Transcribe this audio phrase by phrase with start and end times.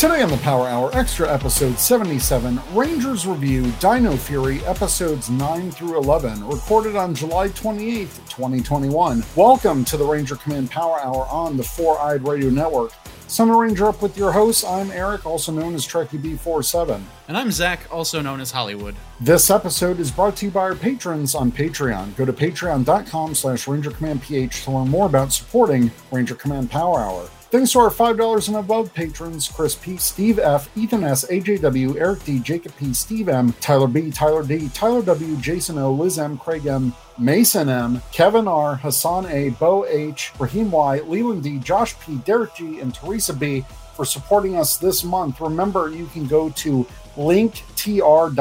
[0.00, 5.98] Today on the Power Hour, extra episode 77, Rangers Review Dino Fury episodes 9 through
[5.98, 9.22] 11, recorded on July 28th, 2021.
[9.36, 12.92] Welcome to the Ranger Command Power Hour on the Four Eyed Radio Network.
[13.26, 14.64] Summer Ranger up with your host.
[14.66, 17.02] I'm Eric, also known as Trekkie B47.
[17.28, 18.94] And I'm Zach, also known as Hollywood.
[19.20, 22.16] This episode is brought to you by our patrons on Patreon.
[22.16, 27.00] Go to patreon.com slash Ranger Command PH to learn more about supporting Ranger Command Power
[27.00, 27.28] Hour.
[27.50, 32.22] Thanks to our $5 and above patrons Chris P, Steve F, Ethan S, AJW, Eric
[32.22, 36.38] D, Jacob P, Steve M, Tyler B, Tyler D, Tyler W, Jason O, Liz M,
[36.38, 41.98] Craig M, Mason M, Kevin R, Hassan A, Bo H, Raheem Y, Leland D, Josh
[41.98, 43.64] P, Derek G, and Teresa B
[43.96, 45.40] for supporting us this month.
[45.40, 48.40] Remember, you can go to linktr.ee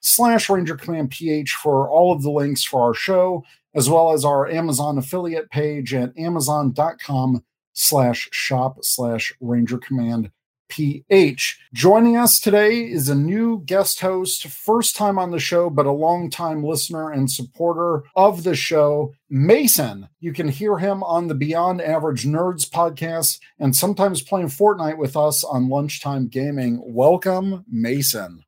[0.00, 3.44] slash Ranger Command PH for all of the links for our show,
[3.76, 10.30] as well as our Amazon affiliate page at amazon.com slash shop slash Ranger Command
[10.72, 11.60] PH.
[11.74, 15.92] Joining us today is a new guest host, first time on the show, but a
[15.92, 20.08] long time listener and supporter of the show, Mason.
[20.18, 25.14] You can hear him on the Beyond Average Nerds podcast and sometimes playing Fortnite with
[25.14, 26.82] us on Lunchtime Gaming.
[26.82, 28.42] Welcome, Mason.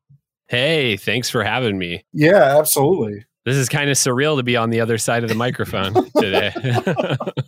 [0.47, 2.05] Hey, thanks for having me.
[2.11, 5.35] Yeah, absolutely this is kind of surreal to be on the other side of the
[5.35, 6.51] microphone today.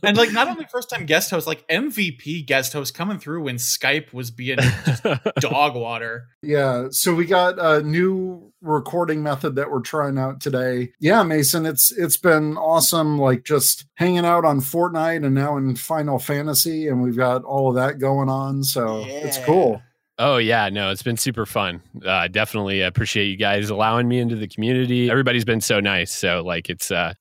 [0.04, 3.56] and like not only first time guest host, like MVP guest host coming through when
[3.56, 4.60] Skype was being
[5.40, 6.28] dog water.
[6.44, 6.90] Yeah.
[6.92, 10.94] So we got a new recording method that we're trying out today.
[11.00, 15.76] Yeah, Mason, it's it's been awesome like just hanging out on Fortnite and now in
[15.76, 18.64] Final Fantasy and we've got all of that going on.
[18.64, 19.26] So yeah.
[19.26, 19.82] it's cool.
[20.20, 21.82] Oh yeah, no, it's been super fun.
[22.04, 25.12] Uh, definitely appreciate you guys allowing me into the community.
[25.12, 26.12] Everybody's been so nice.
[26.14, 27.14] So like it's uh,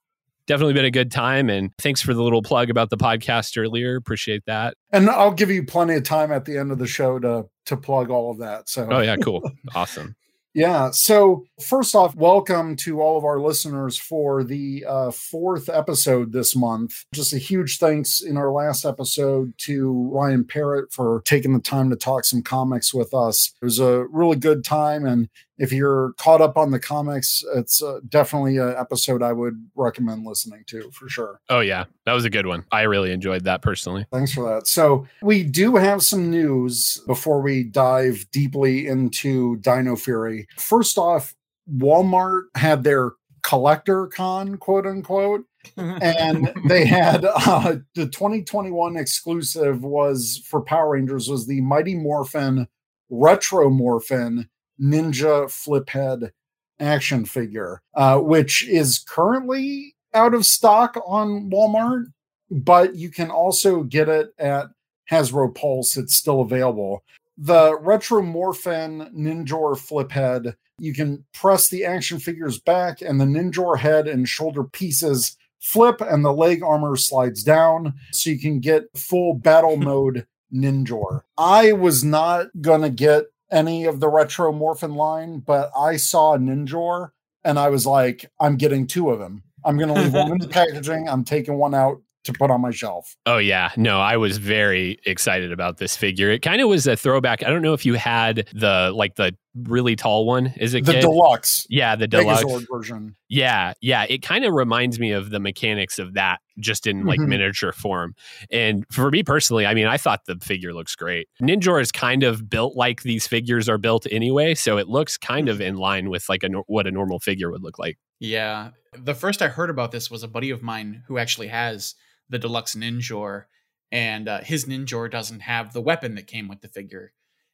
[0.46, 1.50] definitely been a good time.
[1.50, 3.96] And thanks for the little plug about the podcast earlier.
[3.96, 4.74] Appreciate that.
[4.92, 7.76] And I'll give you plenty of time at the end of the show to to
[7.76, 8.68] plug all of that.
[8.68, 9.42] So oh yeah, cool,
[9.74, 10.16] awesome.
[10.56, 10.90] Yeah.
[10.90, 16.56] So, first off, welcome to all of our listeners for the uh, fourth episode this
[16.56, 17.04] month.
[17.12, 21.90] Just a huge thanks in our last episode to Ryan Parrott for taking the time
[21.90, 23.52] to talk some comics with us.
[23.60, 25.04] It was a really good time.
[25.04, 25.28] And
[25.58, 30.26] if you're caught up on the comics, it's uh, definitely an episode I would recommend
[30.26, 31.40] listening to for sure.
[31.48, 31.84] Oh, yeah.
[32.04, 32.64] That was a good one.
[32.72, 34.06] I really enjoyed that personally.
[34.12, 34.66] Thanks for that.
[34.66, 40.46] So, we do have some news before we dive deeply into Dino Fury.
[40.58, 41.34] First off,
[41.72, 43.12] Walmart had their
[43.42, 45.44] collector con, quote unquote.
[45.76, 52.68] and they had uh, the 2021 exclusive was for Power Rangers was the Mighty Morphin
[53.10, 54.48] Retro Morphin
[54.80, 56.30] Ninjor Fliphead
[56.78, 62.06] action figure, uh, which is currently out of stock on Walmart,
[62.50, 64.66] but you can also get it at
[65.10, 65.96] Hasbro Pulse.
[65.96, 67.04] It's still available.
[67.38, 73.78] The Retro Morphin Ninjor Fliphead, you can press the action figures back, and the Ninjor
[73.78, 78.84] head and shoulder pieces flip, and the leg armor slides down, so you can get
[78.96, 81.22] full battle mode Ninjor.
[81.36, 87.10] I was not gonna get any of the retro morphin line, but I saw Ninjor
[87.44, 89.42] and I was like, I'm getting two of them.
[89.64, 91.08] I'm going to leave one in the packaging.
[91.08, 93.16] I'm taking one out to put on my shelf.
[93.26, 96.30] Oh yeah, no, I was very excited about this figure.
[96.30, 97.44] It kind of was a throwback.
[97.44, 100.52] I don't know if you had the like the really tall one.
[100.56, 101.00] Is it the kid?
[101.00, 101.66] deluxe?
[101.70, 103.16] Yeah, the deluxe Megazord version.
[103.28, 104.04] Yeah, yeah.
[104.08, 107.30] It kind of reminds me of the mechanics of that, just in like mm-hmm.
[107.30, 108.14] miniature form.
[108.50, 111.28] And for me personally, I mean, I thought the figure looks great.
[111.40, 115.48] Ninjor is kind of built like these figures are built anyway, so it looks kind
[115.48, 117.98] of in line with like a what a normal figure would look like.
[118.18, 118.70] Yeah.
[118.96, 121.94] The first I heard about this was a buddy of mine who actually has
[122.28, 123.44] the deluxe Ninjor,
[123.92, 127.12] and uh, his Ninjor doesn't have the weapon that came with the figure.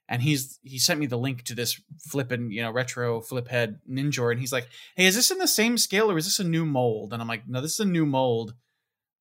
[0.08, 3.80] And he's he sent me the link to this flipping you know retro flip head
[3.88, 6.44] Ninjor, and he's like, "Hey, is this in the same scale or is this a
[6.44, 8.54] new mold?" And I'm like, "No, this is a new mold."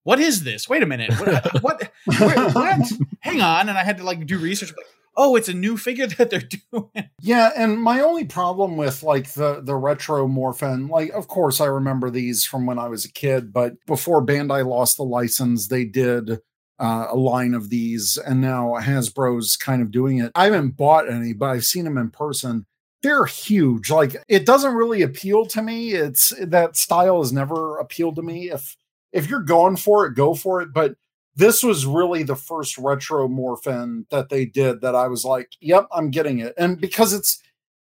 [0.03, 0.67] What is this?
[0.67, 1.13] Wait a minute.
[1.19, 1.61] What?
[1.61, 2.91] what, what?
[3.19, 3.69] Hang on.
[3.69, 4.73] And I had to like do research.
[4.75, 4.85] Like,
[5.15, 6.41] oh, it's a new figure that they're
[6.71, 7.09] doing.
[7.21, 11.65] Yeah, and my only problem with like the the retro morphin, like of course I
[11.65, 15.85] remember these from when I was a kid, but before Bandai lost the license, they
[15.85, 16.39] did
[16.79, 20.31] uh, a line of these, and now Hasbro's kind of doing it.
[20.35, 22.65] I haven't bought any, but I've seen them in person.
[23.03, 23.89] they're huge.
[23.89, 25.91] Like it doesn't really appeal to me.
[25.93, 28.49] It's that style has never appealed to me.
[28.51, 28.77] If
[29.11, 30.73] if you're going for it, go for it.
[30.73, 30.95] But
[31.35, 35.87] this was really the first retro morphin that they did that I was like, yep,
[35.91, 36.53] I'm getting it.
[36.57, 37.41] And because it's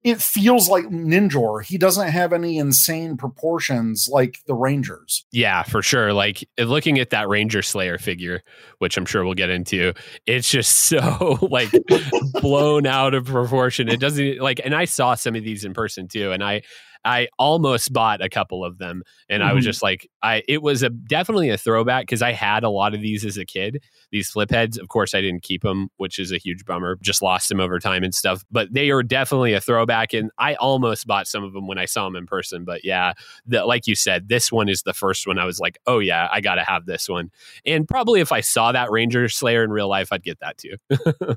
[0.05, 1.65] it feels like Ninjor.
[1.65, 5.25] He doesn't have any insane proportions like the Rangers.
[5.33, 6.13] Yeah, for sure.
[6.13, 8.43] Like looking at that Ranger Slayer figure,
[8.79, 9.95] which I'm sure we'll get into,
[10.27, 11.71] it's just so like
[12.43, 13.89] blown out of proportion.
[13.89, 16.63] It doesn't like, and I saw some of these in person too, and I
[17.05, 19.51] I almost bought a couple of them, and mm-hmm.
[19.51, 19.71] I was mm-hmm.
[19.71, 23.01] just like, I it was a definitely a throwback because I had a lot of
[23.01, 23.83] these as a kid.
[24.11, 26.99] These flip heads, of course, I didn't keep them, which is a huge bummer.
[27.03, 28.45] Just lost them over time and stuff.
[28.51, 31.85] But they are definitely a throwback, and I almost bought some of them when I
[31.85, 32.65] saw them in person.
[32.65, 33.13] But yeah,
[33.47, 36.29] the, like you said, this one is the first one I was like, oh yeah,
[36.33, 37.31] I got to have this one.
[37.67, 40.77] And probably if I saw that Ranger Slayer in real life, I'd get that too.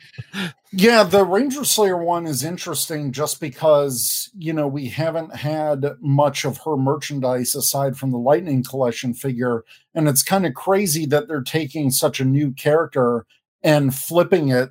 [0.71, 5.85] yeah, the Ranger Slayer one is interesting just because you know we haven't had had
[5.99, 9.63] much of her merchandise aside from the Lightning Collection figure.
[9.93, 13.25] And it's kind of crazy that they're taking such a new character
[13.63, 14.69] and flipping it,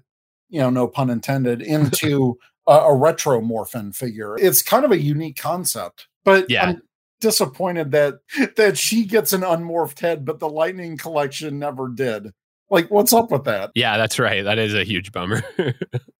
[0.49, 4.37] you know, no pun intended, into a, a retro morphin figure.
[4.38, 6.09] It's kind of a unique concept.
[6.25, 6.67] But yeah.
[6.67, 6.83] I'm
[7.21, 8.21] disappointed that
[8.56, 12.33] that she gets an unmorphed head, but the Lightning Collection never did.
[12.69, 13.71] Like, what's up with that?
[13.75, 14.43] Yeah, that's right.
[14.43, 15.43] That is a huge bummer.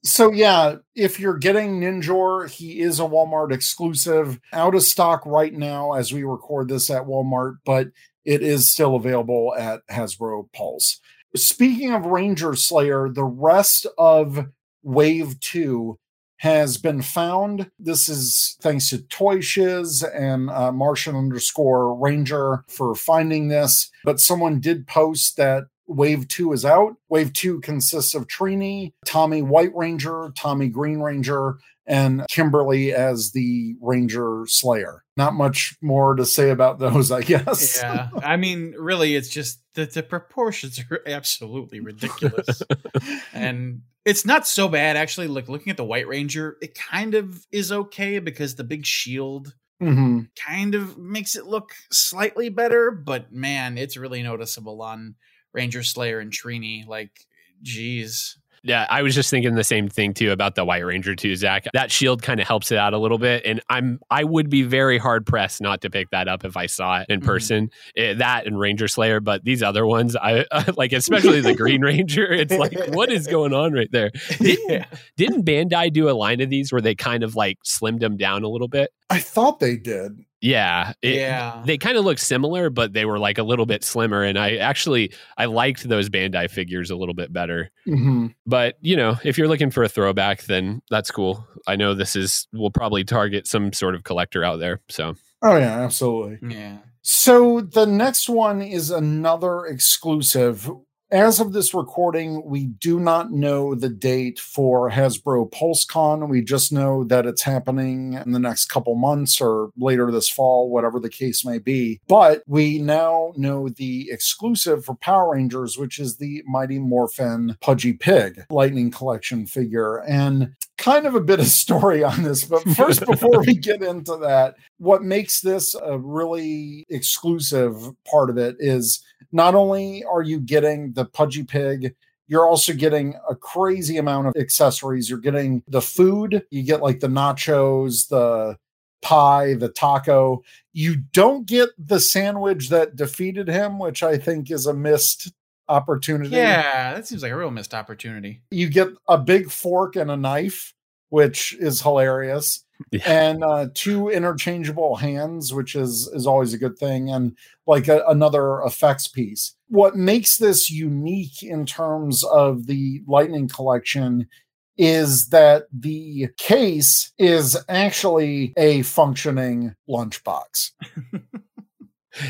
[0.04, 5.52] so, yeah, if you're getting Ninjor, he is a Walmart exclusive, out of stock right
[5.52, 7.88] now as we record this at Walmart, but
[8.25, 11.00] it is still available at Hasbro Pulse.
[11.34, 14.46] Speaking of Ranger Slayer, the rest of
[14.82, 15.99] Wave 2
[16.38, 17.70] has been found.
[17.78, 23.90] This is thanks to Toy Shiz and uh, Martian underscore Ranger for finding this.
[24.04, 26.96] But someone did post that Wave 2 is out.
[27.08, 33.76] Wave 2 consists of Trini, Tommy White Ranger, Tommy Green Ranger, and Kimberly as the
[33.80, 35.04] Ranger Slayer.
[35.16, 37.78] Not much more to say about those, I guess.
[37.80, 38.10] Yeah.
[38.22, 42.62] I mean, really, it's just that the proportions are absolutely ridiculous.
[43.32, 45.28] and it's not so bad, actually.
[45.28, 49.54] Like looking at the White Ranger, it kind of is okay because the big shield
[49.82, 50.20] mm-hmm.
[50.46, 52.90] kind of makes it look slightly better.
[52.90, 55.14] But man, it's really noticeable on
[55.56, 56.86] Ranger Slayer and Trini.
[56.86, 57.26] Like,
[57.62, 58.38] geez.
[58.66, 61.66] Yeah, I was just thinking the same thing too about the White Ranger too, Zach.
[61.72, 64.62] That shield kind of helps it out a little bit, and I'm I would be
[64.62, 67.28] very hard pressed not to pick that up if I saw it in mm-hmm.
[67.28, 67.70] person.
[67.94, 71.54] It, eh, that and Ranger Slayer, but these other ones, I uh, like, especially the
[71.54, 72.26] Green Ranger.
[72.32, 74.10] It's like, what is going on right there?
[74.40, 74.86] Didn't yeah.
[75.16, 78.42] didn't Bandai do a line of these where they kind of like slimmed them down
[78.42, 78.90] a little bit?
[79.10, 80.25] I thought they did.
[80.40, 81.62] Yeah, it, yeah.
[81.64, 84.22] They kind of look similar, but they were like a little bit slimmer.
[84.22, 87.70] And I actually I liked those Bandai figures a little bit better.
[87.86, 88.28] Mm-hmm.
[88.46, 91.46] But you know, if you're looking for a throwback, then that's cool.
[91.66, 94.80] I know this is will probably target some sort of collector out there.
[94.88, 95.14] So.
[95.42, 96.38] Oh yeah, absolutely.
[96.54, 96.78] Yeah.
[97.02, 100.68] So the next one is another exclusive
[101.10, 106.28] as of this recording, we do not know the date for Hasbro PulseCon.
[106.28, 110.68] We just know that it's happening in the next couple months or later this fall,
[110.68, 112.00] whatever the case may be.
[112.08, 117.92] But we now know the exclusive for Power Rangers, which is the Mighty Morphin Pudgy
[117.92, 119.98] Pig Lightning Collection figure.
[119.98, 124.16] And kind of a bit of story on this, but first, before we get into
[124.18, 129.02] that, what makes this a really exclusive part of it is
[129.33, 131.95] not only are you getting the pudgy pig,
[132.28, 135.09] you're also getting a crazy amount of accessories.
[135.09, 138.56] You're getting the food, you get like the nachos, the
[139.02, 140.42] pie, the taco.
[140.73, 145.33] You don't get the sandwich that defeated him, which I think is a missed
[145.68, 146.30] opportunity.
[146.30, 148.42] Yeah, that seems like a real missed opportunity.
[148.50, 150.75] You get a big fork and a knife,
[151.11, 152.64] which is hilarious.
[152.90, 153.00] Yeah.
[153.06, 158.04] And uh, two interchangeable hands, which is is always a good thing, and like a,
[158.06, 159.54] another effects piece.
[159.68, 164.28] What makes this unique in terms of the Lightning Collection
[164.76, 170.73] is that the case is actually a functioning lunchbox.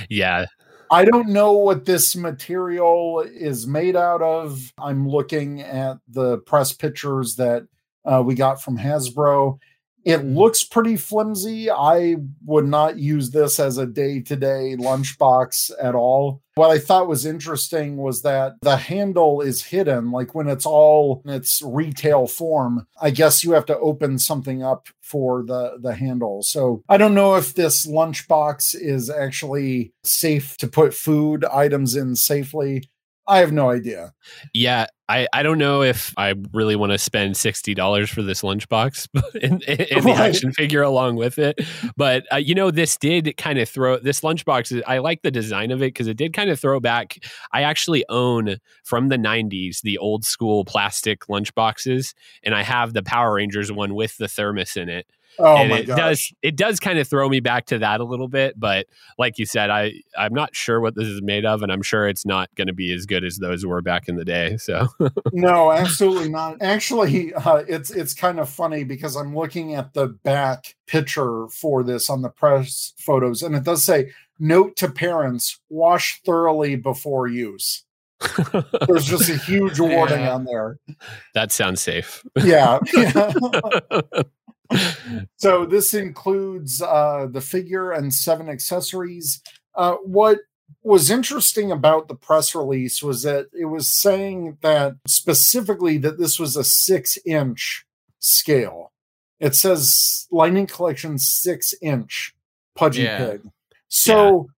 [0.08, 0.46] yeah,
[0.90, 4.72] I don't know what this material is made out of.
[4.78, 7.66] I'm looking at the press pictures that
[8.04, 9.58] uh, we got from Hasbro.
[10.06, 11.68] It looks pretty flimsy.
[11.68, 16.42] I would not use this as a day to day lunchbox at all.
[16.54, 20.12] What I thought was interesting was that the handle is hidden.
[20.12, 24.62] Like when it's all in its retail form, I guess you have to open something
[24.62, 26.42] up for the, the handle.
[26.44, 32.14] So I don't know if this lunchbox is actually safe to put food items in
[32.14, 32.88] safely.
[33.28, 34.12] I have no idea.
[34.54, 38.42] Yeah, I, I don't know if I really want to spend sixty dollars for this
[38.42, 39.08] lunchbox
[39.42, 41.60] and, and the action figure along with it.
[41.96, 44.82] But uh, you know, this did kind of throw this lunchbox.
[44.86, 47.18] I like the design of it because it did kind of throw back.
[47.52, 53.02] I actually own from the '90s the old school plastic lunchboxes, and I have the
[53.02, 55.06] Power Rangers one with the thermos in it.
[55.38, 55.98] Oh and my it gosh.
[55.98, 58.86] does it does kind of throw me back to that a little bit but
[59.18, 62.08] like you said i i'm not sure what this is made of and i'm sure
[62.08, 64.86] it's not going to be as good as those were back in the day so
[65.32, 66.56] no, absolutely not.
[66.62, 71.82] Actually, uh, it's it's kind of funny because I'm looking at the back picture for
[71.82, 77.26] this on the press photos, and it does say "Note to parents: Wash thoroughly before
[77.26, 77.84] use."
[78.86, 80.34] There's just a huge warning Yeah.
[80.34, 80.78] on there.
[81.34, 82.78] that sounds safe Yeah.
[82.94, 83.32] yeah.
[85.36, 89.42] so this includes uh, the figure and seven accessories.
[89.74, 90.38] Uh, what
[90.82, 96.38] was interesting about the press release was that it was saying that specifically that this
[96.38, 97.84] was a six inch
[98.18, 98.92] scale.
[99.38, 102.34] It says Lightning Collection six inch
[102.74, 103.18] Pudgy Yeah.
[103.18, 103.42] Pig.
[103.88, 104.48] So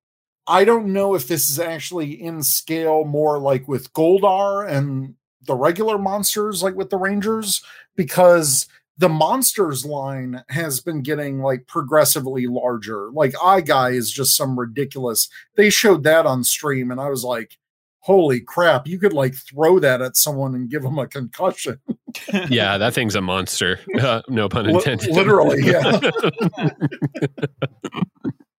[0.46, 5.14] I don't know if this is actually in scale more like with Goldar and
[5.46, 7.62] the regular monsters, like with the Rangers,
[7.96, 8.66] because
[8.98, 13.10] the monsters line has been getting like progressively larger.
[13.12, 15.28] Like Eye Guy is just some ridiculous.
[15.56, 17.56] They showed that on stream, and I was like,
[18.00, 18.88] "Holy crap!
[18.88, 21.78] You could like throw that at someone and give them a concussion."
[22.48, 26.00] yeah that thing's a monster uh, no pun intended literally, yeah.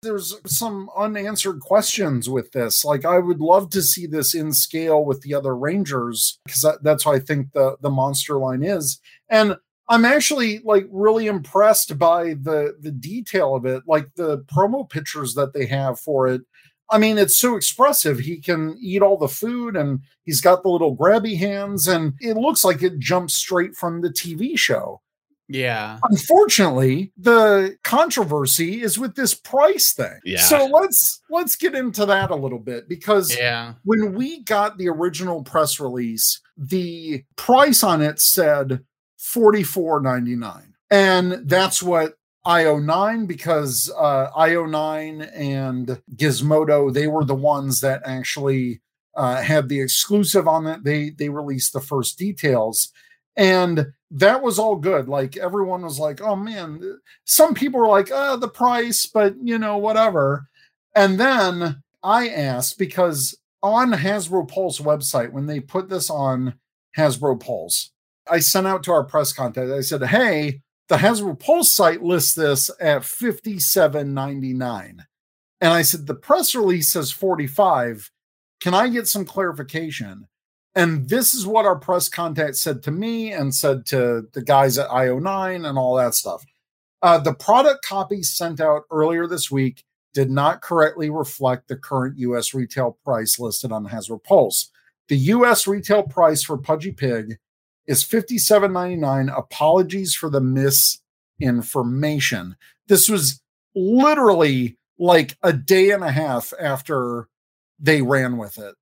[0.02, 2.86] There's some unanswered questions with this.
[2.86, 6.82] Like, I would love to see this in scale with the other Rangers because that,
[6.84, 9.02] that's what I think the the monster line is.
[9.28, 9.58] And
[9.90, 15.34] I'm actually like really impressed by the the detail of it, like the promo pictures
[15.34, 16.42] that they have for it.
[16.92, 18.18] I mean, it's so expressive.
[18.20, 22.36] He can eat all the food and he's got the little grabby hands, and it
[22.38, 25.02] looks like it jumps straight from the TV show.
[25.48, 25.98] yeah.
[26.10, 30.20] Unfortunately, the controversy is with this price thing.
[30.24, 30.42] Yeah.
[30.42, 33.74] So let's let's get into that a little bit because Yeah.
[33.84, 38.82] when we got the original press release, the price on it said
[39.20, 40.74] $44.99.
[40.92, 48.82] And that's what IO9 because uh, IO9 and Gizmodo they were the ones that actually
[49.16, 52.90] uh, had the exclusive on that They they released the first details,
[53.36, 55.10] and that was all good.
[55.10, 59.58] Like everyone was like, "Oh man," some people were like, "Uh, the price," but you
[59.58, 60.48] know whatever.
[60.96, 66.54] And then I asked because on Hasbro Pulse website when they put this on
[66.98, 67.92] Hasbro Pulse,
[68.30, 69.72] I sent out to our press contact.
[69.72, 75.06] I said, "Hey." the Hasbro Pulse site lists this at fifty-seven ninety-nine,
[75.62, 78.12] and I said the press release says forty-five.
[78.60, 80.28] Can I get some clarification?
[80.76, 84.78] And this is what our press contact said to me and said to the guys
[84.78, 86.46] at IO9 and all that stuff.
[87.02, 89.84] Uh, the product copy sent out earlier this week
[90.14, 92.54] did not correctly reflect the current U.S.
[92.54, 94.70] retail price listed on Hasbro Pulse.
[95.08, 95.66] The U.S.
[95.66, 97.40] retail price for Pudgy Pig
[97.90, 99.36] is $57.99.
[99.36, 100.40] Apologies for the
[101.42, 102.56] misinformation.
[102.88, 103.42] This was
[103.76, 107.28] literally like a day and a half after
[107.80, 108.76] they ran with it.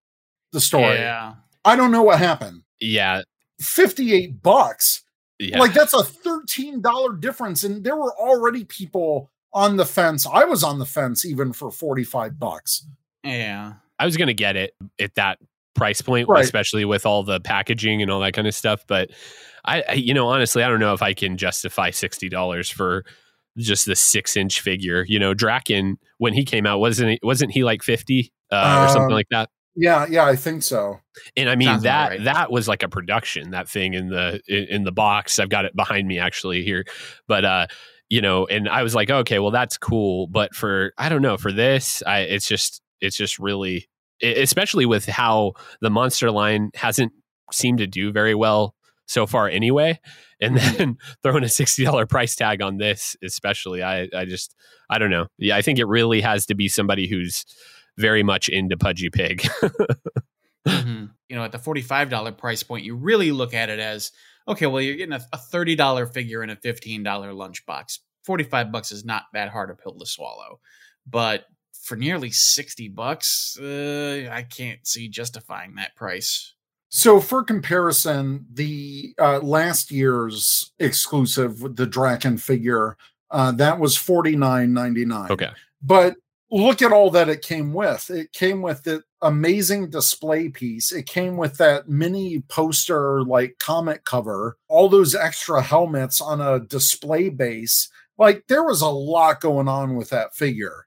[0.51, 0.95] The story.
[0.95, 1.35] Yeah.
[1.63, 2.63] I don't know what happened.
[2.81, 3.21] yeah
[3.61, 5.03] 58 bucks.
[5.39, 7.63] yeah Like that's a $13 difference.
[7.63, 10.27] And there were already people on the fence.
[10.27, 12.85] I was on the fence even for 45 bucks.
[13.23, 13.73] Yeah.
[13.97, 15.39] I was gonna get it at that
[15.77, 16.43] price point, Right.
[16.43, 18.83] especially with all the packaging and all that kind of stuff.
[18.87, 19.11] But
[19.63, 23.05] I, I you know, honestly, I don't know if I can justify sixty dollars for
[23.57, 25.05] just the six inch figure.
[25.07, 28.93] You know, Drakkon when he came out wasn't he, wasn't he like fifty uh, or
[28.93, 29.49] something Um, like that?
[29.79, 30.99] Yeah, yeah, I think so.
[31.35, 32.23] And I mean Sounds that right.
[32.23, 35.37] that was like a production that thing in the in, in the box.
[35.37, 36.83] I've got it behind me actually here,
[37.27, 37.67] but uh,
[38.09, 41.37] you know, and I was like, okay, well that's cool, but for I don't know
[41.37, 43.87] for this, I it's just it's just really,
[44.21, 47.11] especially with how the monster line hasn't
[47.51, 49.99] seemed to do very well so far anyway,
[50.41, 50.77] and Mhm.
[50.77, 54.55] then throwing a sixty dollar price tag on this, especially, I I just
[54.89, 55.27] I don't know.
[55.37, 57.45] Yeah, I think it really has to be somebody who's
[57.97, 59.47] very much into Pudgy Pig.
[60.67, 61.11] Mhm.
[61.29, 64.11] You know, at the $45 price point, you really look at it as
[64.49, 67.99] okay, well, you're getting a, a $30 figure in a $15 lunchbox.
[68.25, 70.59] 45 bucks is not that hard a pill to swallow.
[71.05, 71.45] But
[71.87, 76.53] for nearly 60 bucks, uh, I can't see justifying that price.
[76.89, 82.97] So, for comparison, the uh, last year's exclusive, the Drakkon figure,
[83.29, 85.29] uh, that was forty nine ninety nine.
[85.29, 85.49] okay.
[85.81, 86.15] But
[86.49, 88.09] look at all that it came with.
[88.09, 90.93] It came with the amazing display piece.
[90.93, 96.59] It came with that mini poster like comic cover, all those extra helmets on a
[96.59, 97.89] display base.
[98.17, 100.86] Like there was a lot going on with that figure.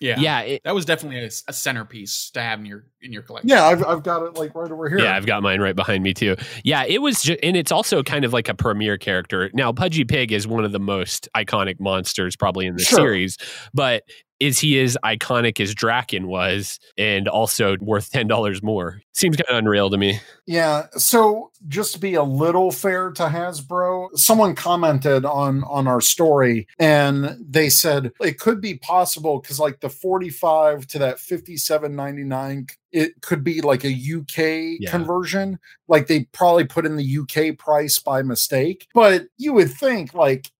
[0.00, 3.22] Yeah, Yeah, it, that was definitely a, a centerpiece to have in your in your
[3.22, 3.48] collection.
[3.48, 4.98] Yeah, I've, I've got it like right over here.
[5.00, 6.36] Yeah, I've got mine right behind me too.
[6.64, 9.50] Yeah, it was, ju- and it's also kind of like a premier character.
[9.54, 12.98] Now, Pudgy Pig is one of the most iconic monsters probably in the Sure.
[12.98, 13.36] series,
[13.74, 14.04] but
[14.38, 19.02] is he as iconic as Drakkon was, and also worth ten dollars more?
[19.12, 20.18] Seems kind of unreal to me.
[20.46, 20.86] Yeah.
[20.96, 26.66] So just to be a little fair to Hasbro, someone commented on on our story
[26.78, 33.20] and they said it could be possible because like the 45 to that 57.99 it
[33.22, 34.90] could be like a UK Yeah.
[34.90, 35.58] conversion.
[35.88, 38.86] Like they probably put in the UK price by mistake.
[38.94, 40.50] But you would think like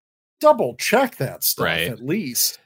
[0.40, 1.88] double check that stuff Right.
[1.88, 2.58] at least.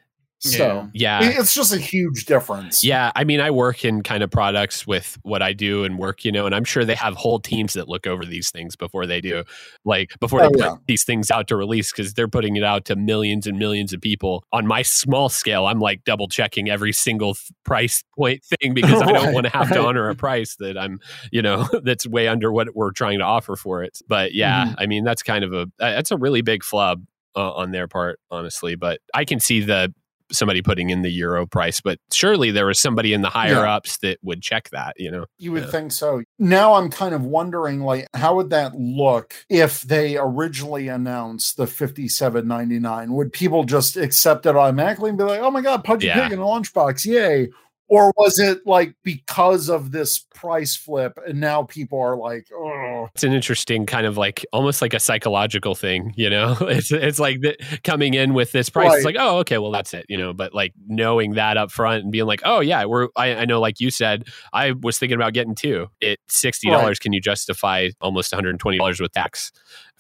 [0.51, 2.85] So Yeah, it- it's just a huge difference.
[2.85, 6.25] Yeah, I mean, I work in kind of products with what I do and work,
[6.25, 9.07] you know, and I'm sure they have whole teams that look over these things before
[9.07, 9.45] they do,
[9.85, 12.85] like before they Oh, put these things out to release because they're putting it out
[12.87, 14.45] to millions and millions of people.
[14.53, 19.13] On my small scale, I'm like double checking every single price point thing because I
[19.13, 21.01] don't want to have to honor a price that I'm,
[21.33, 23.99] you know, that's way under what we're trying to offer for it.
[24.07, 24.75] But yeah, Mm-hmm.
[24.79, 27.05] I mean, that's kind of a that's a really big flub
[27.37, 28.75] uh, on their part, honestly.
[28.77, 29.93] But I can see the
[30.33, 33.75] somebody putting in the euro price, but surely there was somebody in the higher Yeah.
[33.77, 35.27] ups that would check that, you know?
[35.39, 35.71] You would Yeah.
[35.71, 36.23] think so.
[36.39, 41.67] Now I'm kind of wondering, like, how would that look if they originally announced the
[41.67, 43.13] 57.99?
[43.13, 46.23] Would people just accept it automatically and be like, "Oh my god, Pudgy Yeah.
[46.25, 47.49] Pig in a lunchbox, yay!"
[47.89, 53.09] Or was it like because of this price flip, and now people are like, "Oh,
[53.15, 56.57] It's an interesting kind of like almost like a psychological thing, you know?
[56.63, 58.95] It's it's like the, coming in with this price.
[58.95, 60.33] It's like, oh, okay, well that's it, you know.
[60.33, 63.61] But like knowing that up front and being like, oh yeah, we're I, I know,
[63.61, 65.89] like you said, I was thinking about getting two.
[66.03, 67.01] At sixty dollars, Right.
[67.01, 69.53] can you justify almost one hundred and twenty dollars with tax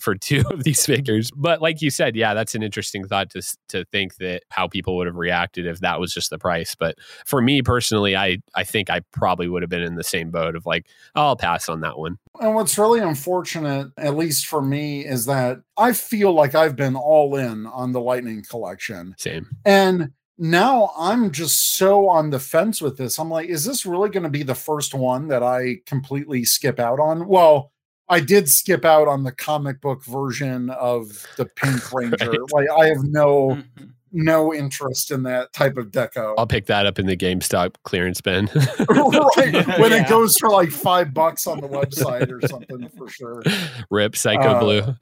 [0.04, 1.30] for two of these figures?
[1.34, 4.96] But like you said, yeah, that's an interesting thought to to think that how people
[4.96, 6.75] would have reacted if that was just the price.
[6.75, 6.96] But
[7.26, 10.55] for me personally, I I think I probably would have been in the same boat
[10.55, 12.18] of like, oh, I'll pass on that one.
[12.40, 16.96] And what's really unfortunate, at least for me, is that I feel like I've been
[16.96, 19.14] all in on the Lightning collection.
[19.18, 19.46] Same.
[19.64, 23.18] And now I'm just so on the fence with this.
[23.18, 26.81] I'm like, is this really going to be the first one that I completely skip
[26.81, 27.29] out on?
[27.29, 27.72] Well,
[28.09, 32.31] I did skip out on the comic book version of the Pink Ranger.
[32.31, 32.53] Right.
[32.53, 33.90] Like I have no Mhm.
[34.12, 36.35] no interest in that type of deco.
[36.38, 38.47] I'll pick that up in the GameStop clearance bin.
[38.55, 39.67] right.
[39.81, 40.03] When Yeah.
[40.03, 43.43] it goes for like five bucks on the website or something for sure.
[43.90, 44.95] Rip Psycho Uh, Blue.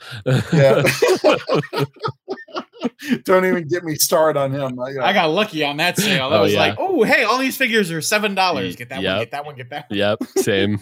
[0.52, 0.82] Yeah.
[3.24, 4.78] Don't even get me started on him.
[4.80, 6.30] I, I got lucky on that sale.
[6.30, 6.58] That Oh, was yeah.
[6.60, 8.76] like, oh, hey, all these figures are seven dollars.
[8.76, 9.12] Get that yep.
[9.12, 9.20] one.
[9.20, 9.56] Get that one.
[9.56, 9.90] Get that.
[9.90, 9.98] One.
[9.98, 10.78] yep, same.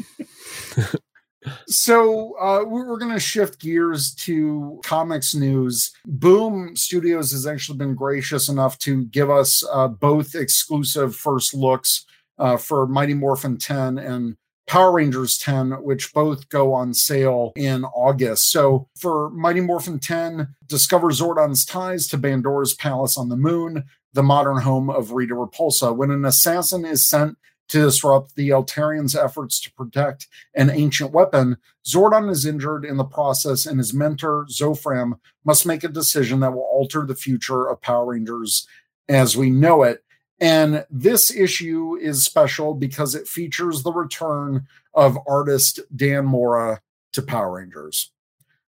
[1.67, 5.93] So uh, we- we're going to shift gears to comics news.
[6.07, 12.05] Boom Studios has actually been gracious enough to give us uh, both exclusive first looks
[12.39, 17.85] uh, for Mighty Morphin 10 and Power Rangers 10, which both go on sale in
[17.85, 18.51] August.
[18.51, 24.23] So for Mighty Morphin 10, discover Zordon's ties to Bandora's palace on the moon, the
[24.23, 25.95] modern home of Rita Repulsa.
[25.97, 27.37] When an assassin is sent
[27.71, 31.57] to disrupt the Eltarians' efforts to protect an ancient weapon,
[31.87, 36.53] Zordon is injured in the process, and his mentor, Zofram, must make a decision that
[36.53, 38.67] will alter the future of Power Rangers
[39.09, 40.05] as we know it.
[40.41, 46.81] And this issue is special because it features the return of artist Dan Mora
[47.13, 48.11] to Power Rangers.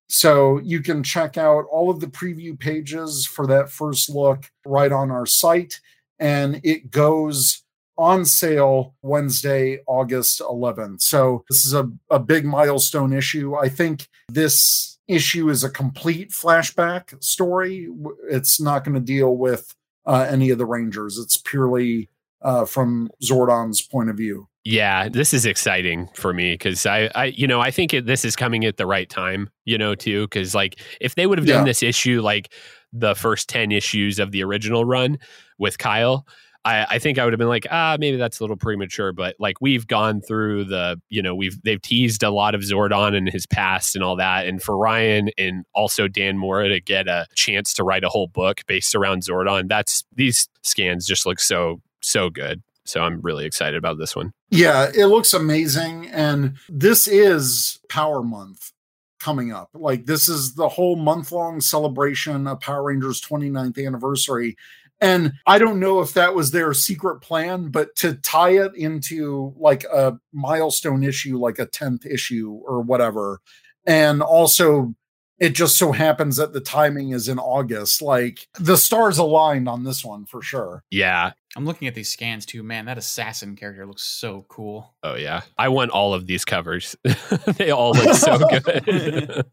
[0.08, 4.92] So you can check out all of the preview pages for that first look right
[4.92, 5.80] on our site.
[6.18, 7.61] And it goes
[7.98, 11.02] on sale Wednesday, August 11th.
[11.02, 13.54] So this is a, a big milestone issue.
[13.54, 17.88] I think this issue is a complete flashback story.
[18.30, 19.74] It's not going to deal with
[20.06, 21.18] uh, any of the Rangers.
[21.18, 22.08] It's purely
[22.40, 24.48] uh, from Zordon's point of view.
[24.64, 28.24] Yeah, this is exciting for me because I, I, you know, I think it, this
[28.24, 30.22] is coming at the right time, you know, too.
[30.22, 31.64] Because like, if they would have done Yeah.
[31.64, 32.52] this issue like
[32.92, 35.18] the first ten issues of the original run
[35.58, 36.26] with Kyle,
[36.64, 39.12] I, I think I would have been like, ah, maybe that's a little premature.
[39.12, 43.16] But like, we've gone through the, you know, we've they've teased a lot of Zordon
[43.16, 47.08] and his past and all that, and for Ryan and also Dan Mora to get
[47.08, 51.40] a chance to write a whole book based around Zordon, that's these scans just look
[51.40, 52.62] so so good.
[52.84, 54.32] So I'm really excited about this one.
[54.50, 56.08] Yeah, it looks amazing.
[56.08, 58.72] And this is Power Month
[59.20, 59.70] coming up.
[59.72, 64.56] Like, this is the whole month long celebration of Power Rangers 29th anniversary.
[65.02, 69.52] And I don't know if that was their secret plan, but to tie it into
[69.56, 73.40] like a milestone issue, like a 10th issue or whatever,
[73.84, 74.94] and also
[75.42, 78.00] it just so happens that the timing is in August.
[78.00, 80.84] Like the stars aligned on this one for sure.
[80.88, 81.32] Yeah.
[81.56, 82.62] I'm looking at these scans too.
[82.62, 84.94] Man, that assassin character looks so cool.
[85.02, 85.40] Oh yeah.
[85.58, 86.94] I want all of these covers.
[87.56, 89.44] they all look so good.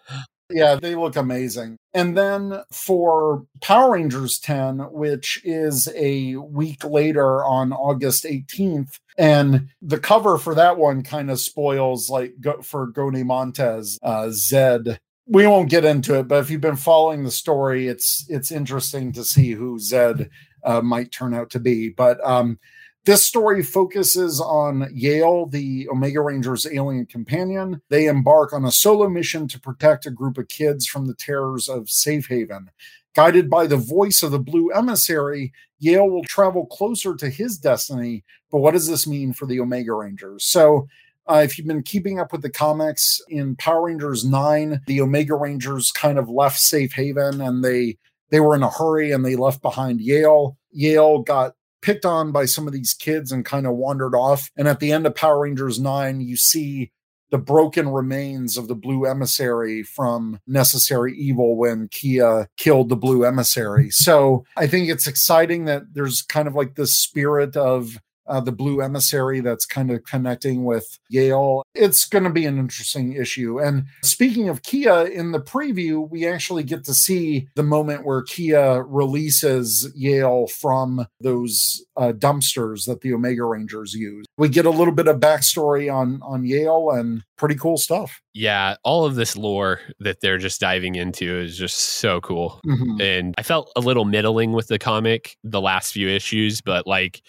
[0.50, 1.78] Yeah, they look amazing.
[1.94, 9.70] And then for Power Rangers 10, which is a week later on August 18th, and
[9.82, 12.34] the cover for that one kind of spoils like
[12.64, 15.00] for Goñi Montes, uh, Zed.
[15.28, 19.12] We won't get into it, but if you've been following the story, it's it's interesting
[19.14, 20.30] to see who Zed
[20.64, 21.90] uh, might turn out to be.
[21.90, 22.58] But um,
[23.06, 27.82] this story focuses on Yale, the Omega Rangers' alien companion.
[27.90, 31.70] They embark on a solo mission to protect a group of kids from the terrors
[31.70, 32.70] of Safe Haven.
[33.16, 38.24] Guided by the voice of the Blue Emissary, Yale will travel closer to his destiny.
[38.52, 40.46] But what does this mean for the Omega Rangers?
[40.46, 40.88] So,
[41.28, 45.36] uh, if you've been keeping up with the comics in Power Rangers 9, the Omega
[45.36, 47.98] Rangers kind of left Safe Haven and they
[48.32, 50.58] they were in a hurry and they left behind Yale.
[50.72, 54.50] Yale got picked on by some of these kids and kind of wandered off.
[54.58, 56.92] And at the end of Power Rangers 9, you see
[57.32, 63.24] the broken remains of the blue emissary from necessary evil when kia killed the blue
[63.24, 68.40] emissary so i think it's exciting that there's kind of like this spirit of uh,
[68.40, 71.64] the blue emissary that's kind of connecting with Yale.
[71.76, 73.60] It's going to be an interesting issue.
[73.60, 78.22] And speaking of Kia, in the preview, we actually get to see the moment where
[78.22, 84.26] Kia releases Yale from those uh, dumpsters that the Omega Rangers use.
[84.38, 88.22] We get a little bit of backstory on on Yale and pretty cool stuff.
[88.34, 92.62] Yeah, all of this lore that they're just diving into is just so cool.
[92.66, 93.02] Mm-hmm.
[93.02, 97.22] And I felt a little middling with the comic the last few issues, but like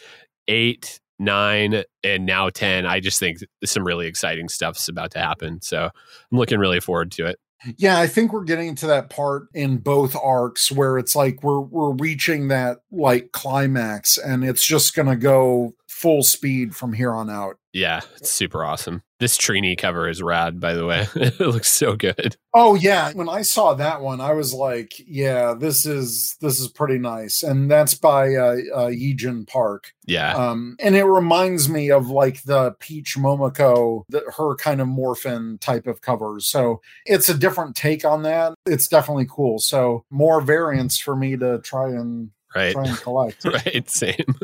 [0.51, 5.63] eight, nine, and now 10, I just think some really exciting stuff's about to happen.
[5.63, 7.39] So I'm looking really forward to it.
[7.77, 11.61] Yeah, I think we're getting to that part in both arcs where it's like we're
[11.61, 17.13] we're reaching that like climax and it's just going to go full speed from here
[17.13, 17.57] on out.
[17.73, 19.03] Yeah, it's super awesome.
[19.21, 21.07] This Trini cover is rad, by the way.
[21.15, 22.37] it looks so good.
[22.53, 26.69] Oh yeah, when I saw that one, I was like, "Yeah, this is this is
[26.69, 29.93] pretty nice," and that's by uh, uh Yijin Park.
[30.07, 34.89] Yeah, um, and it reminds me of like the Peach Momoko, the, her kind of
[34.89, 36.47] morphin type of covers.
[36.47, 38.55] So it's a different take on that.
[38.67, 39.61] It's definitely cool.
[39.61, 42.73] So more variants for me to try and right?
[42.73, 43.45] Try and collect.
[43.45, 44.35] Right same.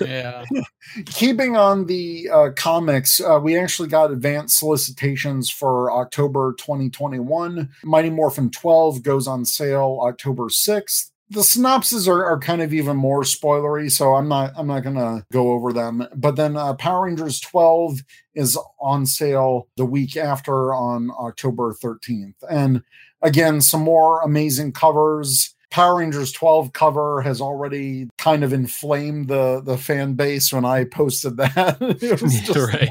[0.00, 0.44] Yeah.
[1.06, 8.10] Keeping on the uh, comics uh, we actually got advanced solicitations for october 2021 mighty
[8.10, 13.22] morphin 12 goes on sale october 6th the synopses are, are kind of even more
[13.22, 16.06] spoilery so i'm not i'm not gonna go over them.
[16.14, 18.00] But then uh, power rangers 12
[18.34, 22.82] is on sale the week after on october 13th and
[23.22, 29.60] again some more amazing covers Power Rangers 12 cover has already kind of inflamed the
[29.60, 31.78] the fan base when I posted that.
[32.00, 32.90] it was just right.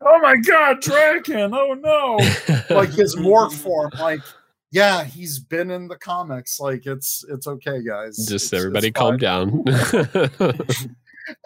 [0.00, 1.50] oh my god, Drakkon!
[1.52, 2.18] Oh no!
[2.76, 4.20] like his morph form, like
[4.70, 6.60] yeah, he's been in the comics.
[6.60, 8.16] Like it's it's okay, guys.
[8.28, 9.64] Just it's, everybody it's calm down.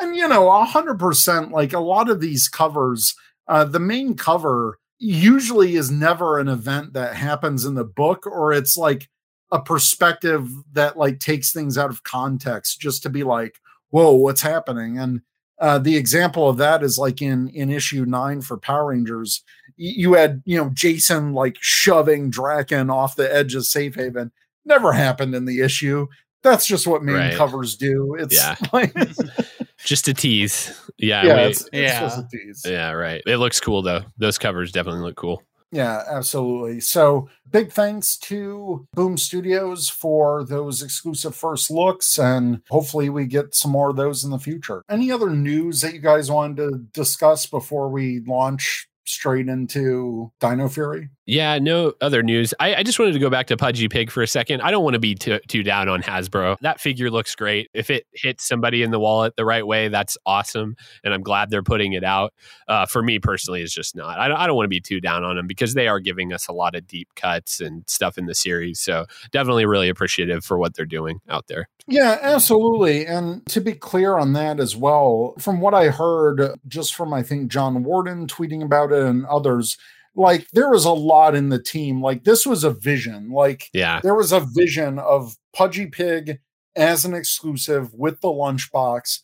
[0.01, 1.51] and you know, a hundred percent.
[1.51, 3.15] Like a lot of these covers,
[3.49, 8.53] uh, the main cover usually is never an event that happens in the book, or
[8.53, 9.09] it's like
[9.53, 13.61] a perspective that like takes things out of context just to be like
[13.91, 15.23] whoa what's happening and
[15.63, 19.45] uh, the example of that is like in in issue nine for Power Rangers,
[19.77, 24.33] you had you know Jason like shoving Drakkon off the edge of Safe Haven.
[24.65, 26.09] Never happened in the issue.
[26.43, 27.37] That's just what main right.
[27.37, 28.17] covers do.
[28.17, 28.57] It's yeah.
[28.73, 28.93] like
[29.85, 30.77] just a tease.
[30.99, 32.73] Yeah, yeah, we, it's, it's yeah.
[32.73, 33.23] Yeah, right.
[33.25, 34.03] It looks cool though.
[34.19, 35.45] Those covers definitely look cool.
[35.73, 36.81] Yeah, absolutely.
[36.81, 43.55] So big thanks to Boom Studios for those exclusive first looks, and hopefully we get
[43.55, 44.83] some more of those in the future.
[44.91, 50.69] Any other news that you guys wanted to discuss before we launch straight into Dino
[50.69, 51.09] Fury?
[51.25, 52.53] Yeah, no other news.
[52.59, 54.61] I, I, just wanted to go back to Pudgy Pig for a second.
[54.61, 56.59] I don't want to be too, too down on Hasbro.
[56.61, 57.71] That figure looks great.
[57.75, 60.75] If it hits somebody in the wallet the right way, that's awesome.
[61.05, 62.35] And I'm glad they're putting it out.
[62.67, 64.19] Uh, for me personally, it's just not.
[64.19, 66.33] I don't, I don't want to be too down on them because they are giving
[66.33, 68.81] us a lot of deep cuts and stuff in the series.
[68.81, 71.69] So definitely really appreciative for what they're doing out there.
[71.87, 73.07] Yeah, absolutely.
[73.07, 77.23] And to be clear on that as well, from what I heard, just from I
[77.23, 79.79] think John Warden tweeting about it and others,
[80.15, 82.03] like there was a lot in the team.
[82.03, 83.31] Like this was a vision.
[83.31, 86.39] Like yeah, there was a vision of Pudgy Pig
[86.77, 89.21] as an exclusive with the lunchbox.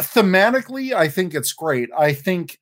[0.00, 1.88] Thematically, I think it's great.
[1.96, 2.58] I think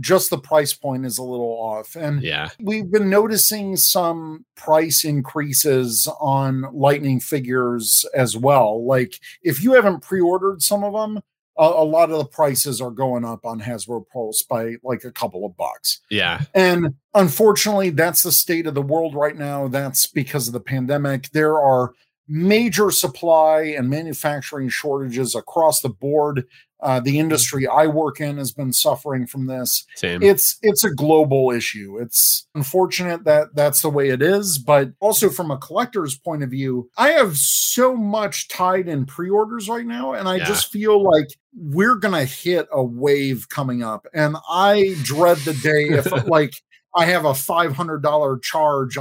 [0.00, 1.96] just the price point is a little off.
[1.96, 2.48] And Yeah.
[2.60, 10.00] we've been noticing some price increases on lightning figures as well like if you haven't
[10.00, 11.20] pre-ordered some of them
[11.58, 15.12] a, a lot of the prices are going up on hasbro pulse by like a
[15.12, 16.00] couple of bucks.
[16.10, 16.42] Yeah.
[16.54, 19.68] and unfortunately that's the state of the world right now.
[19.68, 21.30] That's because of the pandemic.
[21.30, 21.92] There are
[22.28, 26.44] major supply and manufacturing shortages across the board
[26.82, 30.22] uh, the industry i work in has been suffering from this Same.
[30.22, 35.30] it's it's a global issue it's unfortunate that that's the way it is but also
[35.30, 40.12] from a collector's point of view i have so much tied in pre-orders right now
[40.12, 40.44] and i Yeah.
[40.44, 45.96] just feel like we're gonna hit a wave coming up and i dread the day
[45.96, 46.54] if like
[46.96, 48.98] i have a $500 charge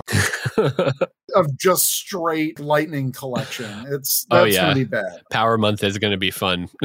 [1.35, 4.61] of just straight lightning collection it's Oh, that's yeah.
[4.63, 6.67] gonna be bad Power Month is going to be fun.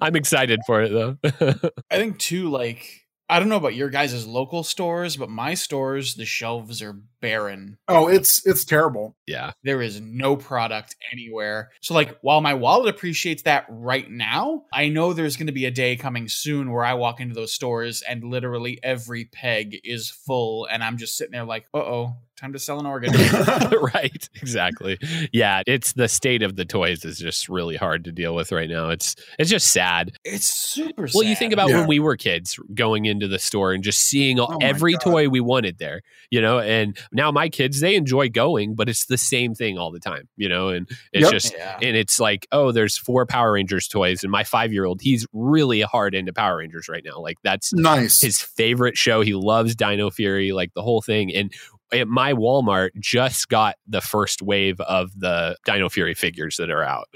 [0.00, 1.16] I'm excited for it though.
[1.90, 6.14] I think too, like I don't know about your guys' local stores, but my stores,
[6.14, 7.78] the shelves are barren.
[7.88, 9.52] oh it's it's terrible yeah.
[9.62, 11.70] There is no product anywhere.
[11.80, 15.64] So, like, while my wallet appreciates that right now, I know there's going to be
[15.64, 20.10] a day coming soon where I walk into those stores and literally every peg is
[20.10, 23.10] full, and I'm just sitting there like, uh oh, time to sell an organ.
[23.94, 24.28] right.
[24.36, 24.98] Exactly.
[25.32, 25.62] Yeah.
[25.66, 28.90] It's the state of the toys is just really hard to deal with right now.
[28.90, 30.12] It's it's just sad.
[30.24, 31.78] it's super Well, you think about Yeah.
[31.80, 35.00] when we were kids going into the store and just seeing all, Oh every God.
[35.00, 39.06] toy we wanted there, you know, and now my kids, they enjoy going, but it's
[39.06, 41.32] the same thing all the time, you know, and it's Yep.
[41.32, 41.78] just, Yeah.
[41.80, 44.22] and it's like, oh, there's four Power Rangers toys.
[44.22, 47.18] And my five year old, he's really hard into Power Rangers right now.
[47.20, 49.22] Like that's nice his favorite show.
[49.22, 51.34] He loves Dino Fury, like the whole thing.
[51.34, 51.50] And
[51.94, 56.82] at my Walmart just got the first wave of the Dino Fury figures that are
[56.82, 57.08] out.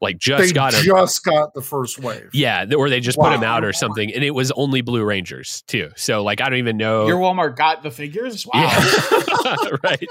[0.00, 0.82] Like just they got 'em.
[0.82, 4.22] just got the first wave Yeah, or they just put them out or something, and
[4.22, 5.90] it was only Blue Rangers too.
[5.96, 7.06] So like, I don't even know.
[7.06, 8.46] Your Walmart got the figures?
[8.46, 8.60] Wow.
[8.62, 10.08] yeah, right.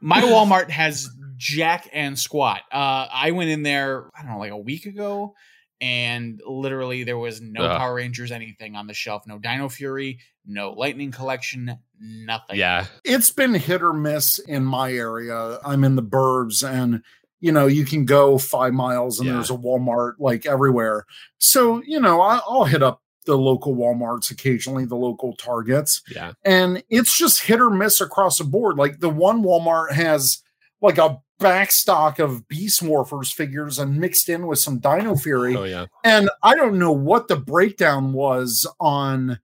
[0.00, 2.62] My Walmart has Jack and Squat.
[2.72, 5.34] Uh, I went in there, I don't know, like a week ago,
[5.80, 7.78] and literally there was no Ugh.
[7.78, 9.22] Power Rangers anything on the shelf.
[9.26, 12.56] No Dino Fury, no Lightning Collection, nothing.
[12.56, 15.58] Yeah, it's been hit or miss in my area.
[15.64, 17.02] I'm in the burbs and
[17.40, 19.34] you know, you can go five miles and Yeah.
[19.34, 21.06] there's a Walmart like everywhere.
[21.38, 26.32] So, you know, I, I'll hit up the local Walmarts occasionally, the local Targets, yeah,
[26.44, 28.76] and it's just hit or miss across the board.
[28.76, 30.42] Like the one Walmart has
[30.80, 35.54] like a backstock of Beast Morphers figures and mixed in with some Dino Fury.
[35.56, 39.38] oh yeah, And I don't know what the breakdown was on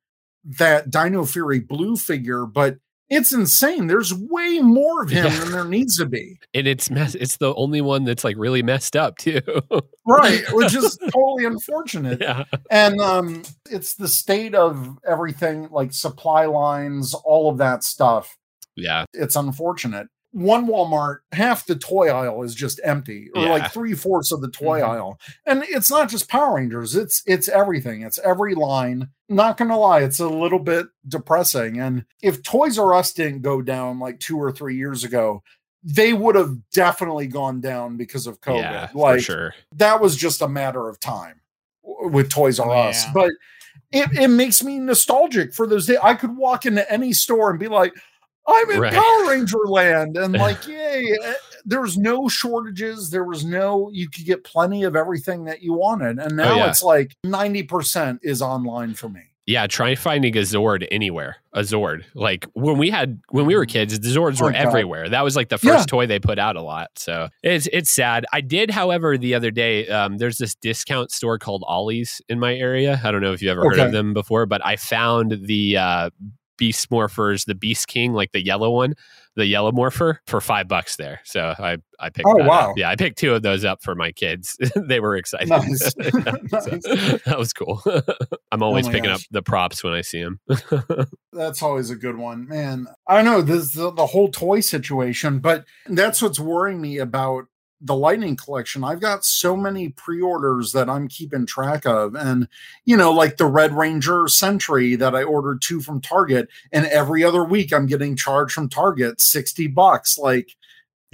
[0.58, 2.76] that Dino Fury blue figure, but
[3.10, 3.86] it's insane.
[3.86, 5.38] There's way more of him Yeah.
[5.38, 6.38] than there needs to be.
[6.54, 7.14] and it's mess.
[7.14, 9.40] It's the only one that's like really messed up too.
[10.06, 10.42] Right.
[10.52, 12.20] Which is totally unfortunate.
[12.20, 18.36] yeah, And um it's the state of everything, like supply lines, all of that stuff.
[18.74, 20.08] yeah, It's unfortunate.
[20.34, 23.50] One Walmart, half the toy aisle is just empty, or Yeah.
[23.50, 24.88] like three fourths of the toy Mhm.
[24.88, 25.20] aisle.
[25.46, 28.02] And it's not just Power Rangers; it's it's everything.
[28.02, 29.10] It's every line.
[29.28, 31.78] Not gonna lie, it's a little bit depressing.
[31.78, 35.42] And if Toys R Us didn't go down like two or three years ago,
[35.84, 38.58] they would have definitely gone down because of COVID.
[38.60, 39.54] yeah, like sure.
[39.76, 41.40] that was just a matter of time
[41.84, 43.04] with Toys R Us.
[43.14, 43.30] But
[43.92, 45.98] it, it makes me nostalgic for those days.
[46.02, 47.92] I could walk into any store and be like,
[48.46, 48.92] I'm in Right.
[48.92, 50.16] Power Ranger land.
[50.16, 51.16] And like, yay.
[51.22, 53.10] eh, There was no shortages.
[53.10, 56.18] There was no, you could get plenty of everything that you wanted.
[56.18, 56.68] And now Oh, yeah.
[56.68, 59.20] it's like 90% is online for me.
[59.46, 61.36] Yeah, try finding a Zord anywhere.
[61.52, 62.04] A Zord.
[62.14, 64.58] Like when we had when we were kids, the Zords Oh, were God.
[64.58, 65.06] everywhere.
[65.10, 65.84] That was like the first Yeah.
[65.86, 66.88] toy they put out a lot.
[66.96, 68.24] So it's it's sad.
[68.32, 72.54] I did, however, the other day, um, there's this discount store called Ollie's in my
[72.54, 72.98] area.
[73.04, 76.10] I don't know if you've ever heard of them before, but I found the uh
[76.56, 78.94] Beast Morphers, the Beast King, like the yellow one,
[79.36, 81.20] the yellow morpher, for five bucks there.
[81.24, 82.28] So I I picked.
[82.28, 82.70] Oh, wow.
[82.70, 82.78] Up.
[82.78, 84.56] Yeah, I picked two of those up for my kids.
[84.76, 85.48] they were excited.
[85.48, 85.92] Nice.
[85.96, 86.10] Yeah,
[86.60, 87.22] so Nice.
[87.24, 87.82] that was cool.
[88.52, 89.22] I'm always oh my picking gosh.
[89.22, 90.40] up the props when I see them.
[91.32, 92.86] That's always a good one, man.
[93.08, 97.46] I know this the, the whole toy situation, but that's what's worrying me about
[97.84, 98.82] the Lightning collection.
[98.82, 102.48] I've got so many pre-orders that I'm keeping track of, and
[102.86, 107.22] you know, like the Red Ranger Sentry that I ordered two from Target, and every
[107.22, 110.18] other week I'm getting charged from Target sixty bucks.
[110.18, 110.56] Like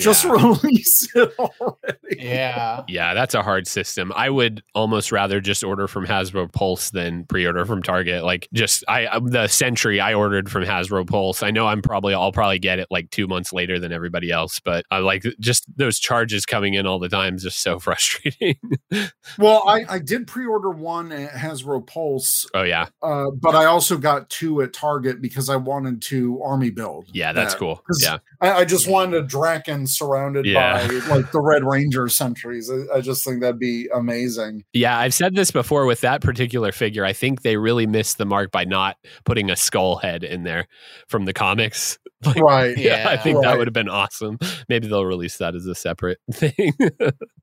[0.01, 0.33] Just Yeah.
[0.33, 1.97] release it already.
[2.19, 2.83] Yeah.
[2.89, 4.13] Yeah, that's a hard system.
[4.17, 8.25] I would almost rather just order from Hasbro Pulse than pre-order from Target.
[8.25, 11.43] Like, just I um, the Sentry I ordered from Hasbro Pulse.
[11.43, 14.61] I know I'm probably I'll probably get it like two months later than everybody else,
[14.61, 18.57] but I like just those charges coming in all the time is just so frustrating.
[19.39, 23.97] Well, I, I did pre-order one at Hasbro Pulse, oh yeah, uh, but I also
[23.97, 27.09] got two at Target because I wanted to army build.
[27.13, 27.59] yeah, that's that.
[27.61, 27.77] cool.
[27.87, 30.87] 'Cause Yeah, I, I just wanted a Drakkon surrounded Yeah.
[30.87, 32.71] by like the Red Ranger sentries.
[32.71, 34.65] I, I just think that'd be amazing.
[34.73, 34.99] yeah.
[34.99, 37.05] I've said this before with that particular figure.
[37.05, 40.67] I think they really missed the mark by not putting a skull head in there
[41.09, 41.99] from the comics.
[42.27, 42.77] Like, Right.
[42.77, 44.39] Yeah, I think that would have been awesome.
[44.69, 46.75] Maybe they'll release that as a separate thing.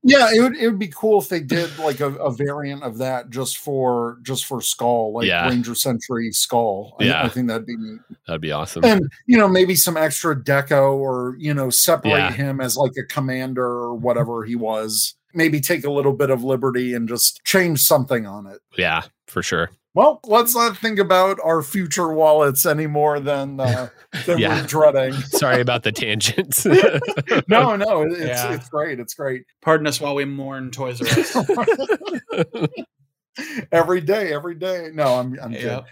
[0.04, 2.98] Yeah, it would it would be cool if they did like a, a variant of
[2.98, 5.48] that just for just for Skull, like Yeah.
[5.48, 6.96] Ranger Sentry Skull.
[7.00, 7.24] I, Yeah.
[7.24, 7.98] I think that'd be neat.
[8.26, 8.84] That'd be awesome.
[8.84, 12.32] And you know, maybe some extra deco or you know, separate Yeah.
[12.32, 15.16] him as like a commander or whatever he was.
[15.34, 18.60] Maybe take a little bit of liberty and just change something on it.
[18.78, 19.70] Yeah, for sure.
[19.98, 23.88] Well, let's not think about our future wallets any more than uh,
[24.26, 24.60] than Yeah.
[24.60, 25.12] we're dreading.
[25.22, 26.64] Sorry about the tangents.
[27.48, 28.52] no, no, it's Yeah.
[28.54, 29.00] it's great.
[29.00, 29.42] It's great.
[29.60, 32.68] Pardon us while we mourn Toys R Us.
[33.72, 34.90] every day, every day.
[34.94, 35.62] No, I'm I'm Yep.
[35.62, 35.82] good.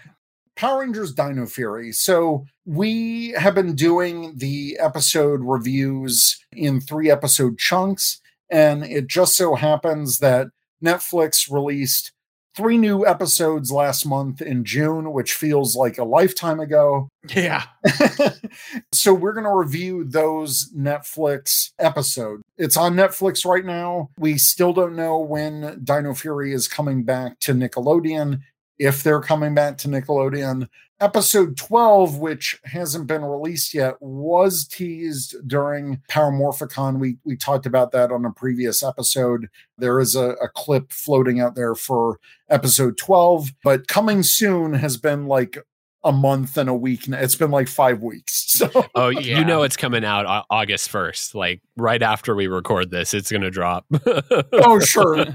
[0.55, 1.91] Power Rangers Dino Fury.
[1.91, 9.35] So we have been doing the episode reviews in three episode chunks, and it just
[9.35, 10.47] so happens that
[10.81, 12.13] Netflix released
[12.57, 17.07] three new episodes last month in June, which feels like a lifetime ago.
[17.29, 17.63] Yeah.
[18.91, 22.41] so we're going to review those Netflix episodes.
[22.57, 24.09] It's on Netflix right now.
[24.17, 28.39] We still don't know when Dino Fury is coming back to Nickelodeon,
[28.79, 30.67] if they're coming back to Nickelodeon.
[30.99, 36.97] Episode 12, which hasn't been released yet, was teased during Power Morphicon.
[36.97, 39.47] We we talked about that on a previous episode.
[39.77, 44.97] There is a, a clip floating out there for episode 12, but coming soon has
[44.97, 45.59] been like
[46.03, 47.07] a month and a week.
[47.07, 47.17] now.
[47.19, 48.43] It's been like five weeks.
[48.57, 49.37] So oh, Yeah.
[49.39, 51.35] you know it's coming out August 1st.
[51.35, 53.85] Like right after we record this, it's going to drop.
[54.53, 55.25] oh sure.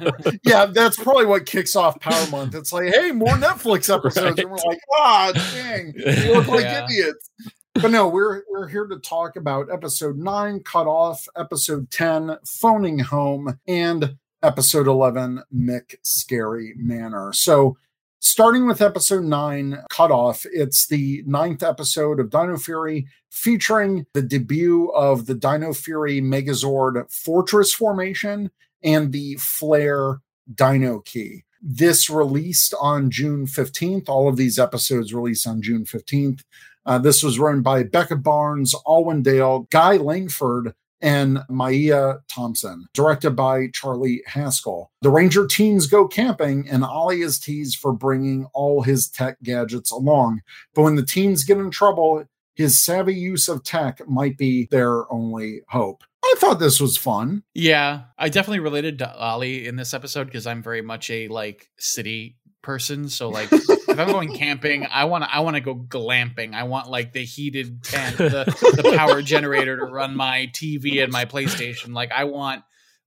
[0.45, 2.57] Yeah, that's probably what kicks off Power Month.
[2.57, 4.41] It's like, hey, more Netflix episodes.
[4.41, 6.85] And we're like, ah, dang, we look like Yeah.
[6.85, 7.31] idiots.
[7.75, 12.99] But no, we're we're here to talk about episode nine, cut off, episode 10, phoning
[12.99, 17.33] home, and episode 11, McScary Manor.
[17.33, 17.77] So
[18.23, 24.23] starting with episode nine, cut off, it's the ninth episode of Dino Fury featuring the
[24.23, 28.51] debut of the Dino Fury Megazord Fortress Formation
[28.83, 30.21] and the Flare
[30.55, 31.43] Dino Key.
[31.61, 34.09] This released on June 15th.
[34.09, 36.43] All of these episodes released on June 15th.
[36.87, 43.33] Uh, this was run by Becca Barnes, Alwyn Dale, Guy Langford, and Maya Thompson, directed
[43.33, 44.91] by Charlie Haskell.
[45.03, 49.91] The Ranger teens go camping, and Ollie is teased for bringing all his tech gadgets
[49.91, 50.41] along.
[50.75, 55.11] But when the teens get in trouble, his savvy use of tech might be their
[55.13, 56.05] only hope.
[56.25, 57.43] I thought this was fun.
[57.53, 58.03] Yeah.
[58.17, 62.37] I definitely related to Ollie in this episode because I'm very much a like city
[62.63, 63.09] person.
[63.09, 66.55] So like if I'm going camping, I want I want to go glamping.
[66.55, 68.45] I want like the heated tent, the,
[68.83, 71.95] the power generator to run my TV and my PlayStation.
[71.95, 72.63] Like I want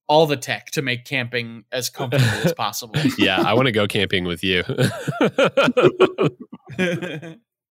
[0.08, 2.96] all the tech to make camping as comfortable as possible.
[3.18, 4.63] yeah, I want to go camping with you.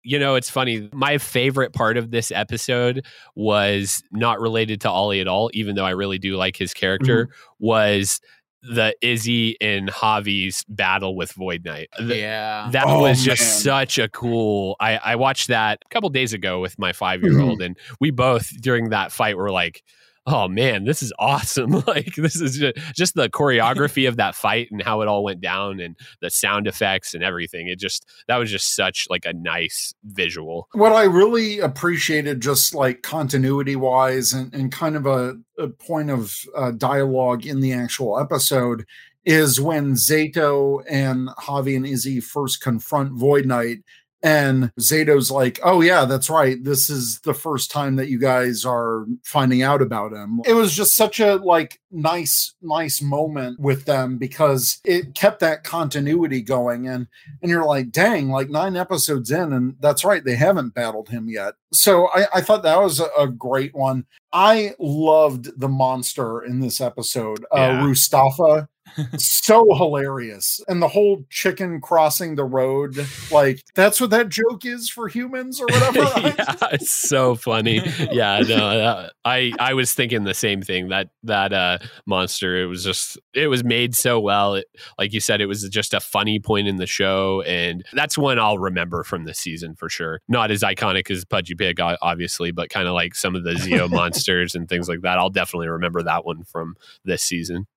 [0.04, 0.90] you know, it's funny.
[0.94, 5.86] My favorite part of this episode was not related to Ollie at all, even though
[5.86, 7.66] I really do like his character, mm-hmm.
[7.66, 8.22] was
[8.64, 11.90] the Izzy and Javi's battle with Void Knight.
[11.98, 12.70] Th- yeah.
[12.72, 13.50] That Oh, was just man.
[13.50, 14.76] such a cool.
[14.80, 17.62] I, I watched that a couple days ago with my five year old, mm-hmm.
[17.64, 19.84] and we both during that fight were like,
[20.26, 21.84] "Oh man, this is awesome!
[21.88, 25.42] Like this is just, just the choreography of that fight and how it all went
[25.42, 27.68] down, and the sound effects and everything.
[27.68, 30.68] It just that was just such like a nice visual.
[30.74, 36.10] What I really appreciated, just like continuity wise and, and kind of a, a point
[36.10, 38.86] of uh, dialogue in the actual episode,
[39.26, 43.80] is when Zayto and Javi and Izzy first confront Void Knight.
[44.24, 46.64] And Zayto's like, oh, yeah, that's right.
[46.64, 50.42] This is the first time that you guys are finding out about him.
[50.46, 55.64] It was just such a like nice, nice moment with them because it kept that
[55.64, 56.88] continuity going.
[56.88, 57.08] And
[57.42, 61.28] and you're like, dang, like nine episodes in, and that's right, they haven't battled him
[61.28, 61.56] yet.
[61.74, 64.06] So I, I thought that was a, a great one.
[64.34, 67.86] I loved the monster in this episode, uh, Yeah.
[67.86, 68.70] Rustafa.
[69.18, 70.62] So hilarious.
[70.68, 75.60] And the whole chicken crossing the road, like that's what that joke is for humans
[75.62, 76.00] or whatever.
[76.00, 77.82] yeah, it's so funny.
[78.12, 80.90] Yeah, no, uh, I I was thinking the same thing.
[80.90, 84.56] That that uh monster, it was just it was made so well.
[84.56, 84.66] It,
[84.98, 88.40] like you said, it was just a funny point in the show, and that's one
[88.40, 90.22] I'll remember from this season for sure.
[90.28, 93.90] Not as iconic as Pudgy Pig, obviously, but kind of like some of the Zeo
[93.92, 95.18] monsters and things like that.
[95.18, 96.76] I'll definitely remember that one from
[97.06, 97.68] this season.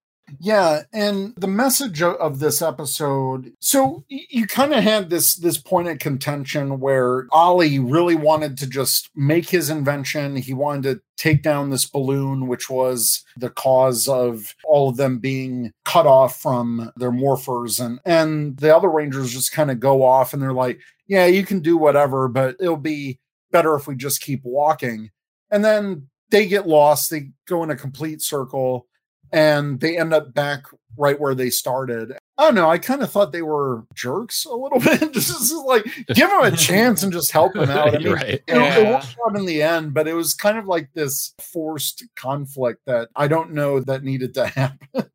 [0.40, 3.52] Yeah, and the message of this episode.
[3.60, 8.66] So you kind of had this this point of contention where Ollie really wanted to
[8.66, 10.36] just make his invention.
[10.36, 15.18] He wanted to take down this balloon, which was the cause of all of them
[15.18, 20.02] being cut off from their morphers, and and the other Rangers just kind of go
[20.02, 23.18] off and they're like, "Yeah, you can do whatever, but it'll be
[23.50, 25.10] better if we just keep walking."
[25.50, 27.10] And then they get lost.
[27.10, 28.86] They go in a complete circle
[29.34, 30.62] and they end up back
[30.96, 32.16] right where they started.
[32.38, 32.70] I don't know.
[32.70, 35.12] I kind of thought they were jerks a little bit.
[35.12, 37.96] just like give them a chance and just help them out.
[37.96, 38.24] I mean, right.
[38.24, 38.78] it, yeah.
[38.78, 42.82] it worked out in the end, but it was kind of like this forced conflict
[42.86, 45.10] that I don't know that needed to happen.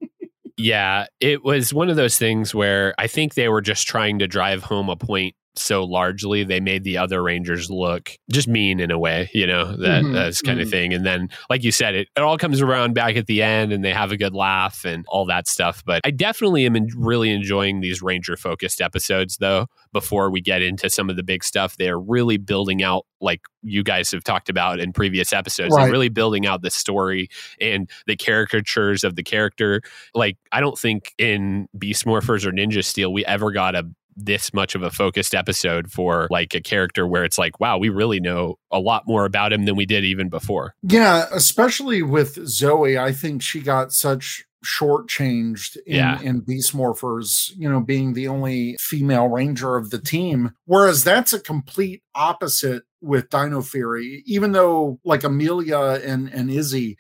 [0.58, 4.28] yeah, it was one of those things where I think they were just trying to
[4.28, 8.92] drive home a point so largely they made the other rangers look just mean in
[8.92, 10.14] a way you know that mm-hmm.
[10.14, 10.66] that's kind mm-hmm.
[10.66, 13.42] of thing and then like you said it, it all comes around back at the
[13.42, 16.88] end and they have a good laugh and all that stuff but i definitely am
[16.96, 21.44] really enjoying these ranger focused episodes though before we get into some of the big
[21.44, 25.84] stuff they're really building out like you guys have talked about in previous episodes right.
[25.84, 27.28] they're really building out the story
[27.60, 29.82] and the caricatures of the character
[30.14, 33.86] like i don't think in beast morphers or ninja steel we ever got a
[34.16, 37.90] this much of a focused episode for like a character where it's like, wow, we
[37.90, 40.76] really know a lot more about him than we did even before.
[40.84, 46.22] Yeah, especially with Zoe, I think she got such shortchanged in, yeah.
[46.22, 50.52] in Beast Morphers, you know, being the only female ranger of the team.
[50.66, 56.98] Whereas that's a complete opposite with Dino Fury, even though like Amelia and, and Izzy,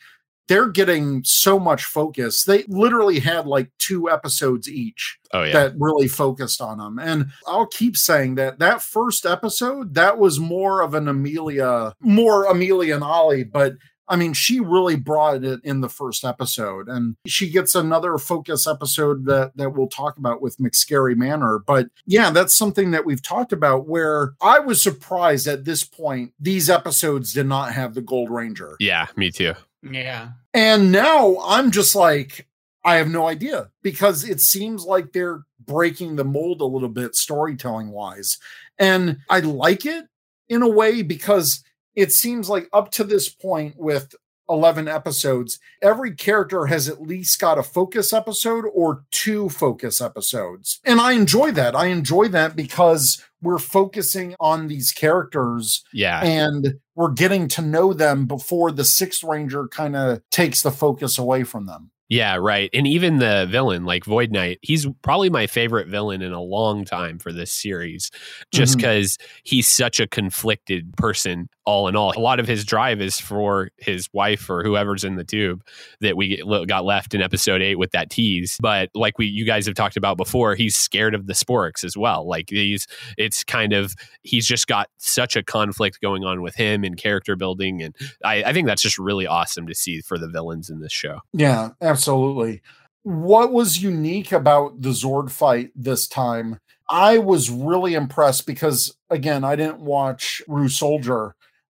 [0.49, 2.43] they're getting so much focus.
[2.43, 5.53] They literally had like two episodes each oh, yeah.
[5.53, 6.97] that really focused on them.
[6.99, 12.45] And I'll keep saying that that first episode, that was more of an Amelia, more
[12.45, 13.73] Amelia and Ollie, but
[14.11, 18.65] I mean, she really brought it in the first episode, and she gets another focus
[18.65, 21.59] episode that that we'll talk about with McScary Manor.
[21.59, 23.87] But yeah, that's something that we've talked about.
[23.87, 28.77] Where I was surprised at this point, these episodes did not have the Gold Ranger.
[28.79, 29.53] Yeah, me too.
[29.83, 30.29] Yeah.
[30.53, 32.47] And now I'm just like,
[32.83, 37.15] I have no idea because it seems like they're breaking the mold a little bit
[37.15, 38.37] storytelling wise.
[38.77, 40.05] And I like it
[40.47, 41.63] in a way because
[41.95, 44.15] it seems like up to this point with
[44.49, 50.79] 11 episodes, every character has at least got a focus episode or two focus episodes.
[50.83, 51.75] And I enjoy that.
[51.75, 57.93] I enjoy that because we're focusing on these characters yeah and we're getting to know
[57.93, 62.71] them before the sixth ranger kind of takes the focus away from them yeah, right.
[62.73, 66.83] And even the villain, like Void Knight, he's probably my favorite villain in a long
[66.83, 68.09] time for this series,
[68.51, 69.27] just because mm-hmm.
[69.43, 72.17] he's such a conflicted person, all in all.
[72.17, 75.63] A lot of his drive is for his wife or whoever's in the tube
[76.01, 78.57] that we got left in episode eight with that tease.
[78.59, 81.95] But like we, you guys have talked about before, he's scared of the Sporix as
[81.95, 82.27] well.
[82.27, 82.87] Like he's,
[83.19, 83.93] it's kind of,
[84.23, 87.83] he's just got such a conflict going on with him and character building.
[87.83, 87.95] And
[88.25, 91.19] I, I think that's just really awesome to see for the villains in this show.
[91.33, 92.63] Yeah, absolutely.
[93.03, 96.59] What was unique about the Zord fight this time?
[96.89, 101.33] I was really impressed because, again, I didn't watch Ryusoulger,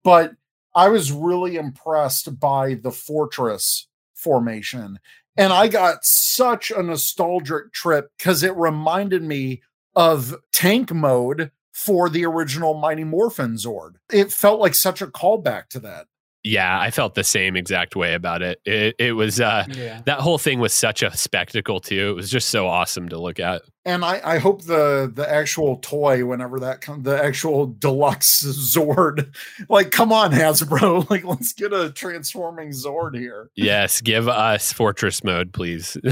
[0.05, 0.33] but
[0.75, 4.99] I was really impressed by the fortress formation.
[5.37, 9.63] And I got such a nostalgic trip because it reminded me
[9.97, 13.95] of tank mode for the original Mighty Morphin Zord.
[14.13, 16.07] It felt like such a callback to that.
[16.43, 18.61] Yeah, I felt the same exact way about it.
[18.65, 20.01] It, it was uh, yeah.
[20.07, 22.11] that whole thing was such a spectacle too.
[22.11, 25.77] It was just so awesome to look at and I, I hope the the actual
[25.77, 29.35] toy whenever that comes the actual deluxe zord
[29.69, 33.51] like come on hasbro like let's get a transforming zord here.
[33.55, 35.97] Yes give us fortress mode please.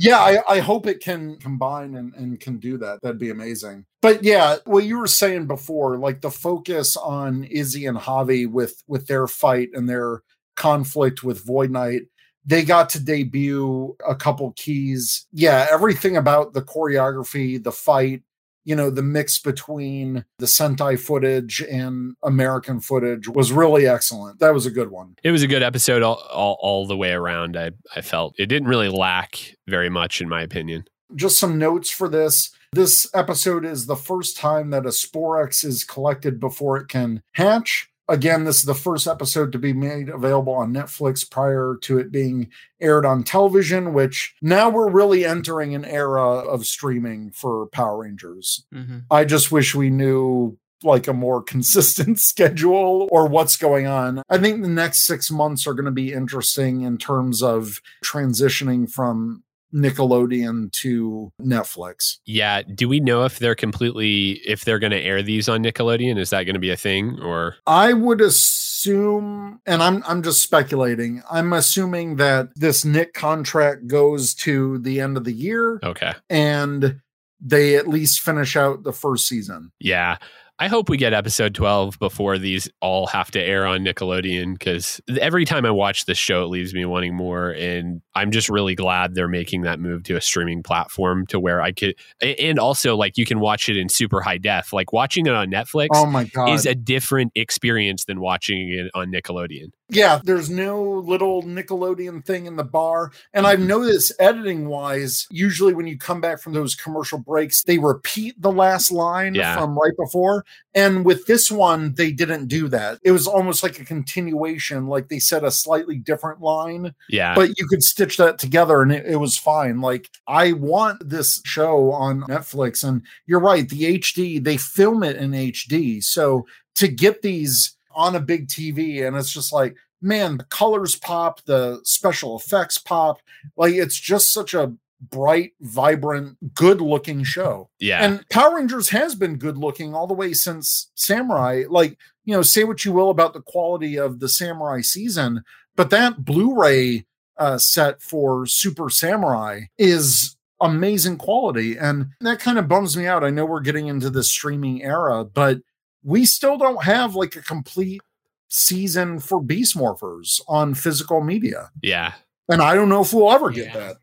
[0.00, 3.00] Yeah I, I hope it can combine and, and can do that.
[3.02, 3.84] That'd be amazing.
[4.02, 8.82] But yeah what you were saying before like the focus on izzy and javi with
[8.86, 10.22] with their fight and their
[10.56, 12.02] conflict with void knight
[12.48, 15.26] they got to debut a couple keys.
[15.32, 18.22] Yeah, everything about the choreography, the fight,
[18.64, 24.40] you know, the mix between the Sentai footage and American footage was really excellent.
[24.40, 25.14] That was a good one.
[25.22, 27.56] It was a good episode all, all, all the way around.
[27.56, 30.84] I, I felt it didn't really lack very much, in my opinion.
[31.14, 32.50] Just some notes for this.
[32.72, 37.90] This episode is the first time that a Sporix is collected before it can hatch.
[38.08, 42.10] Again, this is the first episode to be made available on Netflix prior to it
[42.10, 42.48] being
[42.80, 48.64] aired on television, which now we're really entering an era of streaming for Power Rangers.
[48.74, 49.00] Mm-hmm.
[49.10, 54.22] I just wish we knew like a more consistent schedule or what's going on.
[54.28, 58.90] I think the next six months are going to be interesting in terms of transitioning
[58.90, 59.42] from
[59.74, 62.18] Nickelodeon to Netflix.
[62.24, 62.62] Yeah.
[62.62, 66.18] Do we know if they're completely if they're going to air these on Nickelodeon?
[66.18, 67.56] Is that going to be a thing or?
[67.66, 71.22] I would assume, and I'm I'm just speculating.
[71.30, 76.12] I'm assuming that this Nick contract goes to the end of the year, Okay.
[76.30, 77.00] and
[77.40, 79.72] they at least finish out the first season.
[79.78, 80.16] Yeah.
[80.60, 85.00] I hope we get episode 12 before these all have to air on Nickelodeon because
[85.20, 87.50] every time I watch this show, it leaves me wanting more.
[87.50, 91.62] And I'm just really glad they're making that move to a streaming platform to where
[91.62, 94.72] I could, and also like you can watch it in super high def.
[94.72, 96.50] Like watching it on Netflix Oh my god!
[96.50, 99.70] is a different experience than watching it on Nickelodeon.
[99.90, 103.10] Yeah, there's no little Nickelodeon thing in the bar.
[103.32, 103.68] And I've mm-hmm.
[103.68, 108.52] noticed editing wise, usually when you come back from those commercial breaks, they repeat the
[108.52, 109.56] last line Yeah.
[109.56, 110.44] from right before.
[110.74, 112.98] And with this one, they didn't do that.
[113.02, 117.34] It was almost like a continuation, like they said a slightly different line, Yeah.
[117.34, 119.80] but you could stitch that together and it, it was fine.
[119.80, 122.86] Like, I want this show on Netflix.
[122.86, 126.02] And you're right, the HD, they film it in HD.
[126.02, 126.46] So
[126.76, 131.42] to get these on a big TV, and it's just like, man, the colors pop,
[131.46, 133.20] the special effects pop.
[133.56, 137.70] Like, it's just such a bright, vibrant, good looking show.
[137.78, 138.04] yeah.
[138.04, 141.64] And Power Rangers has been good looking all the way since Samurai.
[141.68, 145.42] Like, you know, say what you will about the quality of the Samurai season,
[145.76, 147.06] but that Blu ray
[147.38, 151.76] uh, set for Super Samurai is amazing quality.
[151.76, 153.22] And that kind of bums me out.
[153.22, 155.58] I know we're getting into this streaming era, but
[156.02, 158.02] we still don't have like a complete
[158.48, 161.70] season for Beast Morphers on physical media.
[161.82, 162.14] yeah.
[162.50, 163.78] And I don't know if we'll ever get Yeah.
[163.78, 163.96] that.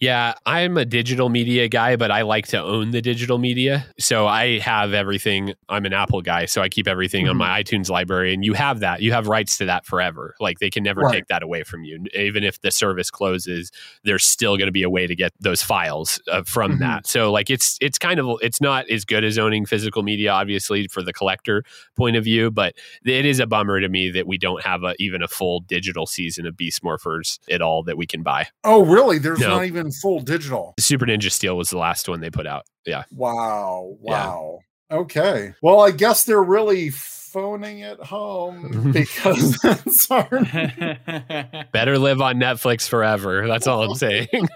[0.00, 3.84] Yeah, I'm a digital media guy, but I like to own the digital media.
[3.98, 5.52] So I have everything.
[5.68, 7.38] I'm an Apple guy, so I keep everything on Mhm.
[7.40, 8.32] my iTunes library.
[8.32, 9.02] And you have that.
[9.02, 10.34] You have rights to that forever.
[10.40, 11.12] Like they can never Right.
[11.16, 12.02] take that away from you.
[12.14, 13.70] Even if the service closes,
[14.02, 16.78] there's still going to be a way to get those files uh, from Mhm.
[16.78, 17.06] that.
[17.06, 20.88] So like it's it's kind of it's not as good as owning physical media, obviously,
[20.88, 21.62] for the collector
[21.94, 22.50] point of view.
[22.50, 22.74] But
[23.04, 26.06] it is a bummer to me that we don't have a, even a full digital
[26.06, 28.46] season of Beast Morphers at all that we can buy.
[28.64, 29.18] Oh, really?
[29.18, 29.48] There's No.
[29.56, 30.74] not even full digital.
[30.78, 32.64] Super Ninja Steel was the last one they put out.
[32.86, 33.04] Yeah.
[33.10, 33.96] Wow.
[34.02, 34.10] Yeah.
[34.10, 34.58] Wow.
[34.90, 35.54] Okay.
[35.62, 40.28] Well, I guess they're really phoning it home because that's our.
[41.72, 43.46] Better live on Netflix forever.
[43.46, 44.48] That's all I'm saying.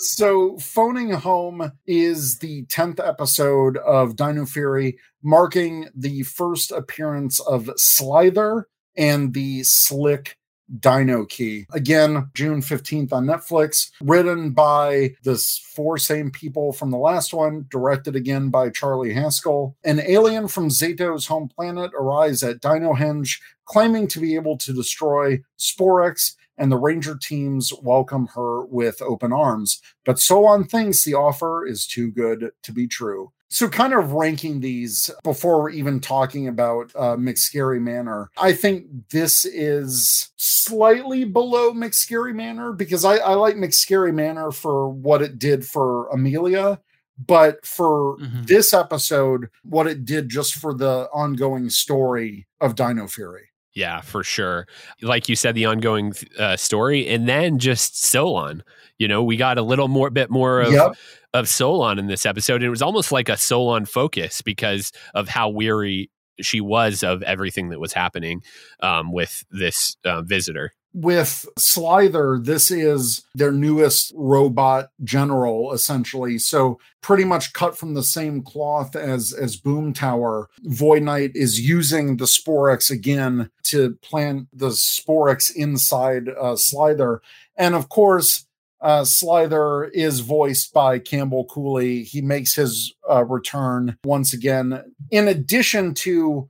[0.00, 7.68] So, Phoning Home is the 10th episode of Dino Fury, marking the first appearance of
[7.74, 10.37] Slither and the Slick
[10.80, 11.66] Dino Key.
[11.72, 15.36] Again, June 15th on Netflix, written by the
[15.74, 19.76] four same people from the last one, directed again by Charlie Haskell.
[19.84, 24.72] An alien from Zayto's home planet arrives at Dino Henge, claiming to be able to
[24.72, 29.80] destroy Sporix, and the Ranger teams welcome her with open arms.
[30.04, 33.32] But Solon thinks the offer is too good to be true.
[33.50, 38.86] So, kind of ranking these before we're even talking about uh, McScary Manor, I think
[39.10, 45.38] this is slightly below McScary Manor because I, I like McScary Manor for what it
[45.38, 46.80] did for Amelia.
[47.26, 48.46] But for Mhm.
[48.46, 53.47] this episode, what it did just for the ongoing story of Dino Fury.
[53.74, 54.66] Yeah, for sure.
[55.02, 58.62] Like you said, the ongoing uh, story, and then just Solon.
[58.98, 60.96] You know, we got a little more bit more of Yep.
[61.34, 62.56] of Solon in this episode.
[62.56, 66.10] And it was almost like a Solon focus because of how weary
[66.40, 68.42] she was of everything that was happening
[68.80, 70.72] um, with this uh, visitor.
[70.94, 76.38] With Slither, this is their newest robot general, essentially.
[76.38, 80.48] So pretty much cut from the same cloth as as Boom Tower.
[80.62, 87.22] Void Knight is using the Sporix again to plant the Sporix inside uh, Slither,
[87.56, 88.44] and of course.
[88.80, 92.04] Uh, Slither is voiced by Campbell Cooley.
[92.04, 94.84] He makes his uh, return once again.
[95.10, 96.48] In addition to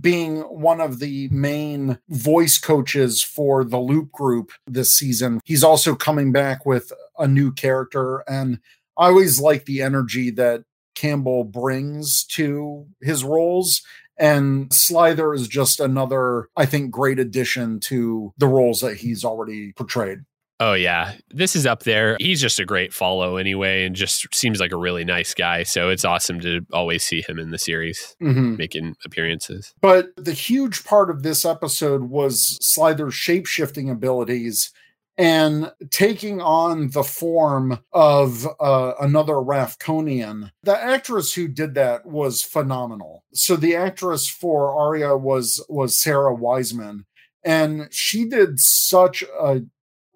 [0.00, 5.40] being one of the main voice coaches for the Loop Group this season.
[5.44, 8.58] He's also coming back with a new character, and
[8.98, 10.64] I always like the energy that
[10.94, 13.82] Campbell brings to his roles.
[14.18, 19.72] And Slither is just another, I think, great addition to the roles that he's already
[19.72, 20.20] portrayed.
[20.58, 22.16] Oh yeah, this is up there.
[22.18, 25.64] He's just a great follow anyway, and just seems like a really nice guy.
[25.64, 28.56] So it's awesome to always see him in the series Mhm.
[28.56, 29.74] making appearances.
[29.82, 34.72] But the huge part of this episode was Slither's shape shifting abilities
[35.18, 40.50] and taking on the form of uh, another Rafconian.
[40.62, 43.24] The actress who did that was phenomenal.
[43.34, 47.04] So the actress for Arya was was Sarah Wiseman,
[47.44, 49.60] and she did such a,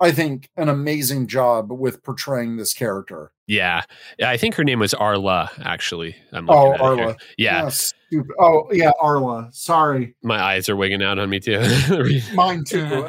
[0.00, 3.32] I think, an amazing job with portraying this character.
[3.46, 3.82] Yeah,
[4.24, 5.50] I think her name was Arla.
[5.62, 6.80] Actually, I'm Oh, at.
[6.80, 7.16] Arla.
[7.36, 8.30] Yeah, stupid.
[8.40, 9.48] Oh, yeah, Arla.
[9.52, 11.60] Sorry, my eyes are wigging out on me too.
[12.34, 13.08] mine too.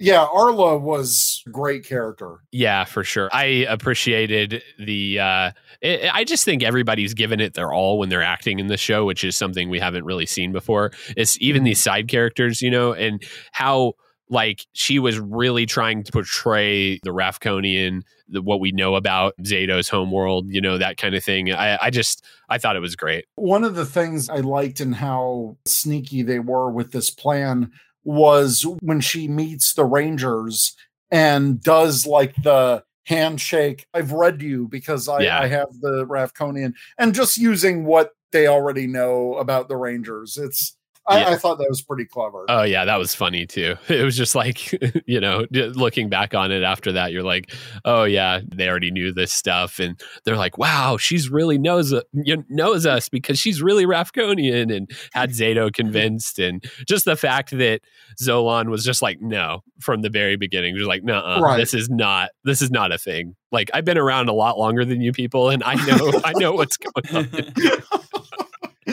[0.00, 2.40] yeah, Arla was a great character.
[2.50, 3.28] Yeah, for sure.
[3.32, 5.20] I appreciated the.
[5.20, 5.50] uh
[5.82, 9.04] i I just think everybody's given it their all when they're acting in the show,
[9.06, 10.90] which is something we haven't really seen before.
[11.16, 13.92] It's even these side characters, you know, and how
[14.30, 19.88] like she was really trying to portray the Rafconian, the, what we know about Zayto's
[19.88, 21.52] homeworld, you know, that kind of thing.
[21.52, 23.26] I, I just I thought it was great.
[23.34, 27.72] One of the things I liked and how sneaky they were with this plan
[28.04, 30.74] was when she meets the Rangers
[31.10, 33.86] and does like the handshake.
[33.92, 35.40] I've read you because I, Yeah.
[35.40, 40.36] I have the Rafconian and just using what they already know about the Rangers.
[40.36, 40.76] It's
[41.10, 41.28] I, Yeah.
[41.30, 42.44] I thought that was pretty clever.
[42.48, 43.76] Oh yeah, that was funny too.
[43.88, 44.72] It was just like,
[45.06, 47.52] you know, looking back on it after that, you're like,
[47.84, 52.00] oh yeah, they already knew this stuff, and they're like, wow, she's really knows uh,
[52.48, 57.80] knows us because she's really Rafconian, and had Zayto convinced, and just the fact that
[58.16, 61.56] Solon was just like, no, from the very beginning, just like, no, Right.
[61.56, 63.34] this is not, this is not a thing.
[63.52, 66.52] Like I've been around a lot longer than you people, and I know, I know
[66.52, 67.52] what's going on.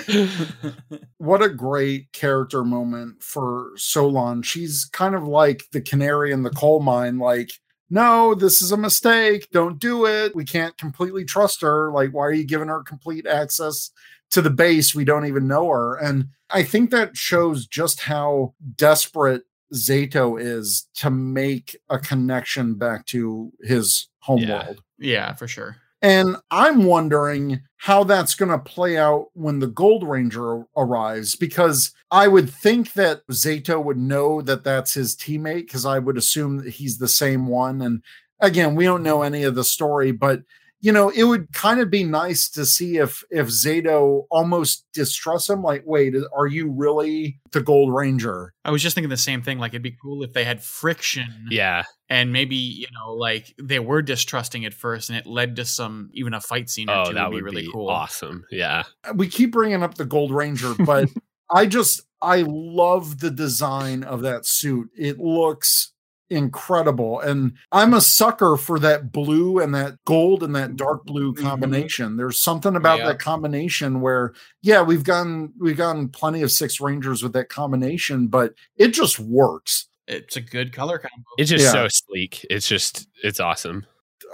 [1.18, 4.42] what a great character moment for Solon.
[4.42, 7.52] She's kind of like the canary in the coal mine, like,
[7.90, 9.48] no, this is a mistake.
[9.52, 10.36] Don't do it.
[10.36, 11.92] We can't completely trust her.
[11.92, 13.92] Like, why are you giving her complete access
[14.32, 14.94] to the base?
[14.94, 15.96] We don't even know her.
[15.96, 19.44] And I think that shows just how desperate
[19.74, 24.82] Zayto is to make a connection back to his homeworld.
[24.98, 25.78] yeah, for sure.
[26.02, 31.92] And I'm wondering how that's going to play out when the Gold Ranger arrives, because
[32.12, 36.58] I would think that Zayto would know that that's his teammate, because I would assume
[36.58, 37.82] that he's the same one.
[37.82, 38.04] And
[38.40, 40.42] again, we don't know any of the story, but
[40.80, 45.50] you know, it would kind of be nice to see if if Zayto almost distrusts
[45.50, 45.64] him.
[45.64, 48.54] Like, wait, are you really the Gold Ranger?
[48.64, 49.58] I was just thinking the same thing.
[49.58, 53.80] Like it'd be cool if they had friction yeah, and maybe, you know, like they
[53.80, 57.06] were distrusting at first and it led to some even a fight scene or oh,
[57.06, 57.90] two that would be really be cool.
[57.90, 58.46] awesome.
[58.52, 61.10] Yeah, uh, we keep bringing up the Gold Ranger, but
[61.50, 64.90] I just I love the design of that suit.
[64.96, 65.94] It looks
[66.30, 71.34] incredible and I'm a sucker for that blue and that gold and that dark blue
[71.34, 71.42] Mhm.
[71.42, 72.18] combination.
[72.18, 73.08] There's something about Yeah.
[73.08, 78.28] that combination where yeah, we've gotten we've gotten plenty of six rangers with that combination,
[78.28, 79.88] but it just works.
[80.08, 81.24] It's a good color combo.
[81.38, 81.72] it's just Yeah.
[81.72, 82.46] so sleek.
[82.50, 83.86] It's just, it's awesome.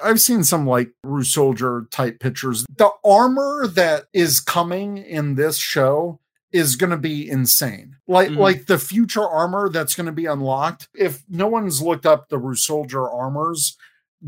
[0.03, 2.65] I've seen some like Ryusoulger type pictures.
[2.77, 6.19] The armor that is coming in this show
[6.53, 7.97] is going to be insane.
[8.07, 8.37] Like Mhm.
[8.37, 10.87] like the future armor that's going to be unlocked.
[10.93, 13.75] If no one's looked up the Ryusoulger armors,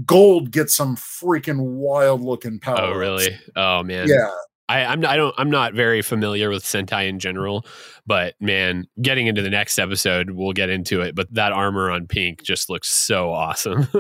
[0.06, 2.82] gold gets some freaking wild looking power.
[2.82, 3.38] Oh, really?
[3.56, 4.08] Oh man.
[4.10, 4.30] Yeah.
[4.68, 7.68] I, I'm not, I don't I'm not very familiar with Sentai in general,
[8.08, 11.14] but man, getting into the next episode, we'll get into it.
[11.14, 13.88] But that armor on Pink just looks so awesome.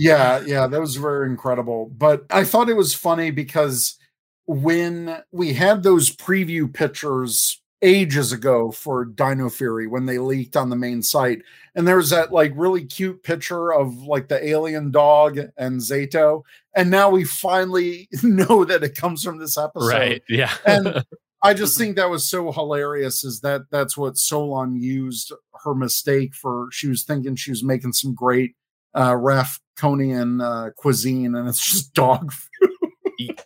[0.00, 1.90] Yeah, yeah, that was very incredible.
[1.92, 3.97] But I thought it was funny because
[4.48, 10.70] when we had those preview pictures ages ago for Dino Fury when they leaked on
[10.70, 11.42] the main site,
[11.74, 16.44] and there's that like really cute picture of like the alien dog and Zayto,
[16.74, 19.86] and now we finally know that it comes from this episode.
[19.86, 20.22] right?
[20.30, 20.52] Yeah.
[20.64, 21.04] And
[21.42, 25.30] I just think that was so hilarious is that that's what Solon used
[25.62, 26.68] her mistake for.
[26.72, 28.56] She was thinking she was making some great
[28.94, 32.67] uh Rafconian uh, cuisine and it's just dog food.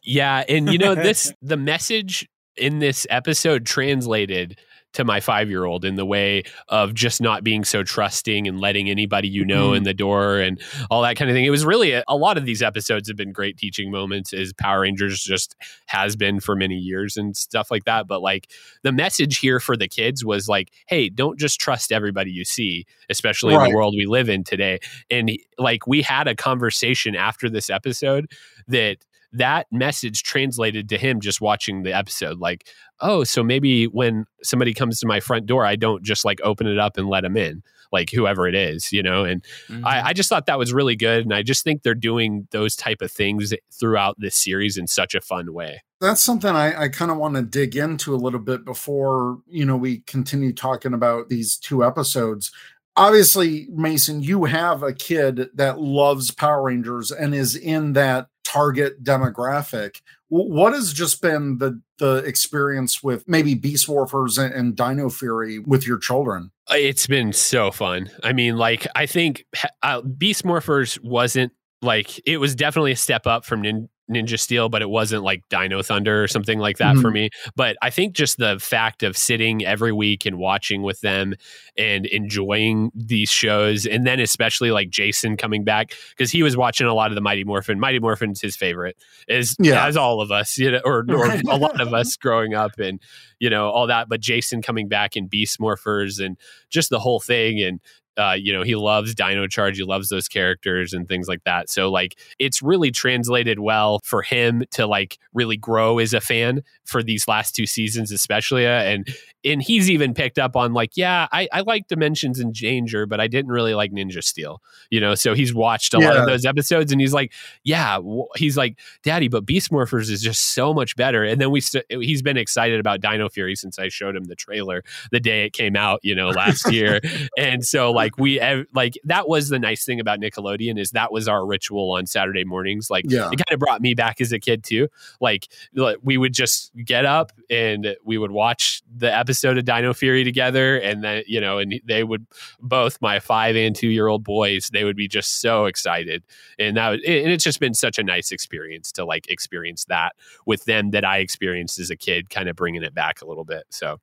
[0.03, 4.59] Yeah, and you know this the message in this episode translated
[4.93, 8.61] to my five year old in the way of just not being so trusting and
[8.61, 9.79] letting anybody you know Mhm.
[9.79, 10.61] in the door and
[10.91, 11.47] all that kind of thing.
[11.47, 14.53] It was really a, a lot of these episodes have been great teaching moments, as
[14.53, 15.57] Power Rangers just
[15.87, 18.07] has been for many years and stuff like that.
[18.07, 18.51] But like
[18.83, 22.85] the message here for the kids was like, hey, don't just trust everybody you see,
[23.09, 24.79] especially in the world we live in today.
[25.11, 28.31] And like we had a conversation after this episode
[28.68, 28.99] that
[29.33, 32.68] that message translated to him just watching the episode like
[33.01, 36.66] oh so maybe when somebody comes to my front door i don't just like open
[36.66, 37.62] it up and let them in
[37.93, 39.85] like whoever it is you know and Mhm.
[39.85, 42.76] I, I just thought that was really good and i just think they're doing those
[42.76, 46.89] type of things throughout this series in such a fun way that's something I, I
[46.89, 50.95] kind of want to dig into a little bit before you know we continue talking
[50.95, 52.51] about these two episodes.
[52.97, 59.03] Obviously, Mason, you have a kid that loves Power Rangers and is in that target
[59.03, 60.03] demographic.
[60.28, 65.59] What has just been the the experience with maybe Beast Morphers and, and Dino Fury
[65.59, 66.51] with your children?
[66.70, 68.11] It's been so fun.
[68.22, 69.45] I mean, like I think
[69.82, 74.69] uh, Beast Morphers wasn't like it was definitely a step up from Nin- Ninja Steel,
[74.69, 77.15] but it wasn't like Dino Thunder or something like that for mm-hmm.
[77.15, 77.31] me.
[77.57, 81.35] But I think just the fact of sitting every week and watching with them
[81.77, 86.87] and enjoying these shows, and then especially like Jason coming back because he was watching
[86.87, 87.81] a lot of the Mighty Morphin.
[87.81, 88.97] Mighty Morphin's his favorite,
[89.29, 89.87] is Yeah.
[89.87, 93.01] as all of us, you know, or, or a lot of us growing up, and
[93.39, 94.09] you know all that.
[94.09, 96.37] But Jason coming back in Beast Morphers and
[96.71, 97.81] just the whole thing and
[98.19, 101.71] uh, you know he loves dino charge he loves those characters and things like that.
[101.71, 106.63] So like it's really translated well for him to like really grow as a fan
[106.85, 109.09] for these last two seasons especially uh, and
[109.45, 113.20] and he's even picked up on like yeah i, I like dimensions and danger but
[113.20, 115.14] i didn't really like ninja steel you know?
[115.14, 117.32] So he's watched a lot of those episodes and he's like
[117.64, 117.99] yeah
[118.36, 121.24] he's like daddy but beast morphers is just so much better.
[121.24, 124.34] And then we st- he's been excited about dino fury since i showed him the
[124.36, 127.01] trailer the day it came out you know last year.
[127.38, 131.11] And so like we ev- like that was the nice thing about nickelodeon is that
[131.11, 132.90] was our ritual on saturday mornings.
[132.90, 133.28] Like Yeah.
[133.32, 134.88] it kind of brought me back as a kid too.
[135.20, 139.93] Like like, we would just get up and we would watch the episode of dino
[139.93, 142.26] fury together and then you know and they would
[142.61, 146.22] both my five and two year old boys they would be just so excited.
[146.59, 150.12] And that and it's just been such a nice experience to like experience that
[150.47, 153.45] with them that i experienced as a kid kind of bringing it back a little
[153.45, 153.64] bit.
[153.70, 153.99] So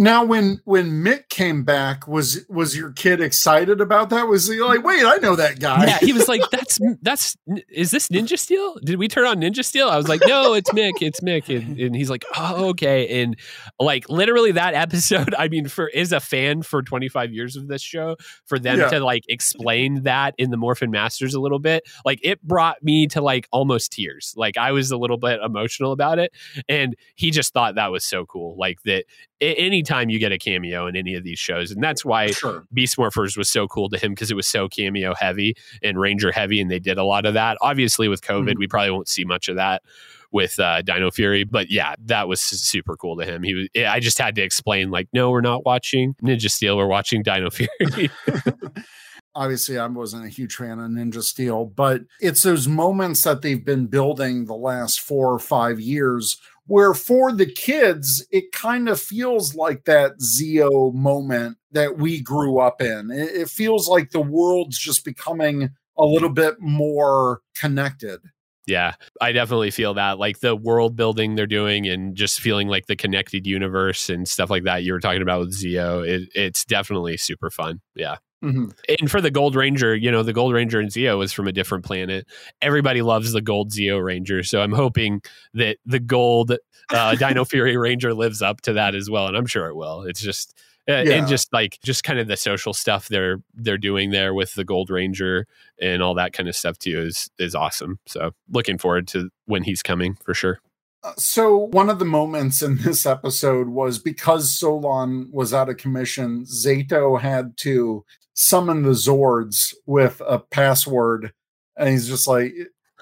[0.00, 4.28] Now, when when Mick came back, was was your kid excited about that?
[4.28, 5.86] Was he like, wait, I know that guy?
[5.86, 7.36] yeah, he was like, "That's that's
[7.68, 8.76] is this Ninja Steel?
[8.84, 11.76] Did we turn on Ninja Steel?" I was like, "No, it's Mick, it's Mick," and,
[11.80, 13.36] and he's like, "Oh, okay." And
[13.80, 17.82] like literally that episode, I mean, for is a fan for 25 years of this
[17.82, 18.90] show, for them Yeah.
[18.90, 23.08] to like explain that in the Morphin Masters a little bit, like it brought me
[23.08, 24.32] to like almost tears.
[24.36, 26.32] Like I was a little bit emotional about it,
[26.68, 28.56] and he just thought that was so cool.
[28.56, 29.04] Like that,
[29.40, 32.64] a- anytime you get a cameo in any of these shows, and that's why sure.
[32.72, 36.30] Beast Morphers was so cool to him because it was so cameo heavy and Ranger
[36.32, 37.56] heavy, and they did a lot of that.
[37.60, 38.58] Obviously, with COVID, Mhm.
[38.58, 39.82] we probably won't see much of that
[40.30, 43.42] with uh, Dino Fury, but yeah, that was super cool to him.
[43.42, 43.68] He was.
[43.76, 47.48] I just had to explain, like, no, we're not watching Ninja Steel, we're watching Dino
[47.50, 47.70] Fury.
[49.34, 53.64] Obviously, I wasn't a huge fan of Ninja Steel, but it's those moments that they've
[53.64, 56.36] been building the last four or five years
[56.68, 62.60] where for the kids, it kind of feels like that Zeo moment that we grew
[62.60, 63.10] up in.
[63.10, 68.20] It, it feels like the world's just becoming a little bit more connected.
[68.66, 70.18] Yeah, I definitely feel that.
[70.18, 74.50] Like the world building they're doing and just feeling like the connected universe and stuff
[74.50, 77.80] like that you were talking about with Zeo, it, it's definitely super fun.
[77.94, 78.16] Yeah.
[78.42, 78.72] Mhm.
[79.00, 81.52] And for the Gold Ranger, you know, the Gold Ranger and Zeo is from a
[81.52, 82.26] different planet.
[82.62, 84.42] Everybody loves the Gold Zeo Ranger.
[84.44, 85.22] So I'm hoping
[85.54, 86.52] that the Gold
[86.90, 89.26] uh, Dino Fury Ranger lives up to that as well.
[89.26, 90.02] And I'm sure it will.
[90.02, 90.54] It's just.
[90.88, 91.16] Uh, Yeah.
[91.16, 94.64] And just like just kind of the social stuff they're they're doing there with the
[94.64, 95.46] Gold Ranger
[95.82, 97.98] and all that kind of stuff too is is awesome.
[98.06, 100.60] So looking forward to when he's coming for sure.
[101.04, 105.76] Uh, So one of the moments in this episode was because Solon was out of
[105.76, 108.04] commission, Zayto had to
[108.38, 111.32] summon the Zords with a password,
[111.76, 112.54] and he's just like,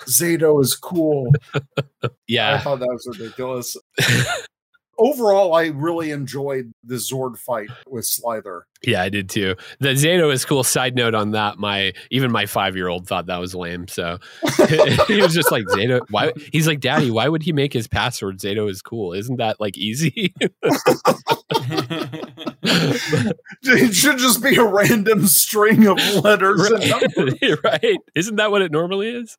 [0.07, 1.31] "Zayto is cool."
[2.29, 2.55] Yeah.
[2.55, 3.77] I thought that was ridiculous.
[4.99, 8.65] Overall, I really enjoyed the Zord fight with Slither.
[8.83, 9.55] yeah, I did too.
[9.79, 10.65] The Zayto is cool.
[10.65, 13.87] Side note on that, my even my five year old thought that was lame.
[13.89, 14.19] So
[15.07, 16.01] he was just like Zayto.
[16.11, 16.33] Why?
[16.53, 19.13] He's like, Daddy, why would he make his password Zayto is cool?
[19.13, 20.35] Isn't that like easy?
[23.63, 27.35] It should just be a random string of letters and numbers.
[27.43, 27.65] right?
[27.83, 27.99] right?
[28.15, 29.37] Isn't that what it normally is?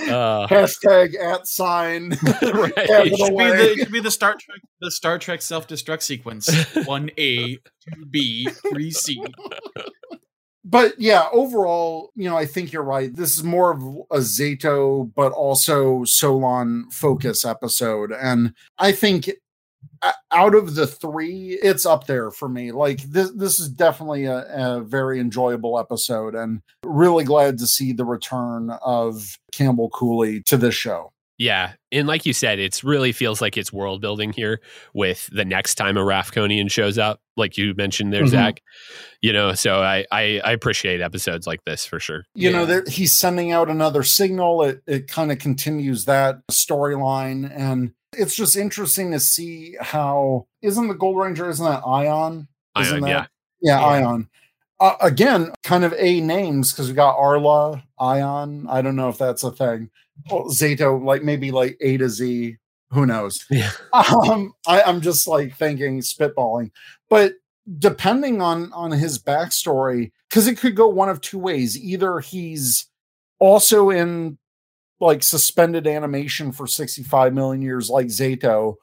[0.00, 2.10] Uh, Hashtag at sign.
[2.10, 2.72] right.
[2.76, 6.02] It should be the, it should be the Star Trek the Star Trek self destruct
[6.02, 6.48] sequence.
[6.86, 9.22] One A, two B, three C.
[10.64, 13.14] but yeah, overall, you know, I think you're right.
[13.14, 18.12] This is more of a Zayto, but also Solon focus episode.
[18.12, 19.32] And I think o-
[20.30, 22.72] out of the three, it's up there for me.
[22.72, 24.44] Like this, this is definitely a,
[24.78, 30.56] a very enjoyable episode, and really glad to see the return of Campbell Cooley to
[30.56, 31.12] this show.
[31.38, 31.72] Yeah.
[31.90, 34.60] And like you said, it's really feels like it's world building here
[34.94, 38.28] with the next time a Rafconian shows up, like you mentioned there, Mhm.
[38.28, 38.60] Zach.
[39.22, 42.24] You know, so I, I I appreciate episodes like this for sure.
[42.34, 47.50] you know there, he's sending out another signal it, it kind of continues that storyline
[47.56, 52.46] and it's just interesting to see how isn't the gold ranger isn't that Aiyon?
[52.78, 53.26] Isn't Aiyon, that, yeah.
[53.60, 54.00] yeah, Yeah.
[54.02, 54.28] Aiyon.
[54.80, 58.66] Uh, again kind of a names because we got arla Aiyon.
[58.68, 59.90] I don't know if that's a thing.
[60.30, 62.56] Oh, Zayto like maybe like a to z.
[62.90, 63.44] Who knows?
[63.50, 63.70] Yeah.
[63.92, 66.70] um I, i'm just like thinking spitballing.
[67.08, 67.34] But
[67.78, 71.78] depending on on his backstory because it could go one of two ways.
[71.78, 72.86] Either he's
[73.38, 74.38] also in
[75.02, 78.76] like suspended animation for 65 million years like Zayto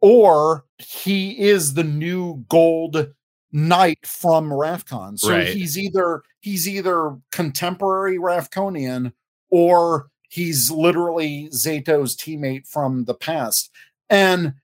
[0.00, 3.12] or he is the new gold
[3.52, 5.46] knight from rafcon so Right.
[5.48, 9.12] he's either he's either contemporary rafconian
[9.50, 13.70] or he's literally Zayto's teammate from the past
[14.10, 14.54] and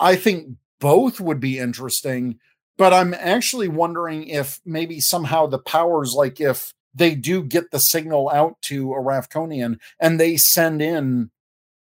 [0.00, 2.38] i think both would be interesting
[2.78, 7.80] but I'm actually wondering if maybe somehow the powers, like if they do get the
[7.80, 11.30] signal out to a Rafconian and they send in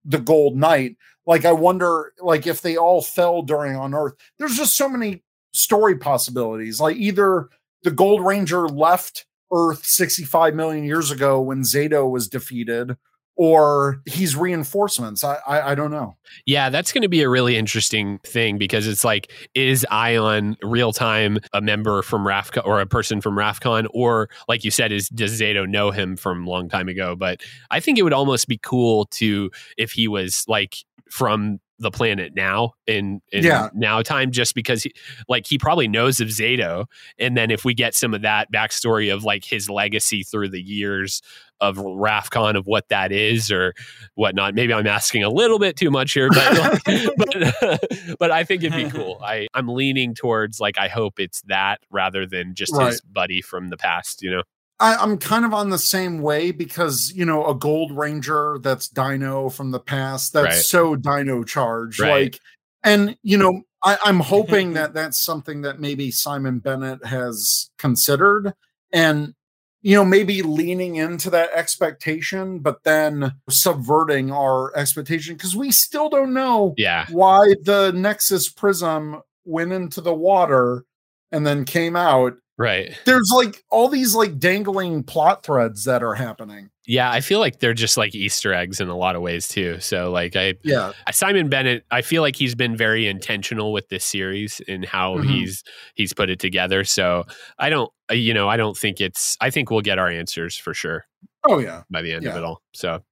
[0.04, 0.96] the Gold Knight,
[1.26, 4.14] like I wonder, like if they all fell during on Earth.
[4.38, 6.80] There's just so many story possibilities.
[6.80, 7.48] Like either
[7.82, 12.96] the Gold Ranger left Earth 65 million years ago when Zayto was defeated,
[13.36, 15.22] or he's reinforcements.
[15.22, 16.16] I I, I don't know.
[16.46, 20.92] Yeah, that's going to be a really interesting thing because it's like, is Aiyon real
[20.92, 25.08] time a member from Rafcon or a person from Rafcon, or like you said, is
[25.08, 27.14] does Zayto know him from a long time ago?
[27.14, 30.76] But I think it would almost be cool to if he was like
[31.10, 33.68] from the planet now in, in Yeah.
[33.74, 34.92] now time just because he
[35.28, 36.86] like he probably knows of Zayto
[37.18, 40.60] and then if we get some of that backstory of like his legacy through the
[40.62, 41.20] years
[41.60, 43.72] of Rafcon of what that is or
[44.14, 44.54] whatnot.
[44.54, 46.82] Maybe I'm asking a little bit too much here, but
[47.16, 47.80] but,
[48.18, 49.18] but I think it'd be cool.
[49.24, 52.88] I I'm leaning towards like I hope it's that rather than just Right.
[52.88, 54.22] his buddy from the past.
[54.22, 54.42] You know,
[54.78, 58.88] I, I'm kind of on the same way because you know a Gold Ranger that's
[58.88, 60.64] Dino from the past that's Right.
[60.64, 62.24] so Dino charged, Right.
[62.24, 62.40] like,
[62.84, 68.52] and you know I, I'm hoping that that's something that maybe Simon Bennett has considered,
[68.92, 69.34] and
[69.82, 76.10] you know maybe leaning into that expectation, but then subverting our expectation because we still
[76.10, 80.84] don't know yeah, why the Nexus Prism went into the water
[81.32, 82.98] and then came out right.
[83.04, 86.70] there's like all these like dangling plot threads that are happening.
[86.88, 89.80] Yeah, I feel like they're just like Easter eggs in a lot of ways too.
[89.80, 90.92] So like I Yeah.
[91.10, 95.28] Simon Bennett, I feel like he's been very intentional with this series and how Mhm.
[95.28, 95.64] he's
[95.96, 96.84] he's put it together.
[96.84, 97.24] So
[97.58, 99.36] I don't, uh, you know, I don't think it's.
[99.40, 101.04] I think we'll get our answers for sure
[101.48, 101.82] Oh yeah.
[101.90, 102.62] by the end of it all.
[102.72, 103.02] So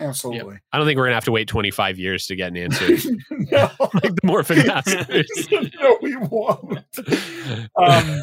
[0.00, 0.58] Absolutely.
[0.72, 3.10] I don't think we're gonna have to wait 25 years to get an answer.
[3.30, 3.70] no.
[3.94, 5.48] like the Morphin Masters.
[5.80, 6.84] no, we won't.
[7.76, 8.20] Um,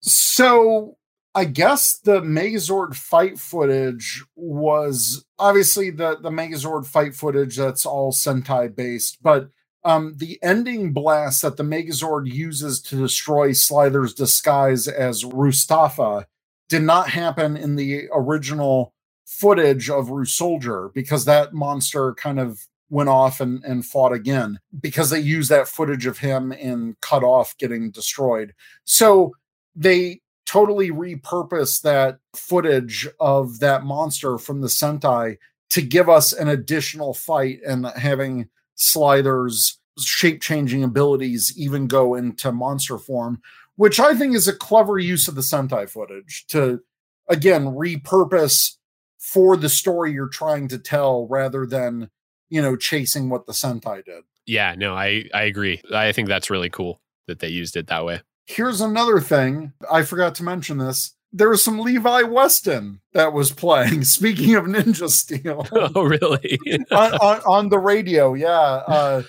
[0.00, 0.96] so
[1.34, 8.12] I guess the Megazord fight footage was obviously the the Megazord fight footage that's all
[8.12, 9.48] Sentai based, but
[9.84, 16.26] um, the ending blast that the Megazord uses to destroy Slither's disguise as Rustafa
[16.68, 18.94] did not happen in the original
[19.38, 22.60] footage of Ryusoulger because that monster kind of
[22.90, 27.24] went off and, and fought again because they used that footage of him in Cut
[27.24, 28.52] Off getting destroyed.
[28.84, 29.32] So
[29.74, 35.38] they totally repurposed that footage of that monster from the Sentai
[35.70, 42.52] to give us an additional fight and having Slither's shape changing abilities even go into
[42.52, 43.40] monster form,
[43.76, 46.82] which I think is a clever use of the Sentai footage to
[47.28, 48.76] again repurpose
[49.22, 52.10] for the story you're trying to tell rather than
[52.50, 54.24] you know chasing what the Sentai did.
[54.46, 55.80] yeah, no, I I agree.
[55.94, 58.20] I think that's really cool that they used it that way.
[58.46, 61.14] Here's another thing I forgot to mention this.
[61.32, 64.02] There was some Levi Weston that was playing.
[64.18, 66.58] Speaking of Ninja Steel, oh, really?
[66.90, 68.50] on, on, on the radio, yeah.
[68.50, 69.22] Uh,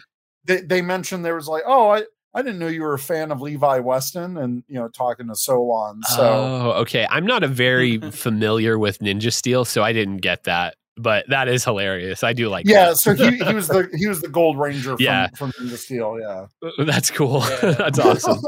[0.45, 2.03] they they mentioned there was like, oh, I
[2.33, 5.35] I didn't know you were a fan of Levi Weston and, you know, talking to
[5.35, 6.01] Solon.
[6.03, 7.05] So, oh, okay.
[7.09, 10.75] I'm not a very familiar with Ninja Steel, so I didn't get that.
[10.95, 12.23] But that is hilarious.
[12.23, 12.89] I do like yeah.
[12.89, 12.97] that.
[12.97, 15.27] So he, he was the he was the Gold Ranger from, Yeah.
[15.35, 16.19] from Ninja Steel.
[16.19, 16.45] Yeah,
[16.85, 17.39] That's cool.
[17.41, 17.71] Yeah.
[17.71, 18.39] That's awesome.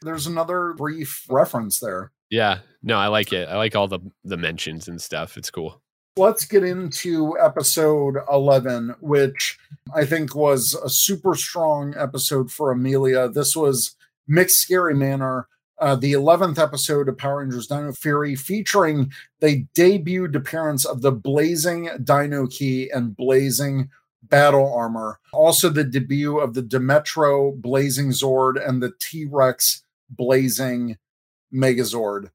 [0.00, 2.10] There's another brief reference there.
[2.30, 2.60] Yeah.
[2.82, 3.46] No, I like it.
[3.46, 5.36] I like all the the mentions and stuff.
[5.36, 5.81] It's cool.
[6.18, 9.58] Let's get into episode 11, which
[9.94, 13.30] I think was a super strong episode for Amelia.
[13.30, 13.96] This was
[14.28, 15.48] McScary Manor,
[15.80, 19.10] uh, the 11th episode of Power Rangers Dino Fury, featuring
[19.40, 23.88] the debuted appearance of the Blazing Dino Key and Blazing
[24.22, 25.18] Battle Armor.
[25.32, 30.98] Also, the debut of the Demetro Blazing Zord and the T Rex Blazing
[31.50, 32.28] Megazord.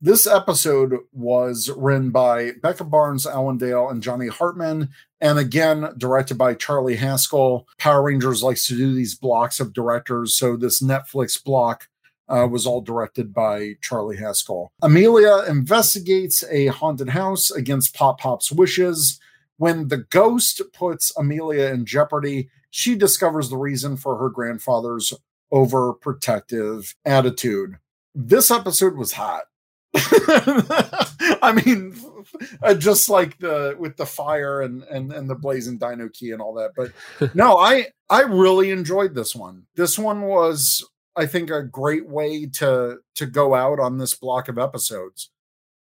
[0.00, 4.90] This episode was written by Becca Barnes, Alwyn Dale, and Johnny Hartman,
[5.20, 7.66] and again directed by Charlie Haskell.
[7.78, 11.88] Power Rangers likes to do these blocks of directors, so this Netflix block
[12.28, 14.70] uh, was all directed by Charlie Haskell.
[14.82, 19.18] Amelia investigates a haunted house against Pop Pop's wishes.
[19.56, 25.12] When the ghost puts Amelia in jeopardy, she discovers the reason for her grandfather's
[25.52, 27.78] overprotective attitude.
[28.14, 29.46] This episode was hot.
[31.42, 31.94] I mean,
[32.62, 36.42] uh, just like the with the fire and and and the blazing dino key and
[36.42, 36.72] all that.
[36.76, 39.64] But no, I I really enjoyed this one.
[39.76, 40.86] This one was,
[41.16, 45.30] I think, a great way to to go out on this block of episodes.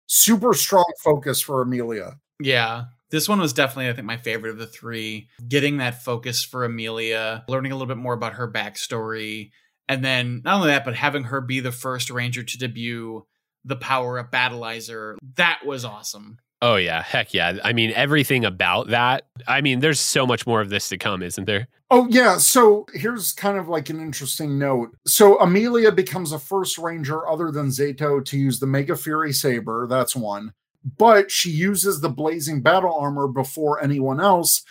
[0.08, 2.14] Super strong focus for Amelia.
[2.40, 2.86] Yeah.
[3.10, 5.30] This one was definitely, I think, my favorite of the three.
[5.48, 9.52] Getting that focus for Amelia, learning a little bit more about her backstory,
[9.88, 13.26] and then not only that, but having her be the first Ranger to debut
[13.68, 15.18] the power up Battlizer.
[15.36, 16.40] That was awesome.
[16.62, 17.58] Oh yeah, heck yeah.
[17.64, 19.28] I mean, everything about that.
[19.48, 21.68] I mean, there's so much more of this to come, isn't there?
[21.92, 24.96] Oh yeah, so here's kind of like an interesting note.
[25.06, 29.86] So Amelia becomes a first ranger other than Zayto to use the Mega Fury Saber,
[29.88, 30.54] that's one.
[30.98, 34.64] But she uses the blazing battle armor before anyone else,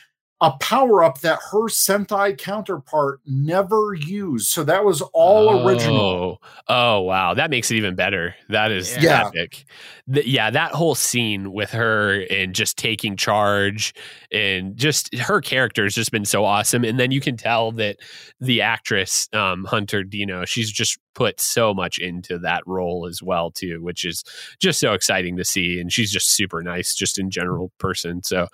[0.43, 4.49] a power up that her Sentai counterpart never used.
[4.49, 6.41] So that was all original.
[6.68, 8.34] Oh, oh wow, that makes it even better.
[8.51, 9.28] That is Yeah.
[9.28, 9.64] epic.
[10.12, 13.95] Th- yeah, that whole scene with her and just taking charge
[14.30, 16.84] and just her character has just been so awesome.
[16.84, 17.97] And then you can tell that
[18.39, 23.51] the actress um, Hunter Deno, she's just put so much into that role as well
[23.51, 24.22] too, which is
[24.61, 25.80] just so exciting to see.
[25.80, 28.22] And she's just super nice, just in general person.
[28.22, 28.49] So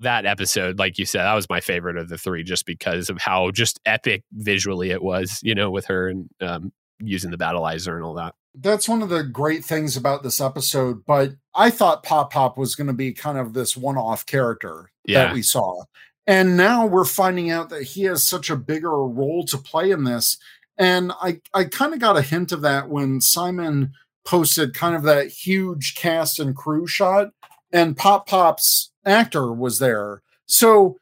[0.00, 3.18] that episode, like you said, that was my favorite of the three, just because of
[3.18, 7.94] how just epic visually it was, you know, with her and um, using the battlizer
[7.94, 8.34] and all that.
[8.54, 11.04] That's one of the great things about this episode.
[11.04, 14.90] But I thought Pop Pop was going to be kind of this one off character
[15.06, 15.24] Yeah.
[15.24, 15.84] that we saw.
[16.26, 20.04] And now we're finding out that he has such a bigger role to play in
[20.04, 20.36] this.
[20.76, 23.92] And I, I kind of got a hint of that when Simon
[24.24, 27.28] posted kind of that huge cast and crew shot,
[27.72, 30.22] and Pop Pop's actor was there.
[30.46, 30.96] So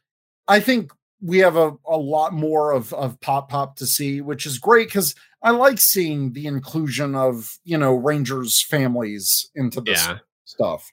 [0.48, 0.92] I think
[1.22, 4.88] we have a, a lot more of, of Pop Pop to see, which is great
[4.88, 10.18] because I like seeing the inclusion of, you know, Rangers families into this Yeah.
[10.44, 10.92] stuff.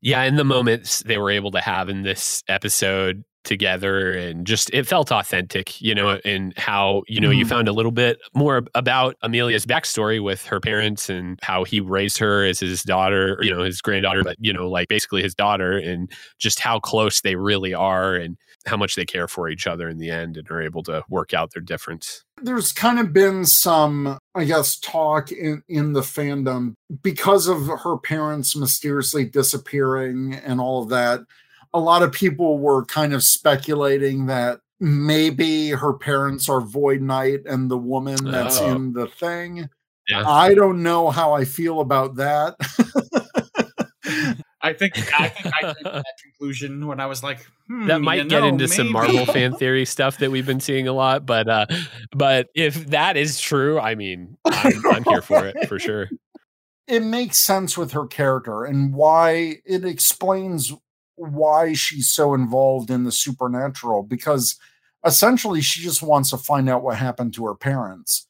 [0.00, 0.22] Yeah.
[0.22, 4.86] And the moments they were able to have in this episode together and just it
[4.86, 7.48] felt authentic, you know, and how, you know, you Mhm.
[7.48, 12.18] found a little bit more about Amelia's backstory with her parents and how he raised
[12.18, 15.78] her as his daughter, you know, his granddaughter, but, you know, like basically his daughter
[15.78, 18.36] and just how close they really are and
[18.66, 21.32] how much they care for each other in the end and are able to work
[21.32, 22.22] out their difference.
[22.42, 27.96] there's kind of been some i guess talk in in the fandom because of her
[27.96, 31.20] parents mysteriously disappearing and all of that
[31.74, 37.40] a lot of people were kind of speculating that maybe her parents are void knight
[37.46, 38.74] and the woman that's Oh.
[38.74, 39.68] in the thing
[40.08, 40.28] Yeah.
[40.28, 42.54] i don't know how i feel about that
[44.62, 48.00] I think I think I came to that conclusion when I was like, hmm, that
[48.00, 48.90] might get know, into some.
[48.90, 51.66] Marvel fan theory stuff that we've been seeing a lot, but uh,
[52.10, 56.08] but if that is true, I mean, I'm, I'm here for it for sure.
[56.88, 60.72] it makes sense with her character and why it explains
[61.16, 64.56] why she's so involved in the supernatural because
[65.04, 68.26] essentially she just wants to find out what happened to her parents.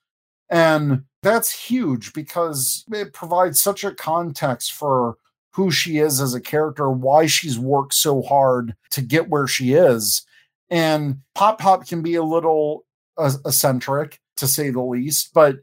[0.49, 5.17] And that's huge because it provides such a context for
[5.53, 9.73] who she is as a character, why she's worked so hard to get where she
[9.73, 10.25] is.
[10.71, 12.85] And Pop Pop can be a little
[13.17, 15.57] uh, eccentric to say the least, but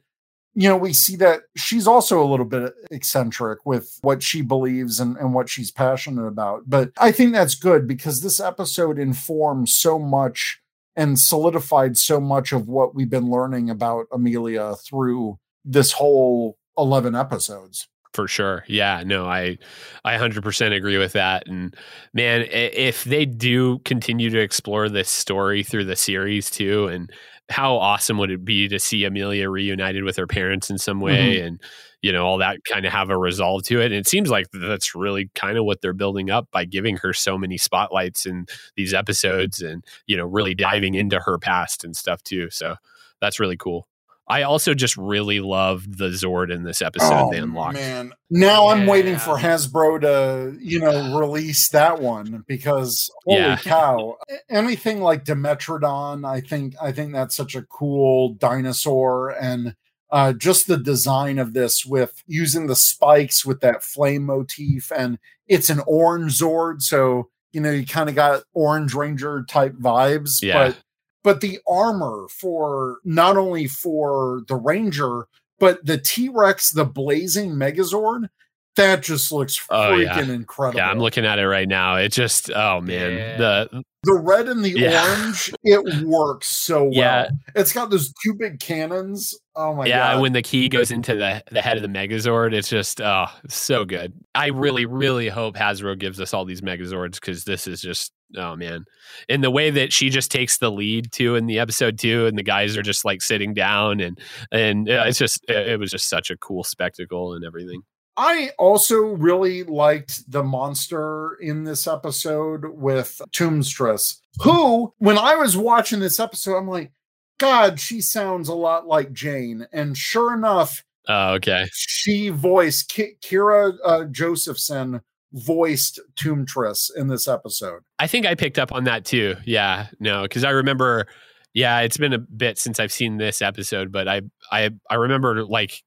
[0.55, 4.99] you know, we see that she's also a little bit eccentric with what she believes
[4.99, 6.63] and, and what she's passionate about.
[6.67, 10.61] But I think that's good because this episode informs so much
[10.95, 17.15] and solidified so much of what we've been learning about Amelia through this whole 11
[17.15, 18.63] episodes for sure.
[18.67, 19.57] Yeah, no, I
[20.05, 21.75] I 100% agree with that and
[22.13, 27.11] man, if they do continue to explore this story through the series too and
[27.49, 31.37] how awesome would it be to see Amelia reunited with her parents in some way
[31.37, 31.47] mm-hmm.
[31.47, 31.61] and
[32.01, 34.47] you know all that kind of have a resolve to it and it seems like
[34.53, 38.45] that's really kind of what they're building up by giving her so many spotlights in
[38.75, 42.75] these episodes and you know really diving into her past and stuff too so
[43.19, 43.87] that's really cool
[44.27, 47.75] I also just really loved the Zord in this episode oh, they unlocked.
[47.75, 48.73] Man, now yeah.
[48.73, 53.57] I'm waiting for Hasbro to, you know, release that one because holy yeah.
[53.57, 54.15] cow!
[54.49, 59.75] Anything like Dimetrodon, I think I think that's such a cool dinosaur, and
[60.09, 65.19] uh, just the design of this with using the spikes with that flame motif, and
[65.47, 70.41] it's an orange Zord, so you know you kind of got Orange Ranger type vibes,
[70.41, 70.69] yeah.
[70.69, 70.77] but
[71.23, 75.27] but the armor for not only for the Ranger,
[75.59, 78.29] but the T Rex, the blazing Megazord,
[78.75, 80.19] that just looks freaking oh, yeah.
[80.19, 80.79] incredible.
[80.79, 81.95] Yeah, I'm looking at it right now.
[81.97, 83.37] It just, oh man, yeah.
[83.37, 85.07] the the red and the yeah.
[85.07, 86.91] orange, it works so well.
[86.93, 87.29] Yeah.
[87.55, 89.33] It's got those two big cannons.
[89.55, 90.15] Oh my yeah, god.
[90.15, 93.27] Yeah, when the key goes into the, the head of the Megazord, it's just oh
[93.47, 94.13] so good.
[94.35, 98.55] I really, really hope Hasbro gives us all these Megazords because this is just oh
[98.55, 98.85] man.
[99.29, 102.37] And the way that she just takes the lead too in the episode too, and
[102.37, 104.19] the guys are just like sitting down and
[104.51, 107.83] and it's just it was just such a cool spectacle and everything.
[108.15, 115.57] I also really liked the monster in this episode with Tombstress, who, when I was
[115.57, 116.91] watching this episode, I'm like,
[117.39, 119.67] God, she sounds a lot like Jane.
[119.71, 125.01] And sure enough, oh, okay, she voiced K- Kira uh, Josephson
[125.31, 127.81] voiced Tombstress in this episode.
[127.97, 129.35] I think I picked up on that too.
[129.45, 131.07] Yeah, no, because I remember.
[131.55, 135.45] Yeah, it's been a bit since I've seen this episode, but I I I remember
[135.45, 135.83] like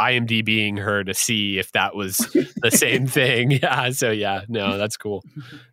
[0.00, 2.16] IMDBing her to see if that was
[2.56, 3.50] the same thing.
[3.62, 3.90] Yeah.
[3.90, 5.24] So yeah, no, that's cool.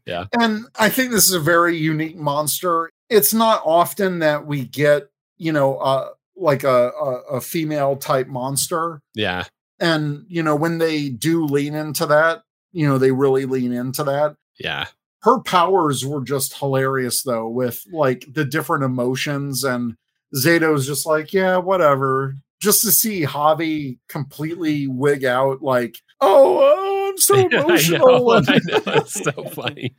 [0.06, 0.26] Yeah.
[0.40, 2.92] And I think this is a very unique monster.
[3.10, 8.28] It's not often that we get, you know, uh, like a, a, a female type
[8.28, 9.02] monster.
[9.16, 9.46] Yeah.
[9.80, 14.04] And you know, when they do lean into that, you know, they really lean into
[14.04, 14.36] that.
[14.60, 14.88] Yeah.
[15.22, 19.96] Her powers were just hilarious though, with like the different emotions and
[20.36, 27.10] Zayto's just like, yeah, whatever just to see Javi completely wig out, like, oh, oh
[27.10, 28.32] I'm so emotional.
[28.32, 28.82] I know, I know.
[28.98, 29.96] It's so funny.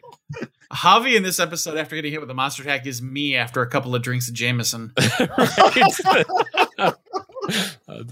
[0.73, 3.69] Javi in this episode, after getting hit with a monster attack, is me after a
[3.69, 4.93] couple of drinks of Jameson.
[4.97, 6.01] That's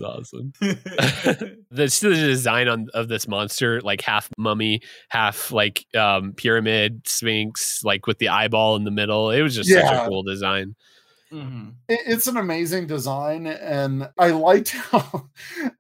[0.02, 0.52] awesome.
[0.60, 7.84] the, the design on of this monster, like half mummy, half like um, pyramid sphinx,
[7.84, 9.30] like with the eyeball in the middle.
[9.30, 9.86] It was just yeah.
[9.86, 10.74] such a cool design.
[11.32, 11.70] Mm-hmm.
[11.88, 15.28] It's an amazing design, and I liked how.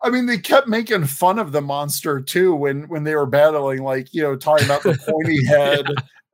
[0.02, 3.82] I mean, they kept making fun of the monster too when when they were battling,
[3.82, 5.86] like you know, talking about the pointy head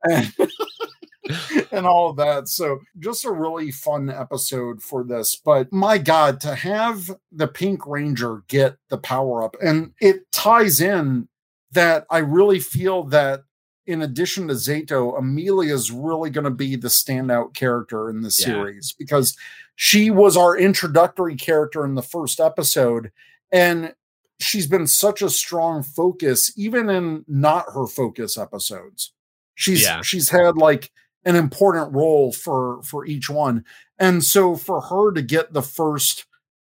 [0.03, 2.49] and, and all of that.
[2.49, 5.35] So, just a really fun episode for this.
[5.35, 10.81] But my God, to have the Pink Ranger get the power up, and it ties
[10.81, 11.29] in
[11.71, 13.43] that I really feel that
[13.87, 18.35] in addition to Zayto, Amelia is really going to be the standout character in the
[18.39, 18.45] yeah.
[18.45, 19.37] series because
[19.75, 23.11] she was our introductory character in the first episode.
[23.51, 23.93] And
[24.39, 29.13] she's been such a strong focus, even in not her focus episodes.
[29.55, 30.01] She's yeah.
[30.01, 30.91] she's had like
[31.23, 33.63] an important role for for each one.
[33.97, 36.25] And so for her to get the first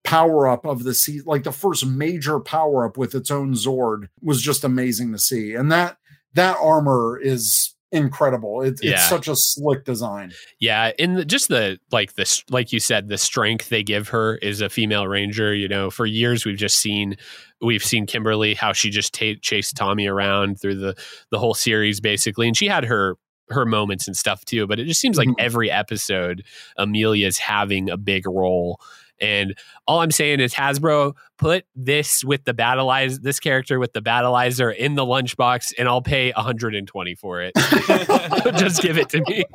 [0.03, 4.09] power up of the season, like the first major power up with its own Zord
[4.21, 5.53] was just amazing to see.
[5.53, 5.97] And that
[6.37, 8.61] that armor is incredible.
[8.61, 8.93] It, yeah.
[8.93, 10.31] It's such a slick design.
[10.59, 14.37] Yeah, and the, just the like this, like you said, the strength they give her
[14.37, 15.53] is a female ranger.
[15.53, 17.17] You know, for years we've just seen
[17.61, 20.95] we've seen Kimberly how she just t- chased Tommy around through the
[21.31, 23.15] the whole series basically, and she had her
[23.49, 24.67] her moments and stuff too.
[24.67, 25.45] But it just seems like mm-hmm.
[25.45, 26.43] every episode
[26.77, 28.79] Amelia's having a big role
[29.19, 29.57] and
[29.87, 34.75] all I'm saying is Hasbro put this with the battlizer, this character with the battlizer
[34.75, 37.53] in the lunchbox, and I'll pay 120 for it.
[38.57, 39.45] Just give it to me.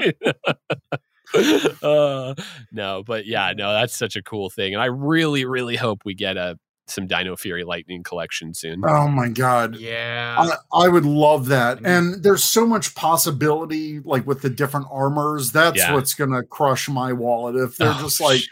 [1.83, 2.35] uh,
[2.73, 6.15] no, but yeah, no, that's such a cool thing, and I really, really hope we
[6.15, 8.83] get a some Dino Fury Lightning collection soon.
[8.85, 9.77] Oh my god.
[9.77, 10.37] Yeah.
[10.73, 11.79] I, I would love that.
[11.79, 11.87] Mm-hmm.
[11.87, 15.53] And there's so much possibility like with the different armors.
[15.53, 15.95] That's yeah.
[15.95, 18.43] what's gonna crush my wallet if they're oh, just like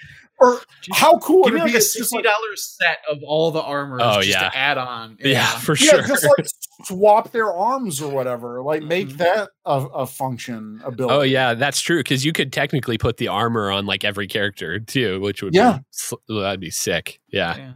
[0.43, 0.59] Or
[0.95, 1.75] how cool Give would me it like be?
[1.75, 3.99] a It's just sixty dollars set of all the armor.
[4.01, 4.49] Oh, just yeah.
[4.49, 5.19] to add on.
[5.21, 6.03] Yeah, for yeah, sure.
[6.07, 6.47] just like
[6.85, 8.63] swap their arms or whatever.
[8.63, 9.17] Like make Mhm.
[9.19, 11.15] that a, a function ability.
[11.15, 11.99] Oh yeah, that's true.
[11.99, 15.81] Because you could technically put the armor on like every character too, which would Yeah.
[16.29, 17.21] be, that'd be sick.
[17.29, 17.73] Yeah, Yeah.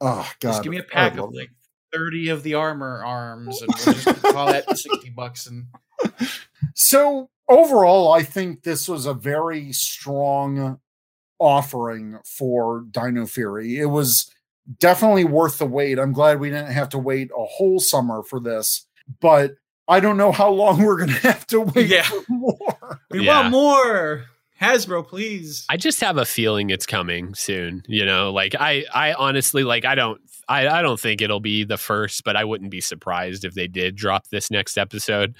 [0.00, 0.50] Oh god.
[0.50, 1.50] Just give me a pack of like
[1.94, 5.46] thirty of the armor arms, and we'll just call that sixty bucks.
[5.46, 5.66] And
[6.74, 10.80] So overall, I think this was a very strong
[11.38, 13.78] offering for Dino Fury.
[13.78, 14.30] It was
[14.78, 15.98] definitely worth the wait.
[15.98, 18.86] I'm glad we didn't have to wait a whole summer for this,
[19.20, 19.52] but
[19.88, 22.02] I don't know how long we're gonna have to wait Yeah.
[22.02, 23.00] for more.
[23.10, 23.40] we Yeah.
[23.42, 24.24] want more
[24.60, 25.66] Hasbro, please.
[25.68, 27.82] I just have a feeling it's coming soon.
[27.88, 30.18] You know, like I, I honestly like I don't,
[30.48, 33.66] I, I don't think it'll be the first, but I wouldn't be surprised if they
[33.68, 35.36] did drop this next episode.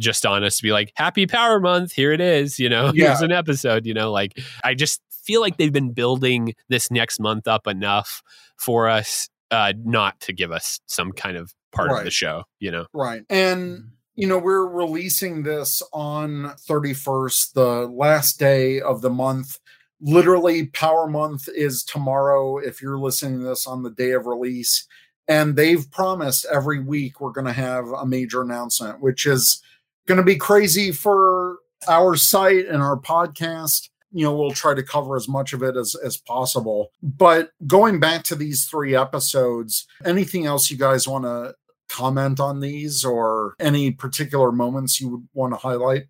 [0.00, 2.58] Just on us to be like, Happy Power Month, here it is.
[2.58, 3.06] You know, Yeah.
[3.06, 3.86] here's an episode.
[3.86, 4.32] You know, like
[4.64, 8.22] I just feel like they've been building this next month up enough
[8.56, 12.44] for us, uh, not to give us some kind of part of the show.
[12.60, 13.22] You know, Right.
[13.28, 19.58] And you know, we're releasing this on 31st, the last day of the month.
[20.00, 24.86] Literally, Power Month is tomorrow if you're listening to this on the day of release.
[25.28, 29.62] And they've promised every week we're going to have a major announcement, which is
[30.06, 33.90] going to be crazy for our site and our podcast.
[34.16, 36.90] You know, we'll try to cover as much of it as, as possible.
[37.02, 41.54] But going back to these three episodes, anything else you guys want to
[41.88, 46.04] comment on these or any particular moments you would want to highlight?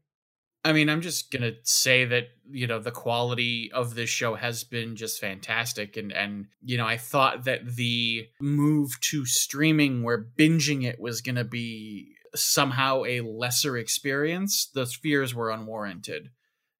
[0.64, 4.64] I mean, I'm just gonna say that you know the quality of this show has
[4.64, 10.26] been just fantastic, and and you know I thought that the move to streaming, where
[10.36, 16.30] binging it was gonna be somehow a lesser experience, those fears were unwarranted,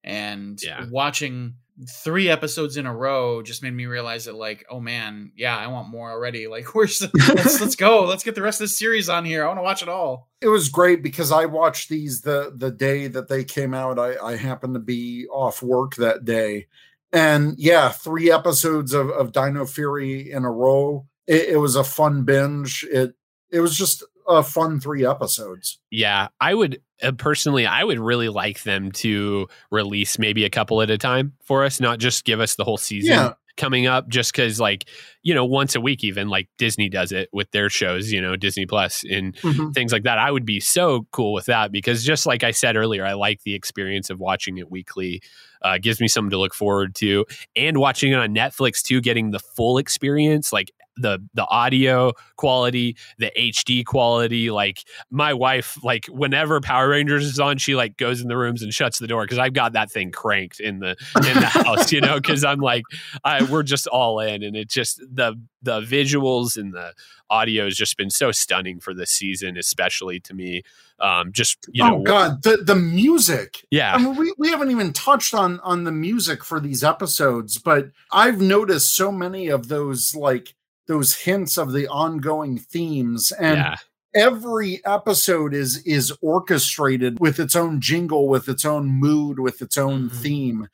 [0.07, 0.85] and Yeah.
[0.89, 1.55] watching
[2.03, 5.67] three episodes in a row just made me realize that like oh man yeah i
[5.67, 8.75] want more already like where's the, let's, let's go let's get the rest of this
[8.75, 11.89] series on here i want to watch it all It was great because I watched
[11.89, 13.99] these the the day that they came out.
[13.99, 16.67] I, I happened to be off work that day.
[17.13, 21.07] And yeah, three episodes of, of Dino Fury in a row.
[21.25, 22.85] It, it was a fun binge.
[22.91, 23.15] It
[23.51, 25.79] it was just a fun three episodes.
[25.91, 30.81] Yeah, I would uh, personally, I would really like them to release maybe a couple
[30.81, 33.33] at a time for us, not just give us the whole season Yeah.
[33.55, 34.89] coming up, just because, like,
[35.27, 38.37] you know, once a week, even like Disney does it with their shows, you know,
[38.37, 39.37] Disney Plus and
[39.73, 40.17] things like that.
[40.17, 43.43] I would be so cool with that because, just like I said earlier, I like
[43.43, 45.21] the experience of watching it weekly.
[45.63, 47.25] Uh, gives me something to look forward to,
[47.57, 52.97] and watching it on Netflix too, getting the full experience, like the the audio quality,
[53.17, 54.51] the HD quality.
[54.51, 58.61] Like my wife, like whenever Power Rangers is on, she like goes in the rooms
[58.61, 61.91] and shuts the door because I've got that thing cranked in the in the house,
[61.91, 62.83] you know, because I'm like,
[63.23, 66.93] I we're just all in, and it just the the visuals and the
[67.29, 70.63] audio has just been so stunning for this season, especially to me.
[70.99, 73.65] Um, just you oh know, god, the the music.
[73.71, 77.57] yeah, I mean, we, we haven't even touched on on the music for these episodes,
[77.57, 80.55] but I've noticed so many of those like
[80.87, 83.75] those hints of the ongoing themes and yeah,
[84.15, 89.77] every episode is is orchestrated with its own jingle with its own mood with its
[89.77, 90.11] own Mhm.
[90.13, 90.67] theme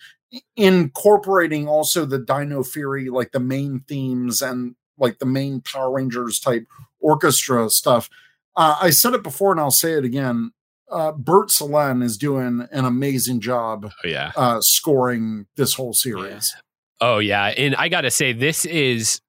[0.56, 6.40] incorporating also the dino fury like the main themes and like the main power rangers
[6.40, 6.66] type
[7.00, 8.10] orchestra stuff.
[8.56, 10.52] Uh, i said it before and i'll say it again.
[10.92, 14.32] Uh, bert Selen is doing an amazing job oh yeah.
[14.36, 16.56] uh, scoring this whole series.
[17.02, 19.20] Oh yeah, and I gotta say this is.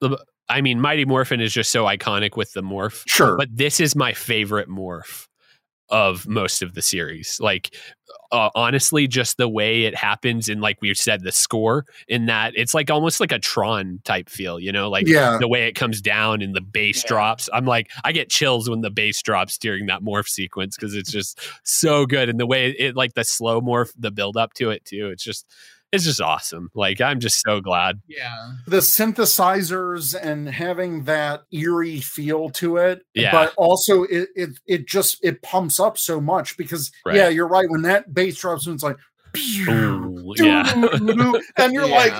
[0.46, 3.38] I mean, Mighty Morphin is just so iconic with the morph, sure.
[3.38, 5.26] but this is my favorite morph
[5.90, 7.38] of most of the series.
[7.40, 7.76] Like,
[8.32, 12.52] uh, honestly, just the way it happens, and like we said, the score in that
[12.56, 15.74] it's like almost like a Tron type feel, you know, like yeah the way it
[15.74, 17.08] comes down and the bass Yeah.
[17.08, 17.48] drops.
[17.52, 21.12] I'm like, I get chills when the bass drops during that morph sequence because it's
[21.12, 24.70] just so good, and the way it like the slow morph, the build up to
[24.70, 25.10] it too.
[25.10, 25.46] It's just.
[25.94, 26.68] It's just awesome.
[26.74, 28.00] Like I'm just so glad.
[28.08, 33.32] yeah the synthesizers and having that eerie feel to it Yeah.
[33.32, 37.16] but also it it, it just it pumps up so much because Right.
[37.16, 38.96] yeah you're right when that bass drops and it's like
[39.68, 40.72] Ooh, yeah.
[41.56, 41.94] and you're Yeah.
[41.96, 42.12] Ah, like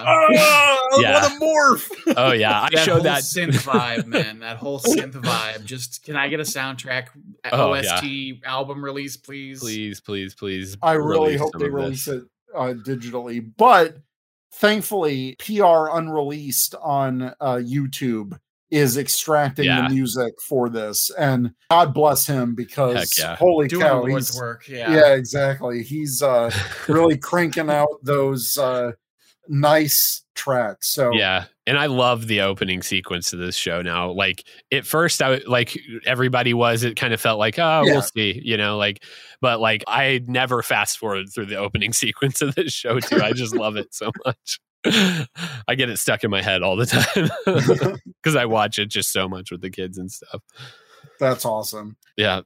[0.92, 1.22] oh Yeah.
[1.22, 3.22] what a morph Oh yeah, I that showed that.
[3.22, 4.40] synth vibe, man.
[4.40, 5.64] That whole synth vibe.
[5.64, 7.08] Just can I get a soundtrack
[7.52, 9.60] Oh, OST album release, please?
[9.60, 10.76] Please, please, please.
[10.82, 12.22] i really hope they release this.
[12.22, 12.24] it
[12.54, 13.96] uh, digitally but
[14.52, 18.38] thankfully pr unreleased on uh, youtube
[18.70, 19.86] is extracting Yeah.
[19.88, 23.36] the music for this and god bless him because yeah.
[23.36, 24.66] holy Doing cow he's- work.
[24.68, 24.92] Yeah.
[24.92, 25.14] yeah.
[25.14, 26.50] exactly he's uh
[26.88, 28.92] really cranking out those uh
[29.48, 30.78] nice track.
[30.82, 34.10] So yeah, and I love the opening sequence of this show now.
[34.10, 36.82] Like at first, I like everybody was.
[36.84, 37.92] It kind of felt like, oh, Yeah.
[37.92, 39.02] we'll see, you know, like.
[39.40, 43.20] But like, I never fast forward through the opening sequence of this show too.
[43.22, 44.60] I just love it so much.
[45.66, 47.30] I get it stuck in my head all the time
[48.22, 50.42] because I watch it just so much with the kids and stuff.
[51.18, 51.96] that's awesome.
[52.18, 52.42] Yeah,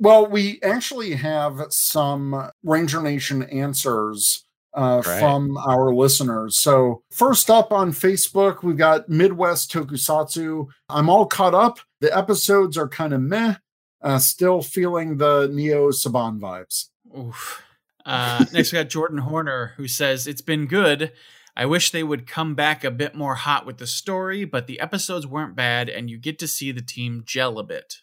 [0.00, 4.44] Well, we actually have some Ranger Nation answers
[4.78, 5.18] uh, Right.
[5.20, 6.58] from our listeners.
[6.58, 10.66] So, first up on Facebook, we've got Midwest Tokusatsu.
[10.88, 11.80] I'm all caught up.
[12.00, 13.56] The episodes are kind of meh.
[14.00, 16.86] Uh, still feeling the Neo Saban vibes.
[17.18, 17.62] Oof.
[18.06, 21.12] Uh, next, we got Jordan Horner, who says, It's been good.
[21.56, 24.78] I wish they would come back a bit more hot with the story, but the
[24.78, 27.96] episodes weren't bad, and you get to see the team gel a bit.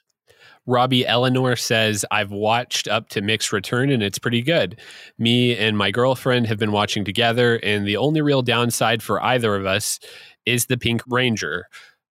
[0.66, 4.80] Robbie Eleanor says, I've watched up to Mixed Return and it's pretty good.
[5.18, 9.56] Me and my girlfriend have been watching together, and the only real downside for either
[9.56, 10.00] of us
[10.46, 11.68] is the Pink Ranger.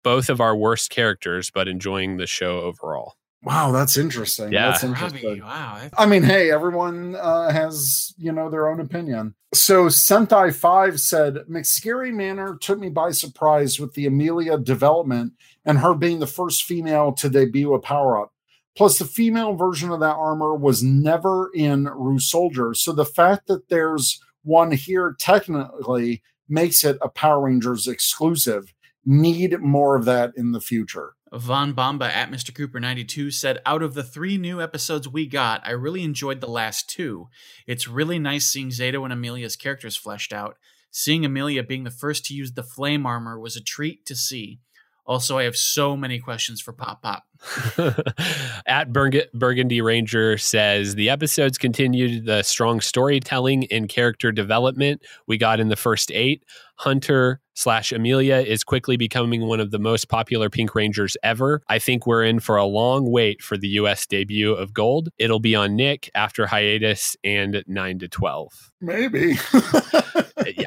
[0.03, 3.15] Both of our worst characters, but enjoying the show overall.
[3.43, 4.51] Wow, that's interesting.
[4.51, 4.71] Yeah.
[4.71, 5.89] That's Robbie, wow.
[5.97, 9.33] I mean, hey, everyone uh, has you know their own opinion.
[9.53, 15.33] So Sentai Five said McScary Manor took me by surprise with the Amelia development
[15.65, 18.30] and her being the first female to debut a power up.
[18.77, 23.69] Plus, the female version of that armor was never in Ryusoulger, so the fact that
[23.69, 28.73] there's one here technically makes it a Power Rangers exclusive.
[29.05, 31.13] Need more of that in the future.
[31.33, 32.53] Von Bomba at Mr.
[32.53, 36.49] Cooper 92 said, Out of the three new episodes we got, I really enjoyed the
[36.49, 37.29] last two.
[37.65, 40.57] It's really nice seeing Zayto and Amelia's characters fleshed out.
[40.91, 44.59] Seeing Amelia being the first to use the flame armor was a treat to see.
[45.05, 47.23] Also, I have so many questions for Pop Pop.
[48.67, 55.37] At Burg- Burgundy Ranger says the episodes continued the strong storytelling and character development we
[55.37, 56.43] got in the first eight.
[56.77, 61.61] Hunter slash Amelia is quickly becoming one of the most popular Pink Rangers ever.
[61.67, 65.09] I think we're in for a long wait for the US debut of Gold.
[65.19, 68.71] It'll be on Nick after hiatus and 9 to 12.
[68.81, 69.33] Maybe.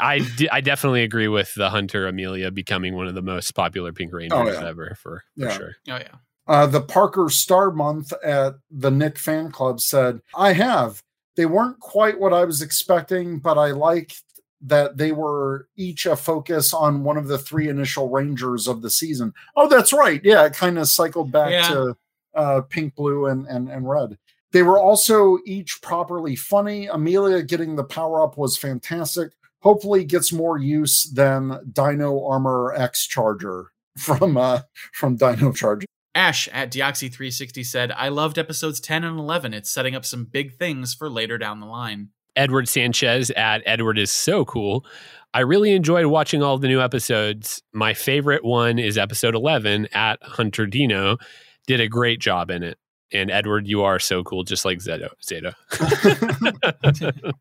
[0.01, 0.21] I,
[0.53, 4.39] I definitely agree with the Hunter Amelia becoming one of the most popular Pink Rangers
[4.39, 4.69] Oh, yeah.
[4.69, 5.57] ever for, for Yeah.
[5.57, 5.73] sure.
[5.89, 6.15] Oh, yeah.
[6.47, 11.03] Uh, the Parker Star Month at the Nick Fan Club said, I have.
[11.37, 14.23] They weren't quite what I was expecting, but I liked
[14.67, 18.91] that they were each a focus on one of the three initial Rangers of the
[18.91, 19.33] season.
[19.57, 20.21] Oh, that's right.
[20.25, 21.69] Yeah, it kind of cycled back Yeah.
[21.69, 21.97] to
[22.35, 24.17] uh, pink, blue, and, and, and red.
[24.53, 26.87] They were also each properly funny.
[26.87, 29.33] Amelia getting the power up was fantastic.
[29.61, 34.61] Hopefully, gets more use than Dino Armor X Charger from uh,
[34.93, 35.87] from Dino Charger.
[36.15, 39.53] Ash at Deoxy360 said, I loved episodes 10 and 11.
[39.53, 42.11] It's setting up some big things for later down the line.
[42.37, 44.85] Edward Sanchez at Edward is so cool.
[45.33, 47.63] I really enjoyed watching all the new episodes.
[47.73, 51.19] My favorite one is episode 11 at Hunter Deno.
[51.67, 52.79] Did a great job in it.
[53.15, 55.11] And Edward, you are so cool, just like Zeto.
[55.25, 55.55] Zeta.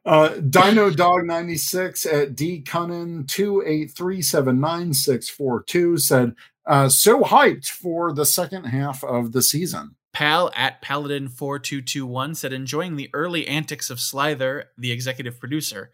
[0.04, 6.34] uh, Dino Dog 96 at D Cunnin 283799642 said,
[6.66, 9.94] uh, so hyped for the second half of the season.
[10.12, 15.92] Pal at Paladin4221 said, enjoying the early antics of Slyther, the executive producer.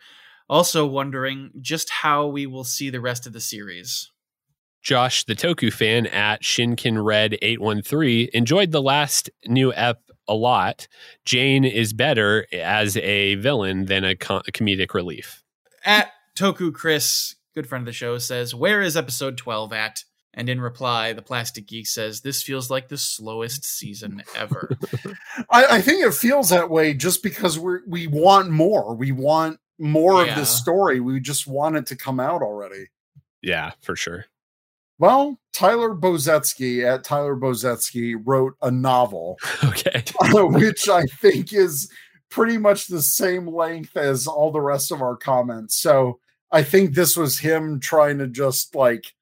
[0.48, 4.10] Also wondering just how we will see the rest of the series.
[4.86, 10.86] Josh, the Toku fan at Shinken Red 813, enjoyed the last new ep a lot.
[11.24, 15.42] Jane is better as a villain than a, co- comedic relief.
[15.84, 20.04] At Toku Chris, good friend of the show, says, Where is episode 12 at?
[20.32, 24.70] And in reply, the Plastic Geek says, This feels like the slowest season ever.
[25.50, 28.94] I, I think it feels that way just because we we want more.
[28.94, 31.00] We want more of this story.
[31.00, 32.90] We just want it to come out already.
[33.42, 34.26] Yeah, for sure.
[34.98, 40.02] Well, Tyler Bozetsky at uh, Tyler Bozetsky wrote a novel, Okay.
[40.32, 41.90] which I think is
[42.31, 45.77] pretty much the same length as all the rest of our comments.
[45.77, 46.18] So
[46.51, 49.14] I think this was him trying to just like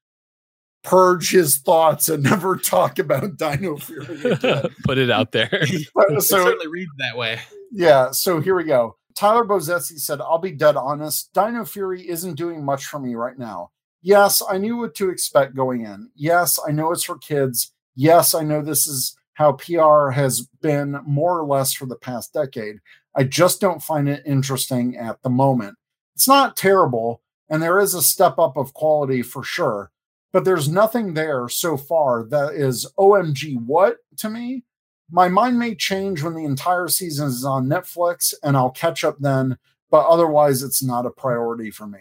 [0.83, 4.67] purge his thoughts and never talk about Dino Fury again.
[4.85, 5.49] Put it out there.
[5.95, 7.41] But- so certainly reads that way.
[7.73, 8.97] yeah, so here we go.
[9.17, 11.33] Tyler Bozetsky said, I'll be dead honest.
[11.35, 13.71] Dino Fury isn't doing much for me right now.
[14.05, 16.11] Yes, I knew what to expect going in.
[16.15, 17.73] Yes, I know it's for kids.
[17.97, 22.35] Yes, I know this is how PR has been more or less for the past
[22.35, 22.81] decade.
[23.17, 25.77] I just don't find it interesting at the moment.
[26.15, 29.91] It's not terrible, and there is a step up of quality for sure,
[30.35, 34.65] but there's nothing there so far that is OMG what to me
[35.11, 39.17] my mind may change when the entire season is on Netflix and I'll catch up
[39.21, 39.59] then,
[39.91, 42.01] but otherwise it's not a priority for me.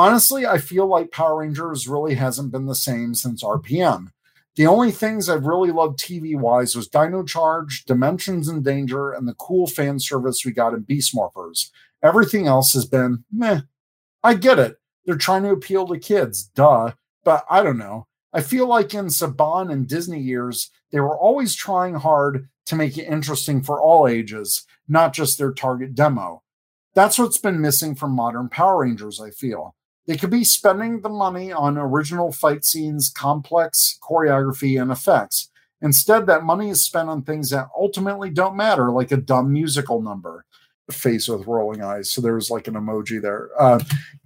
[0.00, 4.12] Honestly, I feel like Power Rangers really hasn't been the same since RPM.
[4.56, 9.28] The only things I've really loved TV wise was Dino Charge, Dimensions in Danger, and
[9.28, 11.68] the cool fan service we got in Beast Morphers.
[12.02, 13.60] Everything else has been meh.
[14.24, 14.78] I get it.
[15.04, 16.92] They're trying to appeal to kids, duh.
[17.22, 18.06] But I don't know.
[18.32, 22.96] I feel like in Saban and Disney years, they were always trying hard to make
[22.96, 26.42] it interesting for all ages, not just their target demo.
[26.94, 29.74] That's what's been missing from modern Power Rangers, I feel.
[30.10, 35.52] They could be spending the money on original fight scenes, complex choreography, and effects.
[35.80, 40.02] Instead, that money is spent on things that ultimately don't matter, like a dumb musical
[40.02, 40.44] number.
[40.90, 42.10] Face with rolling eyes.
[42.10, 43.50] So there's like an emoji there.
[43.56, 43.78] Uh,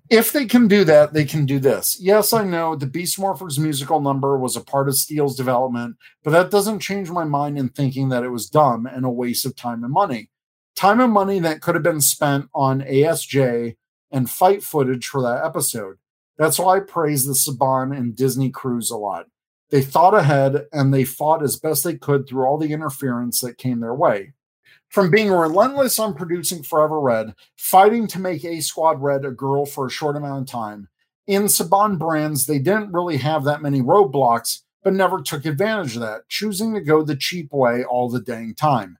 [0.09, 1.99] if they can do that, they can do this.
[2.01, 6.31] Yes, I know the Beast Morphers musical number was a part of Steel's development, but
[6.31, 9.55] that doesn't change my mind in thinking that it was dumb and a waste of
[9.55, 10.31] time and money.
[10.77, 13.77] Time and money that could have been spent on ASJ
[14.11, 15.97] and fight footage for that episode.
[16.37, 19.27] That's why I praise the Saban and Disney crews a lot.
[19.71, 23.59] They thought ahead and they fought as best they could through all the interference that
[23.59, 24.33] came their way.
[24.89, 29.67] From being relentless on producing Forever Red, fighting to make A Squad Red a girl
[29.67, 30.89] for a short amount of time,
[31.27, 36.03] in Saban brands, they didn't really have that many roadblocks, but never took advantage of
[36.03, 38.99] that, choosing to go the cheap way all the dang time.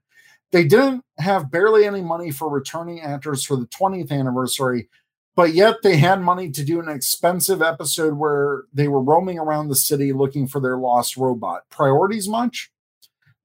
[0.55, 4.87] They didn't have barely any money for returning actors for the 20th anniversary,
[5.35, 9.67] but yet they had money to do an expensive episode where they were roaming around
[9.67, 11.63] the city looking for their lost robot.
[11.69, 12.71] Priorities much?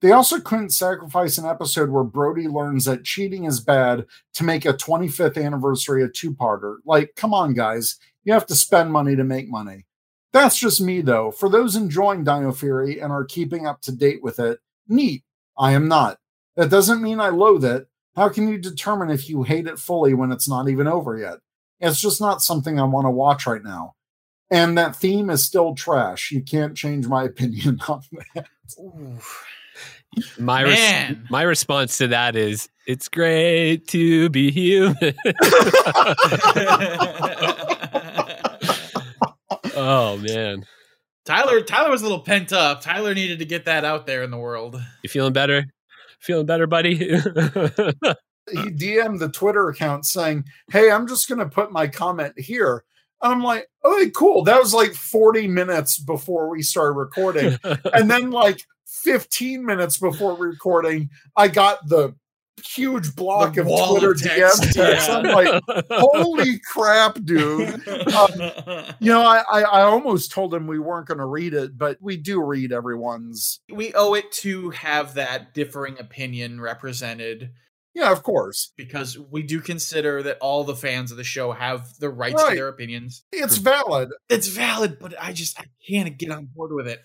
[0.01, 4.65] They also couldn't sacrifice an episode where Brody learns that cheating is bad to make
[4.65, 6.77] a 25th anniversary a two parter.
[6.85, 7.99] Like, come on, guys.
[8.23, 9.85] You have to spend money to make money.
[10.33, 11.33] That's just me, though.
[11.33, 15.25] For those enjoying Dino Fury and are keeping up to date with it, neat.
[15.59, 16.20] I am not.
[16.61, 17.89] That doesn't mean I loathe it.
[18.15, 21.39] How can you determine if you hate it fully when it's not even over yet?
[21.81, 23.95] It's just not something I want to watch right now.
[24.51, 26.31] And that theme is still trash.
[26.31, 28.03] You can't change my opinion on
[28.35, 28.45] that.
[28.79, 29.43] Oof.
[30.39, 34.97] My res- my response to that is it's great to be human.
[39.75, 40.67] oh man.
[41.25, 42.83] Tyler Tyler was a little pent up.
[42.83, 44.79] Tyler needed to get that out there in the world.
[45.03, 45.65] You feeling better?
[46.21, 46.97] Feeling better, buddy?
[46.97, 47.17] he
[48.71, 52.85] DM'd the Twitter account saying, Hey, I'm just gonna put my comment here.
[53.23, 54.45] And I'm like, okay, cool.
[54.45, 57.59] That was like 40 minutes before we started recording.
[57.93, 62.15] and then like 15 minutes before recording, I got the
[62.65, 64.77] huge block the of Twitter DMs.
[64.77, 65.17] Yeah.
[65.17, 67.87] I'm like, holy crap, dude.
[67.89, 68.31] Um,
[69.01, 71.99] you know, I, I, I almost told him we weren't going to read it, but
[72.01, 73.61] we do read everyone's.
[73.73, 77.51] We owe it to have that differing opinion represented.
[77.95, 78.73] Yeah, of course.
[78.77, 82.51] Because we do consider that all the fans of the show have the rights right.
[82.51, 83.25] to their opinions.
[83.33, 84.11] It's valid.
[84.29, 87.03] It's valid, but I just I can't get on board with it.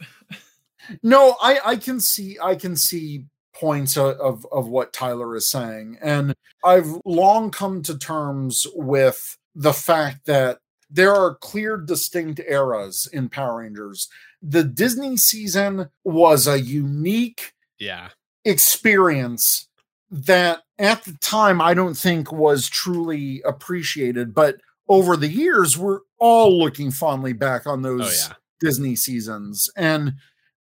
[1.03, 5.97] no, I I can see I can see points of, of, what Tyler is saying,
[6.01, 10.59] and I've long come to terms with the fact that
[10.89, 14.09] there are clear, distinct eras in Power Rangers.
[14.41, 18.09] The Disney season was a unique, yeah,
[18.43, 19.67] experience
[20.11, 24.57] that at the time I don't think was truly appreciated, but
[24.87, 28.35] over the years we're all looking fondly back on oh, those oh, yeah.
[28.59, 30.13] Disney seasons and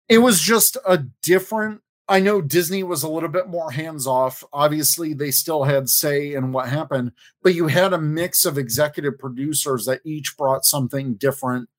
[0.09, 4.43] it was just a different I know Disney was a little bit more hands off.
[4.51, 7.11] Obviously, they still had say in what happened,
[7.43, 11.69] but you had a mix of executive producers that each brought something different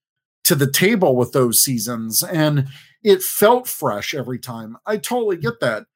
[0.45, 2.23] to the table with those seasons.
[2.23, 2.69] And
[3.03, 4.77] it felt fresh every time.
[4.87, 5.87] I totally get that.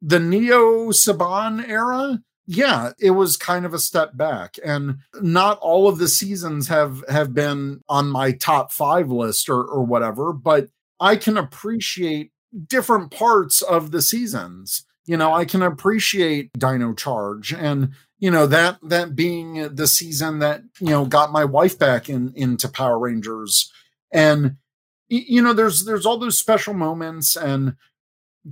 [0.00, 4.56] The Neo Saban era, yeah, it was kind of a step back.
[4.64, 9.64] And not all of the seasons have have been on my top five list or,
[9.64, 10.68] or whatever, but
[11.00, 12.32] I can appreciate
[12.66, 14.84] different parts of the seasons.
[15.06, 20.38] You know, I can appreciate Dino Charge and you know that that being the season
[20.38, 23.72] that you know got my wife back in into Power Rangers.
[24.12, 24.56] And
[25.08, 27.74] you know there's there's all those special moments and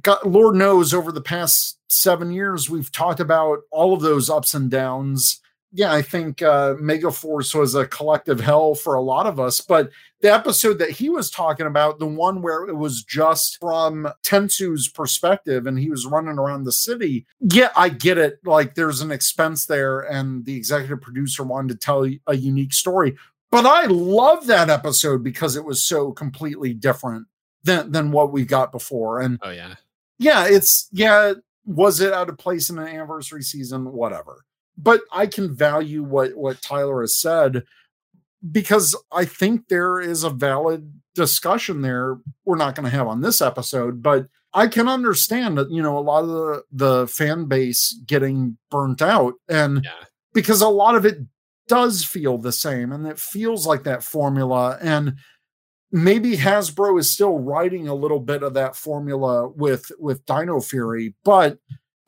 [0.03, 4.55] God, Lord knows over the past 7 years we've talked about all of those ups
[4.55, 5.41] and downs
[5.73, 9.61] yeah, I think uh, Megaforce was a collective hell for a lot of us.
[9.61, 9.91] But
[10.21, 14.89] the episode that he was talking about, the one where it was just from Tensou's
[14.89, 18.41] perspective and he was running around the city, yeah, I get it.
[18.45, 23.17] Like there's an expense there, and the executive producer wanted to tell a unique story.
[23.51, 27.27] But I love that episode because it was so completely different
[27.63, 29.21] than than what we got before.
[29.21, 29.77] And oh yeah,
[30.19, 31.35] yeah, it's yeah.
[31.67, 33.93] Was it out of place in an anniversary season?
[33.93, 34.45] Whatever
[34.77, 37.65] but I can value what what Tyler has said.
[38.51, 43.21] because I think there is a valid discussion there we're not going to have on
[43.21, 47.45] this episode, but I can understand that, you know, a lot of the, the fan
[47.47, 49.35] base getting burnt out.
[49.49, 50.05] And Yeah.
[50.33, 51.19] because a lot of it
[51.69, 54.79] does feel the same and it feels like that formula.
[54.81, 55.17] And
[55.93, 61.15] maybe Hasbro is still writing a little bit of that formula with with Dino Fury,
[61.25, 61.59] but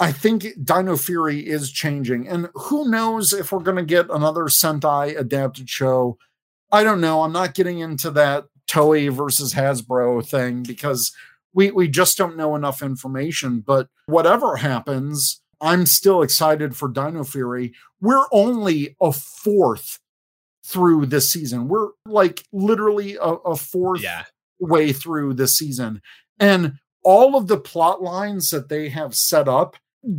[0.03, 2.27] I think Dino Fury is changing.
[2.27, 6.19] And who knows if we're going to get another Sentai adapted show.
[6.73, 7.23] I don't know.
[7.23, 11.13] I'm not getting into that Toei versus Hasbro thing because
[11.55, 17.23] we we just don't know enough information, but whatever happens, I'm still excited for Dino
[17.23, 17.73] Fury.
[18.01, 20.01] We're only a fourth
[20.65, 21.69] through this season.
[21.69, 24.25] We're like literally a, a fourth Yeah.
[24.59, 26.03] way through the season.
[26.41, 29.77] And all of the plot lines that they have set up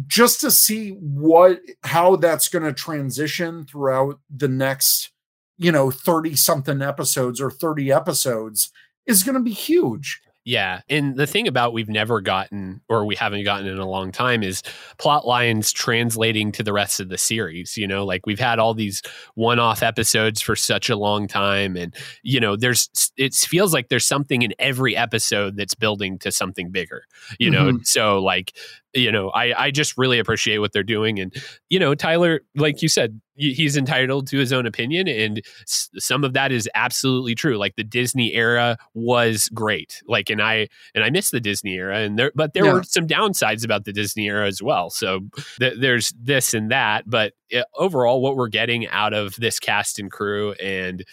[0.08, 5.12] just to see what how that's going to transition throughout the next
[5.58, 8.72] you know 30 something episodes or 30 episodes
[9.06, 10.82] is going to be huge Yeah.
[10.90, 14.44] And the thing about we've never gotten or we haven't gotten in a long time
[14.44, 14.62] is
[14.98, 17.78] plot lines translating to the rest of the series.
[17.78, 19.02] You know, like we've had all these
[19.36, 21.78] one off episodes for such a long time.
[21.78, 26.32] And, you know, there's, it feels like there's something in every episode that's building to
[26.32, 27.06] something bigger,
[27.40, 27.72] you know?
[27.72, 27.84] Mm-hmm.
[27.84, 28.54] So, like,
[28.94, 31.20] you know, I, I just really appreciate what they're doing.
[31.20, 31.34] And,
[31.70, 35.08] you know, Tyler, like you said, he's entitled to his own opinion.
[35.08, 37.58] And s- some of that is absolutely true.
[37.58, 40.02] Like the Disney era was great.
[40.08, 42.74] Like, and I, and I miss the Disney era and there, but there Yeah.
[42.74, 44.92] were some downsides about the Disney era as well.
[44.92, 45.22] So
[45.60, 49.98] th- there's this and that, but uh, overall what we're getting out of this cast
[49.98, 51.04] and crew and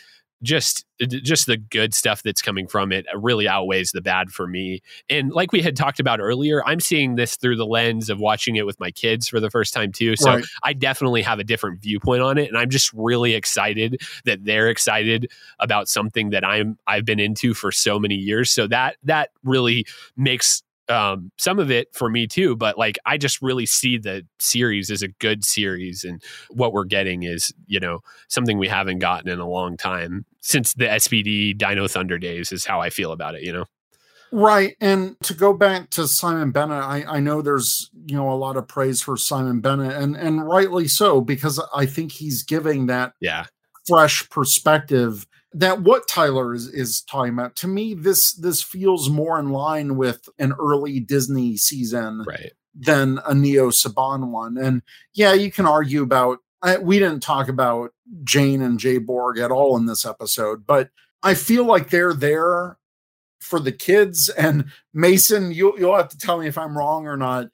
[0.43, 4.81] just just the good stuff that's coming from it really outweighs the bad for me.
[5.09, 8.57] And like we had talked about earlier i'm seeing this through the lens of watching
[8.57, 10.17] it with my kids for the first time too.
[10.17, 10.45] So Right.
[10.63, 14.69] i definitely have a different viewpoint on it and i'm just really excited that they're
[14.69, 18.51] excited about something that i'm i've been into for so many years.
[18.51, 19.87] So that that really
[20.17, 24.27] makes um, some of it for me too, but like I just really see the
[24.41, 28.99] series as a good series, and what we're getting is you know something we haven't
[28.99, 33.13] gotten in a long time since the SPD Dino Thunder days is how I feel
[33.13, 33.43] about it.
[33.43, 33.65] You know,
[34.33, 34.77] Right.
[34.81, 38.57] And to go back to Simon Bennett, I, I know there's, you know, a lot
[38.57, 43.15] of praise for Simon Bennett and, and rightly so, because I think he's giving that
[43.21, 43.47] yeah,
[43.87, 47.57] fresh perspective that what Tyler is, is talking about.
[47.57, 53.19] To me, this this feels more in line with an early Disney season right, than
[53.27, 54.57] a Neo Saban one.
[54.57, 57.93] And yeah, you can argue about I, we didn't talk about
[58.25, 60.91] Jane and J-Borg at all in this episode, but
[61.23, 62.77] I feel like they're there
[63.41, 64.29] for the kids.
[64.29, 67.49] And Mason, you'll you'll have to tell me if I'm wrong or not.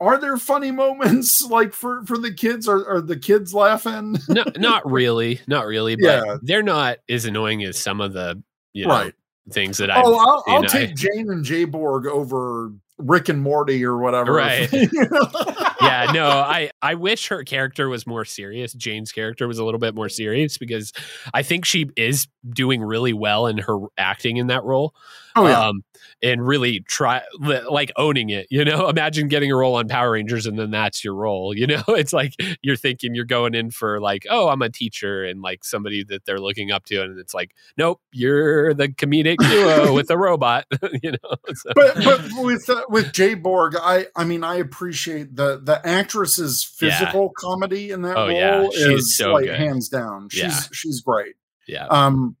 [0.00, 2.68] Are there funny moments like for for the kids?
[2.68, 4.16] Are are the kids laughing?
[4.28, 6.36] no, not really, not really, but Yeah.
[6.42, 8.42] they're not as annoying as some of the
[8.72, 9.14] you know Right.
[9.50, 10.02] things that I.
[10.02, 14.34] Oh, I'll, I'll take Jane and Jay Borg over Rick and Morty or whatever.
[14.34, 14.72] Right.
[14.72, 18.72] yeah, no, I I wish her character was more serious.
[18.72, 20.92] Jane's character was a little bit more serious because
[21.32, 24.94] I think she is doing really well in her acting in that role.
[25.36, 25.68] Oh yeah.
[25.68, 25.82] Um
[26.22, 28.88] and really try like owning it, you know?
[28.94, 31.82] Imagine getting a role on Power Rangers and then that's your role, you know?
[31.88, 35.64] It's like you're thinking you're going in for like, oh, I'm a teacher and like
[35.64, 40.10] somebody that they're looking up to and it's like, nope, you're the comedic duo with
[40.10, 40.66] a robot,
[41.02, 41.34] you know?
[41.54, 46.70] So- but but with uh, with J-Borg, I I mean I appreciate the the actress's
[46.80, 46.98] Yeah.
[46.98, 48.68] physical comedy in that Oh, role yeah.
[48.72, 49.58] She's is so like good.
[49.58, 50.28] hands down.
[50.30, 50.60] She's Yeah.
[50.72, 51.34] she's great.
[51.66, 51.86] yeah.
[51.86, 52.36] Um,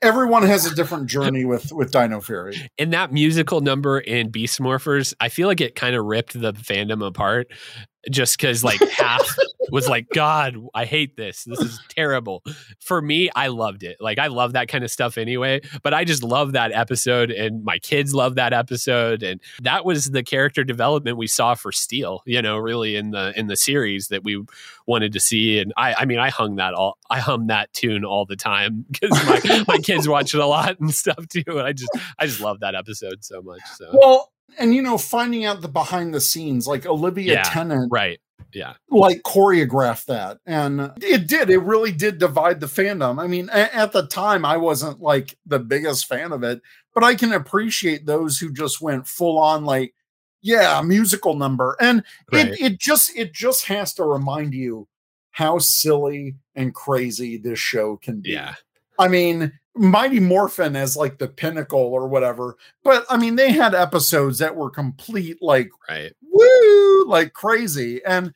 [0.00, 2.70] everyone has a different journey with with Dino Fury.
[2.78, 6.52] and that musical number in Beast Morphers, I feel like it kind of ripped the
[6.52, 7.48] fandom apart
[8.10, 9.36] just because like half
[9.72, 11.44] was like, God, I hate this.
[11.44, 12.42] This is terrible.
[12.80, 13.96] For me, I loved it.
[14.00, 17.64] Like I love that kind of stuff anyway, but I just love that episode and
[17.64, 19.22] my kids love that episode.
[19.22, 23.32] And that was the character development we saw for Steel, you know, really in the
[23.38, 24.44] in the series that we
[24.86, 25.58] wanted to see.
[25.58, 28.84] And I I mean I hung that all I hum that tune all the time
[28.90, 31.44] because my, my kids watch it a lot and stuff too.
[31.46, 33.62] And I just I just love that episode so much.
[33.76, 37.42] So Well, and you know, finding out the behind the scenes, like Olivia Yeah.
[37.44, 38.18] Tennet, right.
[38.52, 38.74] Yeah.
[38.90, 41.48] like choreographed that, and it did.
[41.48, 43.18] It really did divide the fandom.
[43.22, 46.60] I mean, a- at the time, I wasn't like the biggest fan of it,
[46.94, 49.94] but I can appreciate those who just went full on, like,
[50.42, 52.48] yeah, musical number, and Right.
[52.48, 54.86] it it just it just has to remind you
[55.30, 58.32] how silly and crazy this show can be.
[58.32, 58.56] Yeah.
[58.98, 63.74] I mean, Mighty Morphin as like the pinnacle or whatever, but I mean, they had
[63.74, 66.12] episodes that were complete like Right.
[66.22, 68.04] woo, like crazy.
[68.04, 68.34] And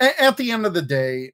[0.00, 1.32] a- at the end of the day,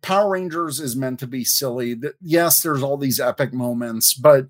[0.00, 1.92] Power Rangers is meant to be silly.
[1.94, 4.46] That yes, there's all these epic moments, but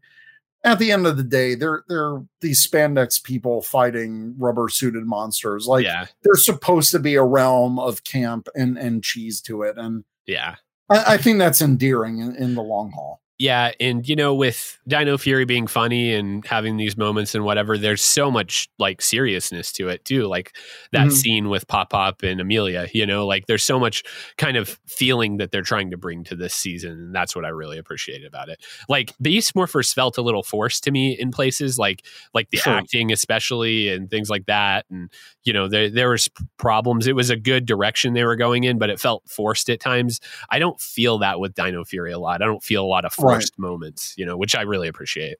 [0.62, 5.66] at the end of the day, they're they're these spandex people fighting rubber suited monsters.
[5.66, 9.76] Like yeah, there's supposed to be a realm of camp and and cheese to it,
[9.76, 10.54] and yeah.
[10.88, 13.20] I, I think that's endearing in, in the long haul.
[13.38, 17.76] Yeah, and you know, with Dino Fury being funny and having these moments and whatever,
[17.76, 20.26] there's so much like seriousness to it too.
[20.28, 20.56] Like
[20.92, 21.12] that Mhm.
[21.12, 24.04] scene with Pop Pop and Amelia, you know, like there's so much
[24.38, 26.92] kind of feeling that they're trying to bring to this season.
[26.92, 28.64] And that's what I really appreciate about it.
[28.88, 32.04] Like Beast Morphers felt a little forced to me in places, like
[32.34, 32.74] like the Sure.
[32.74, 34.86] acting especially and things like that.
[34.90, 35.10] And
[35.42, 37.08] you know, there there was problems.
[37.08, 40.20] It was a good direction they were going in, but it felt forced at times.
[40.50, 42.40] I don't feel that with Dino Fury a lot.
[42.40, 43.44] I don't feel a lot of Right.
[43.58, 45.38] moments, you know, which I really appreciate.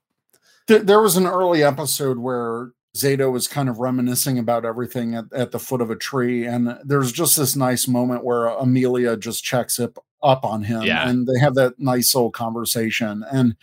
[0.66, 5.24] Th- there was an early episode where Zayto was kind of reminiscing about everything at,
[5.32, 9.42] at the foot of a tree, and there's just this nice moment where Amelia just
[9.44, 11.08] checks up up on him, Yeah.
[11.08, 13.24] and they have that nice little conversation.
[13.30, 13.56] And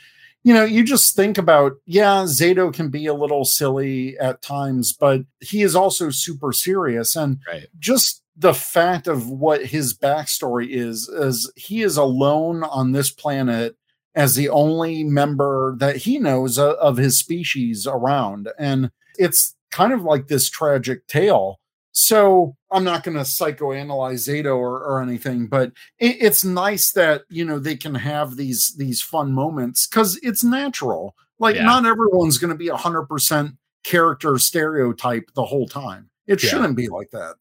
[0.44, 4.92] you know, you just think about, yeah, Zayto can be a little silly at times,
[4.92, 7.68] but he is also super serious, and Right.
[7.80, 13.76] just the fact of what his backstory is is he is alone on this planet
[14.16, 18.50] as the only member that he knows of, of his species around.
[18.60, 21.60] And it's kind of like this tragic tale.
[21.94, 27.24] So i'm not going to psychoanalyze zayto or, or anything but it, it's nice that
[27.30, 31.14] you know they can have these these fun moments because it's natural.
[31.38, 31.64] Like Yeah.
[31.66, 36.10] not everyone's going to be a 100% character stereotype the whole time.
[36.28, 36.50] It Yeah.
[36.50, 37.36] shouldn't be like that.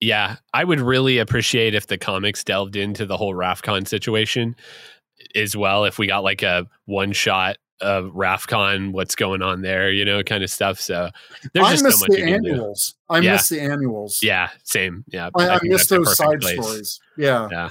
[0.00, 4.56] Yeah, I would really appreciate if the comics delved into the whole Rafkon situation
[5.34, 5.84] as well.
[5.84, 10.22] If we got like a one shot of Rafkon, what's going on there, you know,
[10.22, 10.80] kind of stuff.
[10.80, 11.10] So
[11.52, 12.94] there's I just miss so much the annuals.
[13.10, 13.32] I Yeah.
[13.32, 14.20] miss the annuals.
[14.22, 15.04] Yeah, same.
[15.08, 16.54] Yeah, I, I think miss those side place.
[16.54, 17.00] stories.
[17.18, 17.48] Yeah.
[17.50, 17.68] Yeah.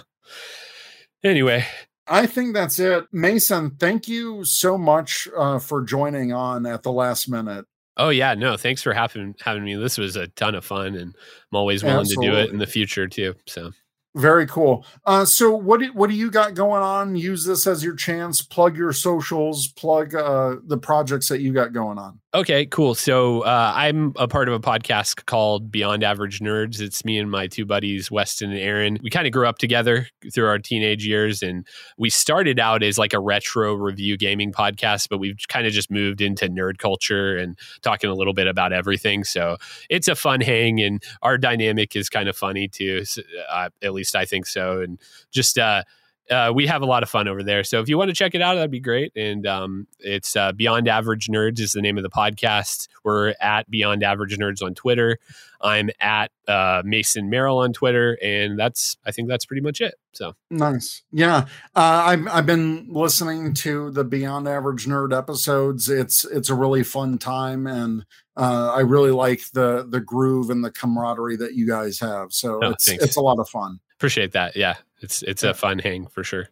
[1.23, 1.65] Anyway,
[2.07, 3.05] I think that's it.
[3.13, 7.65] Mason, thank you so much uh, for joining on at the last minute.
[7.97, 9.75] oh yeah, no, thanks for having having me.
[9.75, 12.67] This was a ton of fun, and I'm always willing to do it in the
[12.67, 13.35] future too.
[13.47, 13.71] So
[14.15, 14.85] Very cool.
[15.05, 17.15] Uh, so what do, what do you got going on?
[17.15, 18.43] Use this as your chance.
[18.43, 19.67] Plug your socials.
[19.69, 22.19] Plug uh, the projects that you got going on.
[22.35, 22.95] Okay, cool.
[22.95, 26.81] So uh, I'm a part of a podcast called Beyond Average Nerds.
[26.81, 28.97] It's me and my two buddies, Weston and Aaron.
[29.03, 31.63] We kind of grew up together through our teenage years, and
[31.99, 35.91] we started out as like a retro review gaming podcast, but we've kind of just
[35.91, 39.23] moved into nerd culture and talking a little bit about everything.
[39.23, 39.57] So
[39.91, 42.99] it's a fun hang, and our dynamic is kind of funny too.
[43.01, 44.81] s- Uh, at least I think so.
[44.81, 44.99] And
[45.31, 45.83] just uh,
[46.29, 47.63] uh, we have a lot of fun over there.
[47.63, 49.11] So if you want to check it out, that'd be great.
[49.15, 52.87] And um, it's uh, Beyond Average Nerds is the name of the podcast.
[53.03, 55.19] We're at Beyond Average Nerds on Twitter.
[55.61, 59.95] I'm at uh, Mason Merrill on Twitter, and that's I think that's pretty much it.
[60.11, 61.03] So Nice.
[61.11, 61.45] Yeah.
[61.75, 65.89] Uh, I've I've been listening to the Beyond Average Nerd episodes.
[65.89, 68.05] It's it's a really fun time and
[68.35, 72.33] uh, I really like the the groove and the camaraderie that you guys have.
[72.33, 73.03] So Oh, it's thanks.
[73.03, 73.79] it's a lot of fun.
[74.03, 74.57] Appreciate that.
[74.57, 75.51] Yeah, it's it's Yeah.
[75.51, 76.49] a fun hang for sure.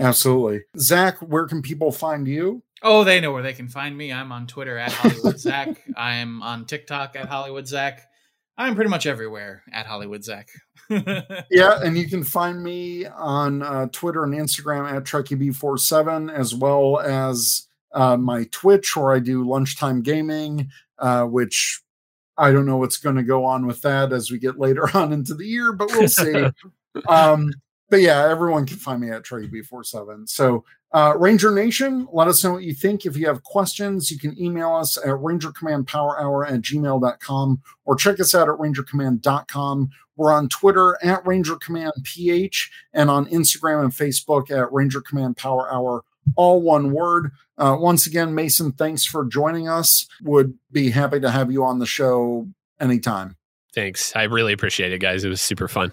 [0.00, 0.62] Absolutely.
[0.78, 2.62] Zach, where can people find you?
[2.82, 4.10] Oh, they know where they can find me.
[4.10, 5.82] I'm on Twitter at Hollywood Zach.
[5.98, 8.08] I'm on TikTok at Hollywood Zach.
[8.56, 10.48] I'm pretty much everywhere at Hollywood Zach.
[11.50, 17.00] Yeah, and you can find me on uh, Twitter and Instagram at TrekkyB47, as well
[17.00, 20.68] as uh, my Twitch, where I do lunchtime gaming,
[20.98, 21.80] uh, which
[22.36, 25.12] I don't know what's going to go on with that as we get later on
[25.12, 26.48] into the year, but we'll see.
[27.08, 27.52] Um,
[27.90, 30.28] but yeah, everyone can find me at TrekkyB47.
[30.28, 33.04] So, uh, Ranger Nation, let us know what you think.
[33.04, 38.34] If you have questions, you can email us at rangercommandpowerhour at gmail.com or check us
[38.34, 39.90] out at rangercommand.com.
[40.16, 45.36] We're on Twitter at Ranger Command PH and on Instagram and Facebook at Ranger Command
[45.36, 46.04] Power Hour,
[46.36, 47.32] all one word.
[47.58, 50.06] Uh, once again, Mason, thanks for joining us.
[50.22, 52.48] Would be happy to have you on the show
[52.80, 53.36] anytime.
[53.74, 54.14] Thanks.
[54.14, 55.24] I really appreciate it, guys.
[55.24, 55.92] It was super fun.